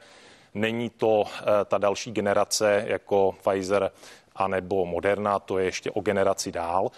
Není 0.54 0.90
to 0.90 1.24
ta 1.66 1.78
další 1.78 2.12
generace 2.12 2.84
jako 2.88 3.36
Pfizer 3.42 3.92
anebo 4.36 4.86
Moderna, 4.86 5.40
to 5.40 5.58
je 5.58 5.66
ještě 5.66 5.92
o 5.92 6.02
generaci 6.02 6.52
dál. 6.52 6.92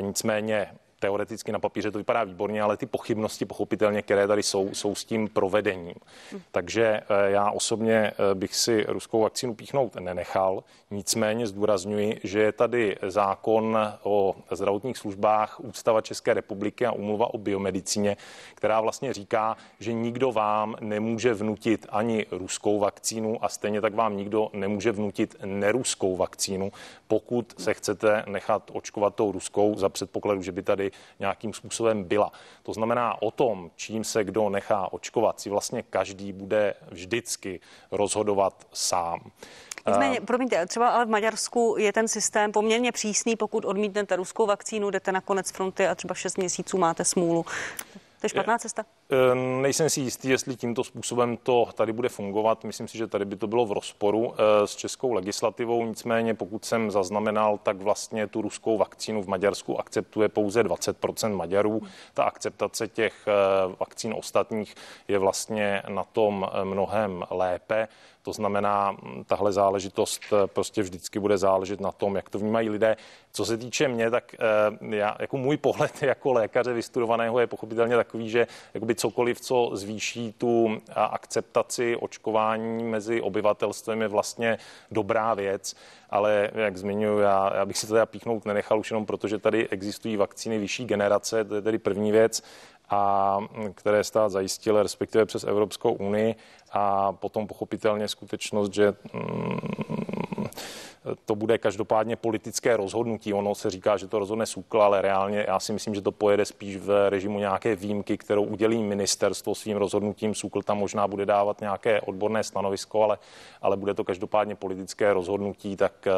Nicméně 0.00 0.70
teoreticky 1.04 1.52
na 1.52 1.58
papíře 1.58 1.90
to 1.90 1.98
vypadá 1.98 2.24
výborně, 2.24 2.62
ale 2.62 2.76
ty 2.76 2.86
pochybnosti 2.86 3.44
pochopitelně, 3.44 4.02
které 4.02 4.26
tady 4.26 4.42
jsou, 4.42 4.74
jsou 4.74 4.94
s 4.94 5.04
tím 5.04 5.28
provedením. 5.28 5.94
Takže 6.50 6.84
eh, 6.84 7.30
já 7.30 7.50
osobně 7.50 7.94
eh, 7.94 8.34
bych 8.34 8.54
si 8.54 8.84
ruskou 8.88 9.20
vakcínu 9.20 9.54
píchnout 9.54 9.94
nenechal. 9.94 10.64
Nicméně 10.90 11.46
zdůrazňuji, 11.46 12.20
že 12.24 12.40
je 12.40 12.52
tady 12.52 12.96
zákon 13.02 13.78
o 14.02 14.34
zdravotních 14.50 14.98
službách, 14.98 15.60
Ústava 15.60 16.00
České 16.00 16.34
republiky 16.34 16.86
a 16.86 16.92
umluva 16.92 17.34
o 17.34 17.38
biomedicíně, 17.38 18.16
která 18.54 18.80
vlastně 18.80 19.12
říká, 19.12 19.56
že 19.80 19.92
nikdo 19.92 20.32
vám 20.32 20.76
nemůže 20.80 21.34
vnutit 21.34 21.86
ani 21.88 22.26
ruskou 22.30 22.78
vakcínu 22.78 23.44
a 23.44 23.48
stejně 23.48 23.80
tak 23.80 23.94
vám 23.94 24.16
nikdo 24.16 24.50
nemůže 24.52 24.92
vnutit 24.92 25.36
neruskou 25.44 26.16
vakcínu, 26.16 26.72
pokud 27.08 27.54
se 27.58 27.74
chcete 27.74 28.24
nechat 28.26 28.70
očkovat 28.72 29.14
tou 29.14 29.32
ruskou 29.32 29.74
za 29.78 29.88
předpokladu, 29.88 30.42
že 30.42 30.52
by 30.52 30.62
tady 30.62 30.90
nějakým 31.18 31.52
způsobem 31.52 32.04
byla. 32.04 32.32
To 32.62 32.72
znamená 32.72 33.22
o 33.22 33.30
tom, 33.30 33.70
čím 33.76 34.04
se 34.04 34.24
kdo 34.24 34.48
nechá 34.48 34.92
očkovat, 34.92 35.40
si 35.40 35.50
vlastně 35.50 35.82
každý 35.82 36.32
bude 36.32 36.74
vždycky 36.90 37.60
rozhodovat 37.90 38.66
sám. 38.72 39.30
Nicméně, 39.86 40.20
promiňte, 40.20 40.66
třeba 40.66 40.88
ale 40.88 41.06
v 41.06 41.08
Maďarsku 41.08 41.76
je 41.78 41.92
ten 41.92 42.08
systém 42.08 42.52
poměrně 42.52 42.92
přísný, 42.92 43.36
pokud 43.36 43.64
odmítnete 43.64 44.16
ruskou 44.16 44.46
vakcínu, 44.46 44.90
jdete 44.90 45.12
na 45.12 45.20
konec 45.20 45.50
fronty 45.50 45.86
a 45.86 45.94
třeba 45.94 46.14
6 46.14 46.38
měsíců 46.38 46.78
máte 46.78 47.04
smůlu. 47.04 47.42
To 48.20 48.26
je 48.26 48.28
špatná 48.28 48.58
cesta? 48.58 48.84
E, 49.10 49.34
nejsem 49.34 49.90
si 49.90 50.00
jistý, 50.00 50.28
jestli 50.28 50.56
tímto 50.56 50.84
způsobem 50.84 51.36
to 51.36 51.68
tady 51.74 51.92
bude 51.92 52.08
fungovat. 52.08 52.64
Myslím 52.64 52.88
si, 52.88 52.98
že 52.98 53.06
tady 53.06 53.24
by 53.24 53.36
to 53.36 53.46
bylo 53.46 53.66
v 53.66 53.72
rozporu 53.72 54.34
e, 54.34 54.66
s 54.66 54.76
českou 54.76 55.12
legislativou. 55.12 55.86
Nicméně, 55.86 56.34
pokud 56.34 56.64
jsem 56.64 56.90
zaznamenal, 56.90 57.58
tak 57.62 57.76
vlastně 57.76 58.26
tu 58.26 58.42
ruskou 58.42 58.78
vakcínu 58.78 59.22
v 59.22 59.28
Maďarsku 59.28 59.80
akceptuje 59.80 60.28
pouze 60.28 60.62
20% 60.62 61.36
Maďarů. 61.36 61.82
Ta 62.14 62.24
akceptace 62.24 62.88
těch 62.88 63.28
e, 63.28 63.32
vakcín 63.80 64.14
ostatních 64.18 64.74
je 65.08 65.18
vlastně 65.18 65.82
na 65.88 66.04
tom 66.04 66.50
mnohem 66.64 67.24
lépe. 67.30 67.88
To 68.22 68.32
znamená, 68.32 68.96
tahle 69.26 69.52
záležitost 69.52 70.22
prostě 70.46 70.82
vždycky 70.82 71.18
bude 71.18 71.38
záležet 71.38 71.80
na 71.80 71.92
tom, 71.92 72.16
jak 72.16 72.30
to 72.30 72.38
vnímají 72.38 72.70
lidé. 72.70 72.96
Co 73.32 73.44
se 73.44 73.56
týče 73.56 73.88
mě, 73.88 74.10
tak 74.10 74.34
já, 74.90 75.16
jako 75.20 75.36
můj 75.36 75.56
pohled 75.56 76.02
jako 76.02 76.32
lékaře 76.32 76.72
vystudovaného 76.72 77.40
je 77.40 77.46
pochopitelně 77.46 77.96
takový, 77.96 78.30
že 78.30 78.46
jakoby 78.74 78.93
cokoliv, 78.94 79.40
co 79.40 79.70
zvýší 79.72 80.34
tu 80.38 80.78
akceptaci 80.94 81.96
očkování 81.96 82.84
mezi 82.84 83.20
obyvatelstvem 83.20 84.02
je 84.02 84.08
vlastně 84.08 84.58
dobrá 84.90 85.34
věc, 85.34 85.76
ale 86.10 86.50
jak 86.54 86.76
zmiňuji, 86.76 87.18
já, 87.18 87.56
já 87.56 87.66
bych 87.66 87.78
si 87.78 87.86
to 87.86 87.92
teda 87.92 88.06
píchnout 88.06 88.44
nenechal 88.44 88.78
už 88.78 88.90
jenom 88.90 89.06
proto, 89.06 89.28
že 89.28 89.38
tady 89.38 89.68
existují 89.68 90.16
vakcíny 90.16 90.58
vyšší 90.58 90.84
generace, 90.84 91.44
to 91.44 91.54
je 91.54 91.62
tedy 91.62 91.78
první 91.78 92.12
věc 92.12 92.42
a 92.90 93.38
které 93.74 94.04
stát 94.04 94.28
zajistil, 94.28 94.82
respektive 94.82 95.26
přes 95.26 95.44
Evropskou 95.44 95.92
unii. 95.92 96.34
A 96.72 97.12
potom 97.12 97.46
pochopitelně 97.46 98.08
skutečnost, 98.08 98.74
že 98.74 98.94
mm, 99.12 100.46
to 101.24 101.34
bude 101.34 101.58
každopádně 101.58 102.16
politické 102.16 102.76
rozhodnutí. 102.76 103.34
Ono 103.34 103.54
se 103.54 103.70
říká, 103.70 103.96
že 103.96 104.08
to 104.08 104.18
rozhodne 104.18 104.46
SÚKL, 104.46 104.82
ale 104.82 105.02
reálně 105.02 105.44
já 105.48 105.60
si 105.60 105.72
myslím, 105.72 105.94
že 105.94 106.00
to 106.00 106.12
pojede 106.12 106.44
spíš 106.44 106.76
v 106.76 107.10
režimu 107.10 107.38
nějaké 107.38 107.76
výjimky, 107.76 108.18
kterou 108.18 108.44
udělí 108.44 108.82
ministerstvo 108.82 109.54
svým 109.54 109.76
rozhodnutím. 109.76 110.34
SÚKL 110.34 110.62
tam 110.62 110.78
možná 110.78 111.08
bude 111.08 111.26
dávat 111.26 111.60
nějaké 111.60 112.00
odborné 112.00 112.44
stanovisko, 112.44 113.02
ale, 113.02 113.18
ale 113.62 113.76
bude 113.76 113.94
to 113.94 114.04
každopádně 114.04 114.54
politické 114.54 115.12
rozhodnutí, 115.12 115.76
tak 115.76 116.08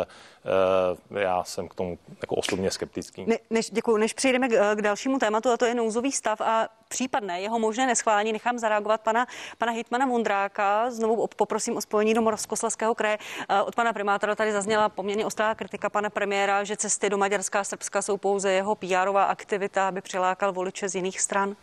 já 1.11 1.45
jsem 1.45 1.69
k 1.69 1.75
tomu 1.75 1.99
jako 2.21 2.35
osobně 2.35 2.71
skeptický. 2.71 3.25
Ne, 3.27 3.39
než, 3.51 3.71
děkuji. 3.71 3.97
Než 3.97 4.13
přejdeme 4.13 4.49
k, 4.49 4.75
k 4.75 4.83
dalšímu 4.83 5.19
tématu, 5.19 5.51
a 5.51 5.57
to 5.57 5.65
je 5.65 5.75
nouzový 5.75 6.13
stav 6.13 6.41
a 6.41 6.69
případné 6.89 7.41
jeho 7.41 7.59
možné 7.59 7.87
neschválení, 7.87 8.33
nechám 8.33 8.59
zareagovat 8.59 9.01
pana, 9.01 9.27
pana 9.59 9.73
hitmana 9.73 10.07
Mundráka. 10.07 10.91
Znovu 10.91 11.27
poprosím 11.37 11.77
o 11.77 11.81
spojení 11.81 12.15
do 12.15 12.23
Moravskoslezského 12.23 12.95
kraje. 12.95 13.19
Eh, 13.49 13.63
od 13.63 13.75
pana 13.75 13.93
primátora 13.93 14.35
tady 14.35 14.53
zazněla 14.53 14.89
poměrně 14.89 15.27
ostrá 15.27 15.55
kritika 15.55 15.91
pana 15.91 16.11
premiéra, 16.11 16.65
že 16.65 16.77
cesty 16.77 17.11
do 17.11 17.19
Maďarska 17.19 17.61
a 17.61 17.65
Srbska 17.65 18.03
jsou 18.03 18.17
pouze 18.17 18.53
jeho 18.53 18.75
pr 18.75 19.17
aktivita, 19.17 19.89
aby 19.89 20.01
přilákal 20.01 20.53
voliče 20.53 20.89
z 20.89 20.95
jiných 20.95 21.21
stran. 21.21 21.57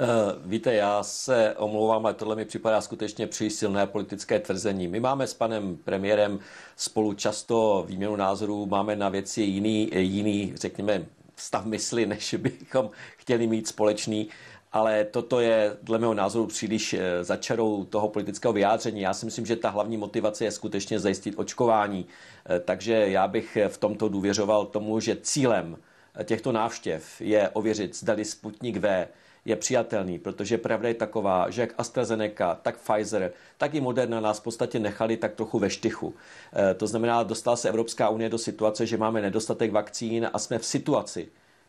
Uh, 0.00 0.50
víte, 0.50 0.74
já 0.74 1.02
se 1.02 1.54
omlouvám, 1.56 2.06
ale 2.06 2.14
tohle 2.14 2.36
mi 2.36 2.44
připadá 2.44 2.80
skutečně 2.80 3.26
příliš 3.26 3.52
silné 3.52 3.86
politické 3.86 4.40
tvrzení. 4.40 4.88
My 4.88 5.00
máme 5.00 5.26
s 5.26 5.34
panem 5.34 5.76
premiérem 5.76 6.38
spolu 6.76 7.14
často 7.14 7.84
výměnu 7.88 8.16
názorů, 8.16 8.66
máme 8.66 8.96
na 8.96 9.08
věci 9.08 9.42
jiný, 9.42 9.90
jiný 9.94 10.52
řekněme, 10.56 11.06
stav 11.36 11.64
mysli, 11.64 12.06
než 12.14 12.34
bychom 12.34 12.90
chtěli 13.16 13.46
mít 13.46 13.68
společný 13.68 14.28
ale 14.72 15.04
toto 15.04 15.40
je 15.40 15.76
dle 15.82 15.98
mého 15.98 16.14
názoru 16.14 16.46
příliš 16.46 16.94
eh, 16.94 17.24
začarou 17.24 17.84
toho 17.84 18.08
politického 18.08 18.52
vyjádření. 18.52 19.00
Já 19.00 19.14
si 19.14 19.26
myslím, 19.26 19.46
že 19.46 19.56
ta 19.56 19.70
hlavní 19.70 19.96
motivace 19.96 20.44
je 20.44 20.50
skutečně 20.50 21.00
zajistit 21.00 21.34
očkování. 21.38 22.06
Eh, 22.46 22.60
takže 22.60 22.92
já 22.92 23.28
bych 23.28 23.58
v 23.68 23.78
tomto 23.78 24.08
důvěřoval 24.08 24.66
tomu, 24.66 25.00
že 25.00 25.16
cílem 25.22 25.76
eh, 26.14 26.24
těchto 26.24 26.52
návštěv 26.52 27.20
je 27.20 27.48
ověřit, 27.48 27.96
zdali 27.96 28.24
Sputnik 28.24 28.76
V 28.76 29.08
je 29.48 29.56
přijatelný, 29.56 30.18
protože 30.18 30.58
pravda 30.58 30.88
je 30.88 30.94
taková, 30.94 31.50
že 31.50 31.60
jak 31.60 31.74
AstraZeneca, 31.78 32.54
tak 32.62 32.78
Pfizer, 32.78 33.32
tak 33.58 33.74
i 33.74 33.80
Moderna 33.80 34.20
nás 34.20 34.40
v 34.40 34.42
podstatě 34.42 34.78
nechali 34.78 35.16
tak 35.16 35.34
trochu 35.34 35.58
ve 35.58 35.70
štychu. 35.70 36.14
To 36.76 36.86
znamená, 36.86 37.22
dostala 37.22 37.56
se 37.56 37.68
Evropská 37.68 38.08
unie 38.08 38.30
do 38.30 38.38
situace, 38.38 38.86
že 38.86 38.96
máme 38.96 39.22
nedostatek 39.22 39.72
vakcín 39.72 40.30
a 40.32 40.38
jsme 40.38 40.58
v 40.58 40.66
situaci, 40.66 41.28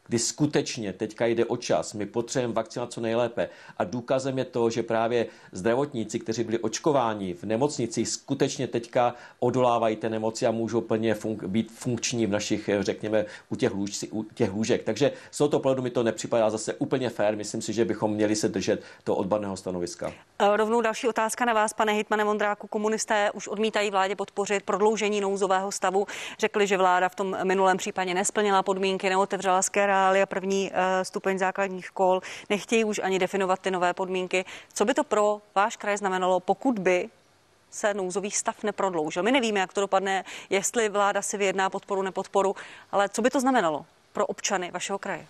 kdy 0.09 0.19
skutečně 0.19 0.93
teďka 0.93 1.25
jde 1.25 1.45
o 1.45 1.57
čas. 1.57 1.93
My 1.93 2.05
potřebujeme 2.05 2.53
vakcinovat 2.53 2.93
co 2.93 3.01
nejlépe. 3.01 3.49
A 3.77 3.83
důkazem 3.83 4.37
je 4.37 4.45
to, 4.45 4.69
že 4.69 4.83
právě 4.83 5.25
zdravotníci, 5.51 6.19
kteří 6.19 6.43
byli 6.43 6.59
očkováni 6.59 7.33
v 7.33 7.43
nemocnicích, 7.43 8.09
skutečně 8.09 8.67
teďka 8.67 9.15
odolávají 9.39 9.95
té 9.95 10.09
nemoci 10.09 10.45
a 10.45 10.51
můžou 10.51 10.81
plně 10.81 11.13
fun- 11.13 11.47
být 11.47 11.71
funkční 11.71 12.25
v 12.25 12.29
našich, 12.29 12.69
řekněme, 12.79 13.25
u 13.49 13.55
těch, 13.55 13.73
lůž, 13.73 14.05
u 14.11 14.23
těch 14.23 14.53
lůžek. 14.53 14.83
Takže 14.83 15.11
z 15.31 15.37
tohoto 15.37 15.59
pohledu 15.59 15.81
mi 15.81 15.89
to 15.89 16.03
nepřipadá 16.03 16.49
zase 16.49 16.73
úplně 16.73 17.09
fér. 17.09 17.37
Myslím 17.37 17.61
si, 17.61 17.73
že 17.73 17.85
bychom 17.85 18.13
měli 18.13 18.35
se 18.35 18.49
držet 18.49 18.83
toho 19.03 19.15
odborného 19.15 19.57
stanoviska. 19.57 20.13
Rovnou 20.55 20.81
další 20.81 21.07
otázka 21.07 21.45
na 21.45 21.53
vás, 21.53 21.73
pane 21.73 21.93
Hitmane 21.93 22.23
Vondráku. 22.23 22.67
Komunisté 22.67 23.31
už 23.31 23.47
odmítají 23.47 23.91
vládě 23.91 24.15
podpořit 24.15 24.63
prodloužení 24.63 25.21
nouzového 25.21 25.71
stavu. 25.71 26.07
Řekli, 26.39 26.67
že 26.67 26.77
vláda 26.77 27.09
v 27.09 27.15
tom 27.15 27.37
minulém 27.43 27.77
případě 27.77 28.13
nesplnila 28.13 28.63
podmínky, 28.63 29.09
neotevřela 29.09 29.61
reália 29.99 30.25
první 30.25 30.71
stupeň 31.03 31.37
základních 31.37 31.85
škol, 31.85 32.21
nechtějí 32.49 32.83
už 32.83 32.99
ani 33.03 33.19
definovat 33.19 33.59
ty 33.59 33.71
nové 33.71 33.93
podmínky. 33.93 34.45
Co 34.73 34.85
by 34.85 34.93
to 34.93 35.03
pro 35.03 35.41
váš 35.55 35.77
kraj 35.77 35.97
znamenalo, 35.97 36.39
pokud 36.39 36.79
by 36.79 37.09
se 37.71 37.93
nouzový 37.93 38.31
stav 38.31 38.63
neprodloužil. 38.63 39.23
My 39.23 39.31
nevíme, 39.31 39.59
jak 39.59 39.73
to 39.73 39.81
dopadne, 39.81 40.25
jestli 40.49 40.89
vláda 40.89 41.21
si 41.21 41.37
vyjedná 41.37 41.69
podporu, 41.69 42.01
nepodporu, 42.01 42.55
ale 42.91 43.09
co 43.09 43.21
by 43.21 43.29
to 43.29 43.39
znamenalo 43.39 43.85
pro 44.13 44.25
občany 44.25 44.71
vašeho 44.71 44.99
kraje? 44.99 45.25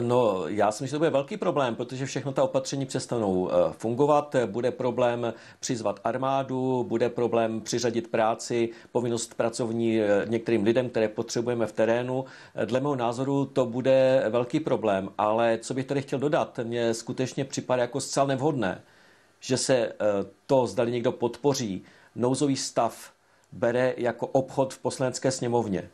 No, 0.00 0.48
já 0.48 0.72
si 0.72 0.82
myslím, 0.82 0.86
že 0.86 0.96
to 0.96 0.98
bude 0.98 1.10
velký 1.10 1.36
problém, 1.36 1.74
protože 1.74 2.06
všechno 2.06 2.32
ta 2.32 2.42
opatření 2.42 2.86
přestanou 2.86 3.50
eh, 3.50 3.72
fungovat. 3.72 4.36
Bude 4.46 4.70
problém 4.70 5.34
přizvat 5.60 6.00
armádu, 6.04 6.84
bude 6.88 7.08
problém 7.08 7.60
přiřadit 7.60 8.10
práci, 8.10 8.68
povinnost 8.92 9.34
pracovní 9.34 10.00
eh, 10.00 10.06
některým 10.26 10.64
lidem, 10.64 10.90
které 10.90 11.08
potřebujeme 11.08 11.66
v 11.66 11.72
terénu. 11.72 12.24
Eh, 12.54 12.66
dle 12.66 12.80
mého 12.80 12.96
názoru 12.96 13.46
to 13.46 13.66
bude 13.66 14.24
velký 14.28 14.60
problém, 14.60 15.10
ale 15.18 15.58
co 15.62 15.74
bych 15.74 15.86
tady 15.86 16.02
chtěl 16.02 16.18
dodat, 16.18 16.60
mně 16.62 16.94
skutečně 16.94 17.44
připadá 17.44 17.82
jako 17.82 18.00
zcela 18.00 18.26
nevhodné, 18.26 18.82
že 19.40 19.56
se 19.56 19.92
to, 20.46 20.66
zdali 20.66 20.92
někdo 20.92 21.12
podpoří, 21.12 21.84
nouzový 22.14 22.56
stav 22.56 23.12
bere 23.52 23.94
jako 23.96 24.26
obchod 24.26 24.74
v 24.74 24.78
poslanecké 24.78 25.30
sněmovně. 25.30 25.90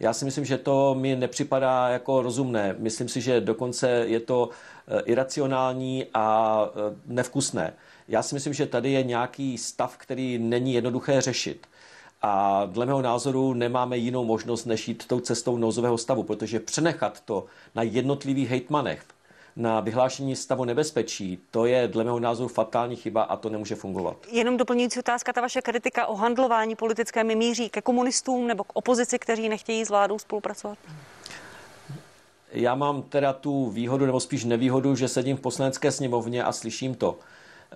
Já 0.00 0.12
si 0.12 0.24
myslím, 0.24 0.44
že 0.44 0.58
to 0.58 0.94
mi 0.94 1.16
nepřipadá 1.16 1.88
jako 1.88 2.22
rozumné. 2.22 2.74
Myslím 2.78 3.08
si, 3.08 3.20
že 3.20 3.40
dokonce 3.40 3.90
je 3.90 4.20
to 4.20 4.50
eh, 4.88 5.00
iracionální 5.04 6.06
a 6.14 6.64
eh, 6.68 6.96
nevkusné. 7.06 7.72
Já 8.08 8.22
si 8.22 8.34
myslím, 8.34 8.54
že 8.54 8.66
tady 8.66 8.92
je 8.92 9.02
nějaký 9.02 9.58
stav, 9.58 9.96
který 9.96 10.38
není 10.38 10.74
jednoduché 10.74 11.20
řešit. 11.20 11.66
A 12.22 12.62
dle 12.66 12.86
mého 12.86 13.02
názoru 13.02 13.54
nemáme 13.54 13.96
jinou 13.96 14.24
možnost, 14.24 14.64
než 14.64 14.88
jít 14.88 15.06
tou 15.06 15.20
cestou 15.20 15.56
nouzového 15.56 15.98
stavu, 15.98 16.22
protože 16.22 16.60
přenechat 16.60 17.20
to 17.20 17.46
na 17.74 17.82
jednotlivých 17.82 18.48
hejtmanech, 18.48 19.04
na 19.56 19.80
vyhlášení 19.80 20.36
stavu 20.36 20.64
nebezpečí, 20.64 21.38
to 21.50 21.66
je 21.66 21.88
dle 21.88 22.04
mého 22.04 22.20
názoru 22.20 22.48
fatální 22.48 22.96
chyba 22.96 23.22
a 23.22 23.36
to 23.36 23.48
nemůže 23.48 23.74
fungovat. 23.74 24.16
Jenom 24.30 24.56
doplňující 24.56 24.98
otázka, 24.98 25.32
ta 25.32 25.40
vaše 25.40 25.62
kritika 25.62 26.06
o 26.06 26.14
handlování 26.14 26.76
politické 26.76 27.24
míří 27.24 27.68
ke 27.68 27.82
komunistům 27.82 28.46
nebo 28.46 28.64
k 28.64 28.70
opozici, 28.72 29.18
kteří 29.18 29.48
nechtějí 29.48 29.84
s 29.84 29.90
vládou 29.90 30.18
spolupracovat? 30.18 30.78
Já 32.52 32.74
mám 32.74 33.02
teda 33.02 33.32
tu 33.32 33.70
výhodu, 33.70 34.06
nebo 34.06 34.20
spíš 34.20 34.44
nevýhodu, 34.44 34.96
že 34.96 35.08
sedím 35.08 35.36
v 35.36 35.40
poslanecké 35.40 35.92
sněmovně 35.92 36.44
a 36.44 36.52
slyším 36.52 36.94
to. 36.94 37.18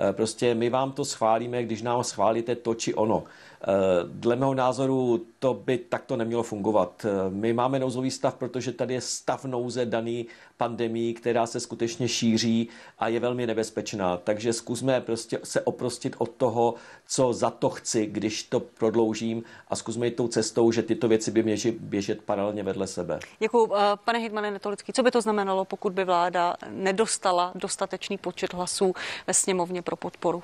Eh, 0.00 0.12
prostě 0.12 0.54
my 0.54 0.70
vám 0.70 0.92
to 0.92 1.04
schválíme, 1.04 1.62
když 1.62 1.82
nám 1.82 2.04
schválíte 2.04 2.54
to 2.54 2.74
či 2.74 2.94
ono. 2.94 3.22
Eh, 3.68 4.04
dle 4.04 4.36
mého 4.36 4.54
názoru 4.54 5.26
to 5.38 5.54
by 5.54 5.78
takto 5.78 6.16
nemělo 6.16 6.42
fungovat. 6.42 7.06
Eh, 7.08 7.30
my 7.30 7.52
máme 7.52 7.78
nouzový 7.78 8.10
stav, 8.10 8.34
protože 8.34 8.72
tady 8.72 8.94
je 8.94 9.00
stav 9.00 9.44
nouze 9.44 9.86
daný 9.86 10.26
pandemii, 10.56 11.14
která 11.14 11.46
se 11.46 11.60
skutečně 11.60 12.08
šíří 12.08 12.68
a 12.98 13.08
je 13.08 13.20
velmi 13.20 13.46
nebezpečná. 13.46 14.16
Takže 14.16 14.52
zkusme 14.52 15.00
prostě 15.00 15.40
se 15.44 15.60
oprostit 15.60 16.14
od 16.18 16.30
toho, 16.30 16.74
co 17.06 17.32
za 17.32 17.50
to 17.50 17.70
chci, 17.70 18.06
když 18.06 18.42
to 18.42 18.60
prodloužím 18.60 19.44
a 19.68 19.76
zkusme 19.76 20.06
jít 20.06 20.16
tou 20.16 20.28
cestou, 20.28 20.72
že 20.72 20.82
tyto 20.82 21.08
věci 21.08 21.30
by 21.30 21.42
měly 21.42 21.76
běžet 21.80 22.22
paralelně 22.22 22.62
vedle 22.62 22.86
sebe. 22.86 23.18
Děkuji. 23.38 23.70
Pane 24.04 24.18
Hitmane 24.18 24.50
Netolický, 24.50 24.92
co 24.92 25.02
by 25.02 25.10
to 25.10 25.20
znamenalo, 25.20 25.64
pokud 25.64 25.92
by 25.92 26.04
vláda 26.04 26.56
nedostala 26.70 27.52
dostatečný 27.54 28.18
počet 28.18 28.54
hlasů 28.54 28.94
ve 29.26 29.34
sněmovně 29.34 29.82
pro 29.82 29.96
podporu? 29.96 30.42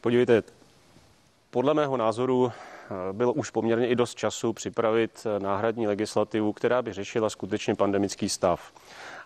Podívejte, 0.00 0.42
podle 1.56 1.74
mého 1.74 1.96
názoru 1.96 2.52
eh, 2.52 3.12
bylo 3.12 3.32
už 3.32 3.50
poměrně 3.50 3.88
i 3.88 3.94
dost 3.96 4.14
času 4.14 4.52
připravit 4.52 5.26
eh, 5.26 5.40
náhradní 5.40 5.86
legislativu, 5.86 6.52
která 6.52 6.82
by 6.82 6.92
řešila 6.92 7.30
skutečně 7.30 7.74
pandemický 7.74 8.28
stav. 8.28 8.72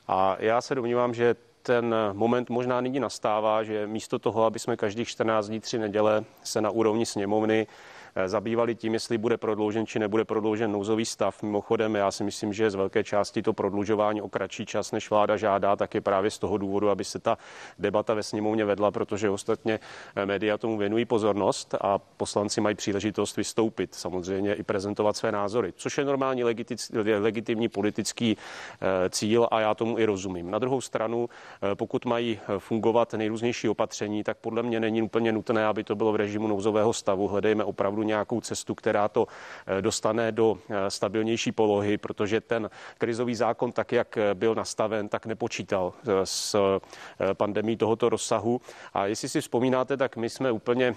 A 0.08 0.36
já 0.38 0.60
se 0.60 0.74
domnívám, 0.74 1.14
že 1.14 1.34
ten 1.62 1.94
moment 2.12 2.50
možná 2.50 2.80
nyní 2.80 3.00
nastává, 3.00 3.62
že 3.62 3.86
místo 3.86 4.18
toho, 4.18 4.44
aby 4.44 4.58
jsme 4.58 4.76
každých 4.76 5.08
14 5.08 5.46
dní, 5.46 5.60
tři 5.60 5.78
neděle 5.78 6.24
se 6.42 6.60
na 6.60 6.70
úrovni 6.70 7.06
sněmovny 7.06 7.66
zabývali 8.26 8.74
tím, 8.74 8.94
jestli 8.94 9.18
bude 9.18 9.36
prodloužen 9.36 9.86
či 9.86 9.98
nebude 9.98 10.24
prodloužen 10.24 10.72
nouzový 10.72 11.04
stav. 11.04 11.42
Mimochodem, 11.42 11.96
já 11.96 12.10
si 12.10 12.24
myslím, 12.24 12.52
že 12.52 12.70
z 12.70 12.74
velké 12.74 13.04
části 13.04 13.42
to 13.42 13.52
prodlužování 13.52 14.22
o 14.22 14.28
kratší 14.28 14.66
čas, 14.66 14.92
než 14.92 15.10
vláda 15.10 15.36
žádá, 15.36 15.76
tak 15.76 15.94
je 15.94 16.00
právě 16.00 16.30
z 16.30 16.38
toho 16.38 16.58
důvodu, 16.58 16.90
aby 16.90 17.04
se 17.04 17.18
ta 17.18 17.38
debata 17.78 18.14
ve 18.14 18.22
sněmovně 18.22 18.64
vedla, 18.64 18.90
protože 18.90 19.30
ostatně 19.30 19.80
eh, 20.16 20.26
média 20.26 20.58
tomu 20.58 20.78
věnují 20.78 21.04
pozornost 21.04 21.74
a 21.80 21.98
poslanci 21.98 22.60
mají 22.60 22.74
příležitost 22.74 23.36
vystoupit, 23.36 23.94
samozřejmě 23.94 24.54
i 24.54 24.62
prezentovat 24.62 25.16
své 25.16 25.32
názory, 25.32 25.72
což 25.76 25.98
je 25.98 26.04
normální 26.04 26.44
legitimní 27.18 27.68
politický 27.68 28.36
eh, 28.36 29.10
cíl 29.10 29.48
a 29.50 29.60
já 29.60 29.74
tomu 29.74 29.98
i 29.98 30.04
rozumím. 30.04 30.50
Na 30.50 30.58
druhou 30.58 30.80
stranu, 30.80 31.28
pokud 31.74 32.04
mají 32.04 32.38
fungovat 32.58 33.14
nejrůznější 33.14 33.68
opatření, 33.68 34.24
tak 34.24 34.36
podle 34.38 34.62
mě 34.62 34.80
není 34.80 35.02
úplně 35.02 35.32
nutné, 35.32 35.66
aby 35.66 35.84
to 35.84 35.94
bylo 35.94 36.12
v 36.12 36.16
režimu 36.16 36.48
nouzového 36.48 36.92
stavu. 36.92 37.28
Hledejme 37.28 37.64
opravdu 37.64 37.99
opravdu 38.00 38.08
nějakou 38.08 38.40
cestu, 38.40 38.74
která 38.74 39.08
to 39.08 39.26
eh, 39.66 39.82
dostane 39.82 40.32
do 40.32 40.58
eh, 40.68 40.90
stabilnější 40.90 41.52
polohy, 41.52 41.98
protože 41.98 42.40
ten 42.40 42.70
krizový 42.98 43.34
zákon, 43.34 43.72
tak 43.72 43.92
jak 43.92 44.16
eh, 44.16 44.34
byl 44.34 44.54
nastaven, 44.54 45.08
tak 45.08 45.26
nepočítal 45.26 45.92
s 46.24 46.56
pandemí 47.34 47.76
tohoto 47.76 48.08
rozsahu. 48.08 48.60
A 48.94 49.06
jestli 49.06 49.28
si 49.28 49.40
vzpomínáte, 49.40 49.96
tak 49.96 50.16
my 50.16 50.30
jsme 50.30 50.52
úplně 50.52 50.96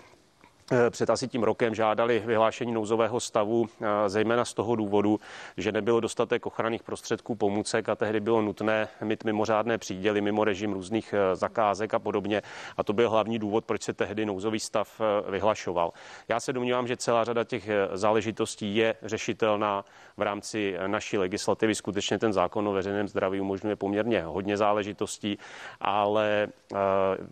před 0.89 1.09
asi 1.09 1.27
tím 1.27 1.43
rokem 1.43 1.75
žádali 1.75 2.23
vyhlášení 2.25 2.71
nouzového 2.71 3.19
stavu, 3.19 3.65
eh, 3.65 4.09
zejména 4.09 4.45
z 4.45 4.53
toho 4.53 4.75
důvodu, 4.75 5.19
že 5.57 5.71
nebylo 5.71 5.99
dostatek 5.99 6.45
ochranných 6.45 6.83
prostředků 6.83 7.35
pomůcek 7.35 7.89
a 7.89 7.95
tehdy 7.95 8.19
bylo 8.19 8.41
nutné 8.41 8.87
mít 9.01 9.23
mimořádné 9.23 9.77
příděly 9.77 10.21
mimo 10.21 10.43
režim 10.43 10.73
různých 10.73 11.13
eh, 11.13 11.35
zakázek 11.35 11.93
a 11.93 11.99
podobně. 11.99 12.41
A 12.77 12.83
to 12.83 12.93
byl 12.93 13.09
hlavní 13.09 13.39
důvod, 13.39 13.65
proč 13.65 13.81
se 13.81 13.93
tehdy 13.93 14.25
nouzový 14.25 14.59
stav 14.59 15.01
vyhlašoval. 15.29 15.91
Já 16.27 16.39
se 16.39 16.53
domnívám, 16.53 16.87
že 16.87 16.97
celá 16.97 17.23
řada 17.23 17.43
těch 17.43 17.69
záležitostí 17.93 18.75
je 18.75 18.95
řešitelná 19.01 19.85
v 20.17 20.21
rámci 20.21 20.75
naší 20.87 21.17
legislativy. 21.17 21.75
Skutečně 21.75 22.19
ten 22.19 22.33
zákon 22.33 22.67
o 22.67 22.71
veřejném 22.71 23.07
zdraví 23.07 23.41
umožňuje 23.41 23.75
poměrně 23.75 24.23
hodně 24.23 24.57
záležitostí, 24.57 25.37
ale 25.81 26.47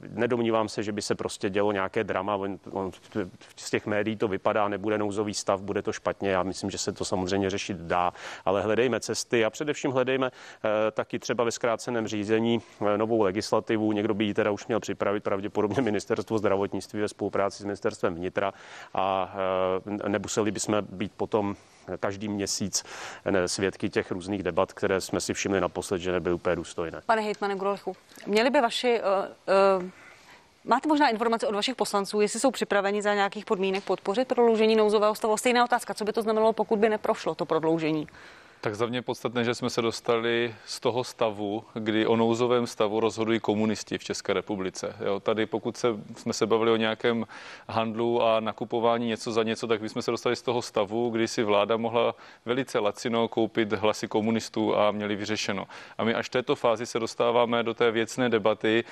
nedomnívám 0.09 0.69
se, 0.69 0.83
že 0.83 0.91
by 0.91 1.01
se 1.01 1.15
prostě 1.15 1.49
dělo 1.49 1.71
nějaké 1.71 2.03
drama. 2.03 2.35
On, 2.35 2.59
on 2.71 2.91
z 3.55 3.69
těch 3.69 3.85
médií 3.85 4.15
to 4.15 4.27
vypadá, 4.27 4.67
nebude 4.67 4.97
nouzový 4.97 5.33
stav, 5.33 5.61
bude 5.61 5.81
to 5.81 5.93
špatně. 5.93 6.29
Já 6.29 6.43
myslím, 6.43 6.69
že 6.69 6.77
se 6.77 6.91
to 6.91 7.05
samozřejmě 7.05 7.49
řešit 7.49 7.77
dá, 7.77 8.13
ale 8.45 8.61
hledejme 8.61 8.99
cesty 8.99 9.45
a 9.45 9.49
především 9.49 9.91
hledejme 9.91 10.31
eh, 10.31 10.91
taky 10.91 11.19
třeba 11.19 11.43
ve 11.43 11.51
zkráceném 11.51 12.07
řízení 12.07 12.61
eh, 12.81 12.97
novou 12.97 13.21
legislativu. 13.21 13.91
Někdo 13.91 14.13
by 14.13 14.25
ji 14.25 14.33
teda 14.33 14.51
už 14.51 14.67
měl 14.67 14.79
připravit, 14.79 15.23
pravděpodobně 15.23 15.81
ministerstvo 15.81 16.37
zdravotnictví 16.37 17.01
ve 17.01 17.07
spolupráci 17.07 17.63
s 17.63 17.65
ministerstvem 17.65 18.15
vnitra 18.15 18.53
a 18.93 19.35
eh, 20.05 20.09
nemuseli 20.09 20.51
bychom 20.51 20.81
být 20.91 21.11
potom 21.17 21.55
každý 21.99 22.27
měsíc 22.27 22.83
svědky 23.45 23.89
těch 23.89 24.11
různých 24.11 24.43
debat, 24.43 24.73
které 24.73 25.01
jsme 25.01 25.21
si 25.21 25.33
všimli 25.33 25.61
naposled, 25.61 25.99
že 25.99 26.11
nebyly 26.11 26.35
úplně 26.35 26.55
důstojné. 26.55 27.01
Pane 27.05 27.21
hejtmane 27.21 27.55
Grolechu, 27.55 27.95
měli 28.27 28.49
by 28.49 28.61
vaši 28.61 29.01
uh, 29.01 29.77
uh 29.77 30.00
Máte 30.65 30.89
možná 30.89 31.09
informace 31.09 31.47
od 31.47 31.55
vašich 31.55 31.75
poslanců, 31.75 32.21
jestli 32.21 32.39
jsou 32.39 32.51
připraveni 32.51 33.01
za 33.01 33.13
nějakých 33.13 33.45
podmínek 33.45 33.83
podpořit 33.83 34.27
prodloužení 34.27 34.75
nouzového 34.75 35.15
stavu? 35.15 35.37
Stejná 35.37 35.65
otázka, 35.65 35.93
co 35.93 36.05
by 36.05 36.13
to 36.13 36.21
znamenalo, 36.21 36.53
pokud 36.53 36.79
by 36.79 36.89
neprošlo 36.89 37.35
to 37.35 37.45
prodloužení? 37.45 38.07
Tak 38.63 38.75
za 38.75 38.85
mě 38.85 39.01
podstatné, 39.01 39.43
že 39.43 39.55
jsme 39.55 39.69
se 39.69 39.81
dostali 39.81 40.55
z 40.65 40.79
toho 40.79 41.03
stavu, 41.03 41.63
kdy 41.73 42.05
o 42.05 42.15
nouzovém 42.15 42.67
stavu 42.67 42.99
rozhodují 42.99 43.39
komunisti 43.39 43.97
v 43.97 44.03
České 44.03 44.33
republice. 44.33 44.95
Jo, 45.05 45.19
tady 45.19 45.45
pokud 45.45 45.77
se, 45.77 45.87
jsme 46.17 46.33
se 46.33 46.47
bavili 46.47 46.71
o 46.71 46.75
nějakém 46.75 47.25
handlu 47.69 48.23
a 48.23 48.39
nakupování 48.39 49.07
něco 49.07 49.31
za 49.31 49.43
něco, 49.43 49.67
tak 49.67 49.81
bychom 49.81 50.01
se 50.01 50.11
dostali 50.11 50.35
z 50.35 50.41
toho 50.41 50.61
stavu, 50.61 51.09
kdy 51.09 51.27
si 51.27 51.43
vláda 51.43 51.77
mohla 51.77 52.15
velice 52.45 52.79
lacino 52.79 53.27
koupit 53.27 53.73
hlasy 53.73 54.07
komunistů 54.07 54.77
a 54.77 54.91
měli 54.91 55.15
vyřešeno. 55.15 55.67
A 55.97 56.03
my 56.03 56.13
až 56.13 56.27
v 56.27 56.29
této 56.29 56.55
fázi 56.55 56.85
se 56.85 56.99
dostáváme 56.99 57.63
do 57.63 57.73
té 57.73 57.91
věcné 57.91 58.29
debaty, 58.29 58.83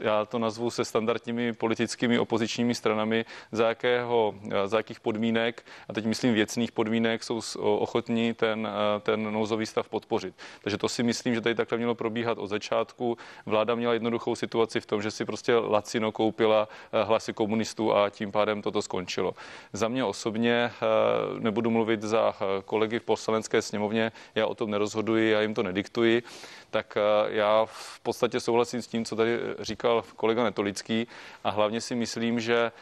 já 0.00 0.24
to 0.24 0.38
nazvu 0.38 0.70
se 0.70 0.84
standardními 0.84 1.52
politickými 1.52 2.18
opozičními 2.18 2.74
stranami, 2.74 3.24
za, 3.52 3.68
jakého, 3.68 4.34
za 4.64 4.76
jakých 4.76 5.00
podmínek, 5.00 5.66
a 5.88 5.92
teď 5.92 6.04
myslím 6.04 6.34
věcných 6.34 6.72
podmínek, 6.72 7.22
jsou 7.22 7.40
ochotní 7.60 8.34
ten 8.34 8.68
ten 9.00 9.32
nouzový 9.32 9.66
stav 9.66 9.88
podpořit. 9.88 10.34
Takže 10.62 10.78
to 10.78 10.88
si 10.88 11.02
myslím, 11.02 11.34
že 11.34 11.40
tady 11.40 11.54
takhle 11.54 11.78
mělo 11.78 11.94
probíhat 11.94 12.38
od 12.38 12.46
začátku. 12.46 13.18
Vláda 13.46 13.74
měla 13.74 13.92
jednoduchou 13.92 14.34
situaci 14.34 14.80
v 14.80 14.86
tom, 14.86 15.02
že 15.02 15.10
si 15.10 15.24
prostě 15.24 15.54
lacino 15.54 16.12
koupila 16.12 16.68
eh, 16.92 17.04
hlasy 17.04 17.32
komunistů 17.32 17.94
a 17.94 18.10
tím 18.10 18.32
pádem 18.32 18.62
toto 18.62 18.82
skončilo. 18.82 19.34
Za 19.72 19.88
mě 19.88 20.04
osobně 20.04 20.52
eh, 20.52 21.40
nebudu 21.40 21.70
mluvit 21.70 22.02
za 22.02 22.34
eh, 22.36 22.62
kolegy 22.64 22.98
v 22.98 23.04
poslanecké 23.04 23.62
sněmovně, 23.62 24.12
já 24.34 24.46
o 24.46 24.54
tom 24.54 24.70
nerozhoduji, 24.70 25.30
já 25.30 25.40
jim 25.40 25.54
to 25.54 25.62
nediktuji, 25.62 26.22
tak 26.70 26.98
já 27.28 27.66
v 27.66 28.00
podstatě 28.00 28.40
souhlasím 28.40 28.82
s 28.82 28.86
tím, 28.86 29.04
co 29.04 29.16
tady 29.16 29.38
říkal 29.60 30.04
kolega 30.16 30.44
Netolický 30.44 31.06
a 31.44 31.50
hlavně 31.50 31.80
si 31.80 31.94
myslím, 31.94 32.40
že 32.40 32.72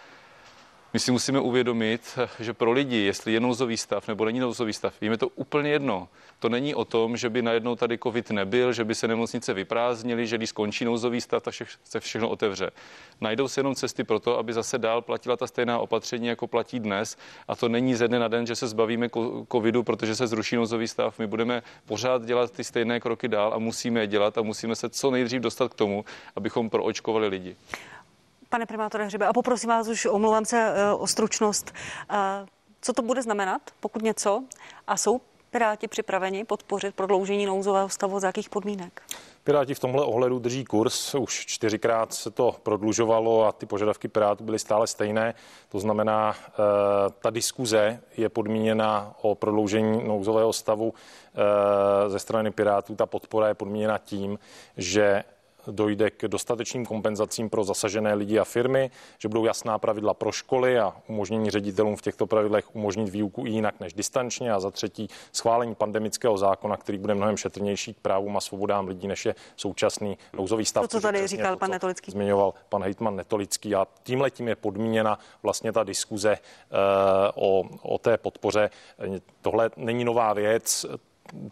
My 0.92 1.00
si 1.00 1.12
musíme 1.12 1.40
uvědomit, 1.40 2.18
že 2.40 2.52
pro 2.52 2.72
lidi, 2.72 2.96
jestli 2.96 3.32
je 3.32 3.40
nouzový 3.40 3.76
stav 3.76 4.08
nebo 4.08 4.24
není 4.24 4.40
nouzový 4.40 4.72
stav, 4.72 4.94
jim 5.00 5.12
je 5.12 5.18
to 5.18 5.28
úplně 5.28 5.70
jedno. 5.70 6.08
To 6.38 6.48
není 6.48 6.74
o 6.74 6.84
tom, 6.84 7.16
že 7.16 7.30
by 7.30 7.42
najednou 7.42 7.76
tady 7.76 7.98
covid 7.98 8.30
nebyl, 8.30 8.72
že 8.72 8.84
by 8.84 8.94
se 8.94 9.08
nemocnice 9.08 9.54
vyprázdnily, 9.54 10.26
že 10.26 10.36
když 10.36 10.48
skončí 10.48 10.84
nouzový 10.84 11.20
stav, 11.20 11.42
tak 11.42 11.54
se 11.84 12.00
všechno 12.00 12.28
otevře. 12.28 12.70
Najdou 13.20 13.48
se 13.48 13.60
jenom 13.60 13.74
cesty 13.74 14.04
pro 14.04 14.18
to, 14.20 14.38
aby 14.38 14.52
zase 14.52 14.78
dál 14.78 15.02
platila 15.02 15.36
ta 15.36 15.46
stejná 15.46 15.78
opatření, 15.78 16.26
jako 16.26 16.46
platí 16.46 16.80
dnes. 16.80 17.16
A 17.48 17.56
to 17.56 17.68
není 17.68 17.94
ze 17.94 18.08
dne 18.08 18.18
na 18.18 18.28
den, 18.28 18.46
že 18.46 18.56
se 18.56 18.66
zbavíme 18.66 19.08
covidu, 19.52 19.82
protože 19.82 20.16
se 20.16 20.26
zruší 20.26 20.56
nouzový 20.56 20.88
stav. 20.88 21.18
My 21.18 21.26
budeme 21.26 21.62
pořád 21.86 22.24
dělat 22.24 22.50
ty 22.50 22.64
stejné 22.64 23.00
kroky 23.00 23.28
dál 23.28 23.54
a 23.54 23.58
musíme 23.58 24.00
je 24.00 24.06
dělat 24.06 24.38
a 24.38 24.42
musíme 24.42 24.76
se 24.76 24.88
co 24.88 25.10
nejdřív 25.10 25.42
dostat 25.42 25.72
k 25.72 25.74
tomu, 25.74 26.04
abychom 26.36 26.70
proočkovali 26.70 27.28
lidi. 27.28 27.56
Pane 28.52 28.66
primátore 28.66 29.04
Hřibe, 29.04 29.26
a 29.26 29.32
poprosím 29.32 29.68
vás 29.68 29.88
už, 29.88 30.06
omlouvám 30.06 30.44
se 30.44 30.74
eh, 30.74 30.92
o 30.92 31.06
stručnost, 31.06 31.74
eh, 32.10 32.16
co 32.80 32.92
to 32.92 33.02
bude 33.02 33.22
znamenat, 33.22 33.62
pokud 33.80 34.02
něco, 34.02 34.44
a 34.86 34.96
jsou 34.96 35.20
Piráti 35.50 35.88
připraveni 35.88 36.44
podpořit 36.44 36.94
prodloužení 36.94 37.46
nouzového 37.46 37.88
stavu 37.88 38.20
za 38.20 38.26
jakých 38.26 38.48
podmínek? 38.48 39.02
Piráti 39.44 39.74
v 39.74 39.78
tomhle 39.78 40.04
ohledu 40.04 40.38
drží 40.38 40.64
kurz. 40.64 41.14
Už 41.14 41.46
čtyřikrát 41.46 42.14
se 42.14 42.30
to 42.30 42.56
prodlužovalo 42.62 43.44
a 43.44 43.52
ty 43.52 43.66
požadavky 43.66 44.08
Pirátů 44.08 44.44
byly 44.44 44.58
stále 44.58 44.86
stejné. 44.86 45.34
To 45.68 45.80
znamená, 45.80 46.34
eh, 46.36 46.52
ta 47.20 47.30
diskuze 47.30 48.00
je 48.16 48.28
podmíněna 48.28 49.14
o 49.22 49.34
prodloužení 49.34 50.08
nouzového 50.08 50.52
stavu 50.52 50.94
ze 52.08 52.18
strany 52.18 52.50
Pirátů. 52.50 52.94
Ta 52.94 53.06
podpora 53.06 53.48
je 53.48 53.54
podmíněna 53.54 53.98
tím, 53.98 54.38
že 54.76 55.24
dojde 55.66 56.10
k 56.10 56.28
dostatečným 56.28 56.86
kompenzacím 56.86 57.50
pro 57.50 57.64
zasažené 57.64 58.14
lidi 58.14 58.38
a 58.38 58.44
firmy, 58.44 58.90
že 59.18 59.28
budou 59.28 59.44
jasná 59.44 59.78
pravidla 59.78 60.14
pro 60.14 60.32
školy 60.32 60.78
a 60.78 60.94
umožnění 61.08 61.50
ředitelům 61.50 61.96
v 61.96 62.02
těchto 62.02 62.26
pravidlech 62.26 62.76
umožnit 62.76 63.08
výuku 63.08 63.46
i 63.46 63.50
jinak 63.50 63.80
než 63.80 63.92
distančně 63.92 64.52
a 64.52 64.60
za 64.60 64.70
třetí 64.70 65.08
schválení 65.32 65.74
pandemického 65.74 66.38
zákona, 66.38 66.76
který 66.76 66.98
bude 66.98 67.14
mnohem 67.14 67.36
šetrnější 67.36 67.94
k 67.94 68.00
právům 68.00 68.36
a 68.36 68.40
svobodám 68.40 68.88
lidí, 68.88 69.08
než 69.08 69.26
je 69.26 69.34
současný 69.56 70.18
nouzový 70.32 70.64
stav. 70.64 70.82
To, 70.82 70.88
co 70.88 71.00
tady 71.00 71.26
říkal 71.26 71.54
to, 71.54 71.58
pan 71.58 71.70
Netolický. 71.70 72.10
Zmiňoval 72.10 72.54
pan 72.68 72.82
hejtman 72.82 73.16
Netolický 73.16 73.74
a 73.74 73.86
tímhle 74.02 74.30
tím 74.30 74.48
je 74.48 74.56
podmíněna 74.56 75.18
vlastně 75.42 75.72
ta 75.72 75.84
diskuze 75.84 76.38
uh, 76.38 76.78
o, 77.34 77.64
o 77.82 77.98
té 77.98 78.16
podpoře. 78.16 78.70
Tohle 79.42 79.70
není 79.76 80.04
nová 80.04 80.32
věc, 80.32 80.86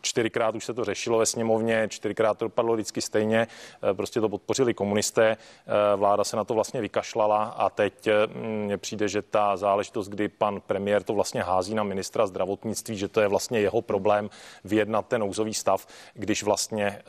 čtyřikrát 0.01 0.55
už 0.55 0.64
se 0.64 0.74
to 0.74 0.85
řešilo 0.85 1.18
ve 1.18 1.26
sněmovně, 1.26 1.89
čtyřikrát 1.89 2.39
to 2.39 2.45
dopadlo 2.45 2.74
vždycky 2.74 3.01
stejně, 3.01 3.47
eh, 3.91 3.95
prostě 3.95 4.20
to 4.20 4.28
podpořili 4.28 4.74
komunisté, 4.74 5.37
eh, 5.37 5.97
vláda 5.97 6.24
se 6.24 6.37
na 6.37 6.45
to 6.45 6.55
vlastně 6.55 6.81
vykašlala 6.81 7.45
a 7.45 7.70
teď 7.70 8.07
eh, 8.07 8.12
mně 8.41 8.78
přijde, 8.78 9.09
že 9.09 9.22
ta 9.22 9.57
záležitost, 9.57 10.09
kdy 10.09 10.28
pan 10.28 10.61
premiér 10.61 11.03
to 11.03 11.14
vlastně 11.14 11.43
hází 11.43 11.74
na 11.74 11.83
ministra 11.83 12.26
zdravotnictví, 12.26 12.97
že 12.97 13.09
to 13.09 13.20
je 13.20 13.28
vlastně 13.28 13.61
jeho 13.61 13.83
problém 13.83 14.31
vyjednat 14.64 15.07
ten 15.07 15.20
nouzový 15.20 15.55
stav, 15.55 15.87
když 16.14 16.43
vlastně 16.43 17.03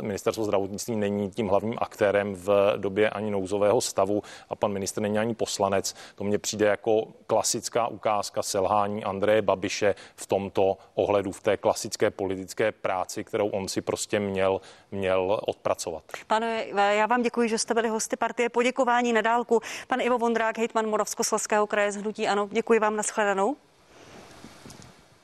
ministerstvo 0.00 0.44
zdravotnictví 0.44 0.96
není 0.96 1.30
tím 1.30 1.48
hlavním 1.48 1.74
aktérem 1.78 2.34
v 2.34 2.74
době 2.76 3.10
ani 3.10 3.30
nouzového 3.30 3.80
stavu 3.80 4.22
a 4.48 4.56
pan 4.56 4.72
ministr 4.72 5.00
není 5.00 5.18
ani 5.18 5.34
poslanec. 5.34 5.94
To 6.14 6.24
mně 6.24 6.38
přijde 6.38 6.66
jako 6.66 7.06
klasická 7.26 7.86
ukázka 7.86 8.42
selhání 8.42 9.04
Andreje 9.04 9.42
Babiše 9.42 9.94
v 10.16 10.26
tomto 10.26 10.78
ohledu, 10.94 11.32
v 11.32 11.42
té 11.42 11.56
klasické 11.56 11.75
politické 12.10 12.72
práci, 12.72 13.24
kterou 13.24 13.48
on 13.48 13.68
si 13.68 13.80
prostě 13.80 14.20
měl, 14.20 14.60
měl 14.90 15.40
odpracovat. 15.46 16.04
Pane, 16.26 16.64
já 16.74 17.06
vám 17.06 17.22
děkuji, 17.22 17.48
že 17.48 17.58
jste 17.58 17.74
byli 17.74 17.88
hosty 17.88 18.16
partie 18.16 18.48
poděkování 18.48 19.12
na 19.12 19.20
dálku. 19.20 19.60
Pan 19.88 20.00
Ivo 20.00 20.18
Vondrák, 20.18 20.58
hejtman 20.58 20.86
Moravskoslezského 20.86 21.66
kraje 21.66 21.92
z 21.92 21.96
Hnutí 21.96 22.28
Ano, 22.28 22.48
děkuji 22.52 22.78
vám, 22.78 22.96
nashledanou. 22.96 23.56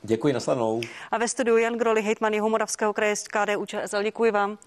Děkuji, 0.03 0.32
nashledanou. 0.32 0.80
A 1.11 1.18
ve 1.18 1.28
studiu 1.28 1.57
Jan 1.57 1.74
Groli, 1.78 2.03
hejtman 2.03 2.32
Jihomoravského 2.32 2.92
kraje 2.92 3.16
z 3.16 3.28
KDU 3.28 3.66
ČSL, 3.66 4.03
děkuji 4.03 4.30
vám. 4.30 4.59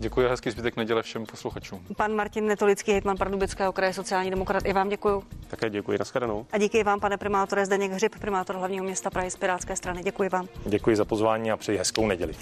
Děkuji, 0.00 0.28
hezký 0.28 0.50
zbytek 0.50 0.76
neděle 0.76 1.02
všem 1.02 1.26
posluchačům. 1.26 1.80
Pan 1.96 2.14
Martin 2.14 2.46
Netolický, 2.46 2.92
hejtman 2.92 3.16
Pardubického 3.16 3.72
kraje, 3.72 3.92
sociální 3.92 4.30
demokrat, 4.30 4.62
i 4.66 4.72
vám 4.72 4.88
děkuji. 4.88 5.22
Také 5.48 5.70
děkuji, 5.70 5.98
nashledanou. 5.98 6.46
A 6.52 6.58
díky 6.58 6.84
vám, 6.84 7.00
pane 7.00 7.16
primátore 7.16 7.66
Zdeněk 7.66 7.92
Hřib, 7.92 8.18
primátor 8.18 8.56
hlavního 8.56 8.84
města 8.84 9.10
Prahy 9.10 9.30
z 9.30 9.36
Pirátské 9.36 9.76
strany. 9.76 10.02
Děkuji 10.02 10.28
vám. 10.28 10.48
Děkuji 10.66 10.96
za 10.96 11.04
pozvání 11.04 11.50
a 11.50 11.56
přeji 11.56 11.78
hezkou 11.78 12.06
neděli. 12.06 12.34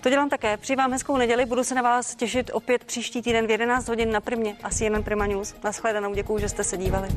To 0.00 0.10
dělám 0.10 0.28
také. 0.28 0.56
Přeji 0.56 0.76
vám 0.76 0.92
hezkou 0.92 1.16
neděli. 1.16 1.46
Budu 1.46 1.64
se 1.64 1.74
na 1.74 1.82
vás 1.82 2.14
těšit 2.14 2.50
opět 2.54 2.84
příští 2.84 3.22
týden 3.22 3.46
v 3.46 3.50
11 3.50 3.88
hodin 3.88 4.12
na 4.12 4.20
Primě. 4.20 4.56
Asi 4.62 4.84
jeden 4.84 5.02
Prima 5.02 5.26
News. 5.26 5.54
Naschledanou. 5.64 6.14
Děkuji, 6.14 6.38
že 6.38 6.48
jste 6.48 6.64
se 6.64 6.76
dívali. 6.76 7.08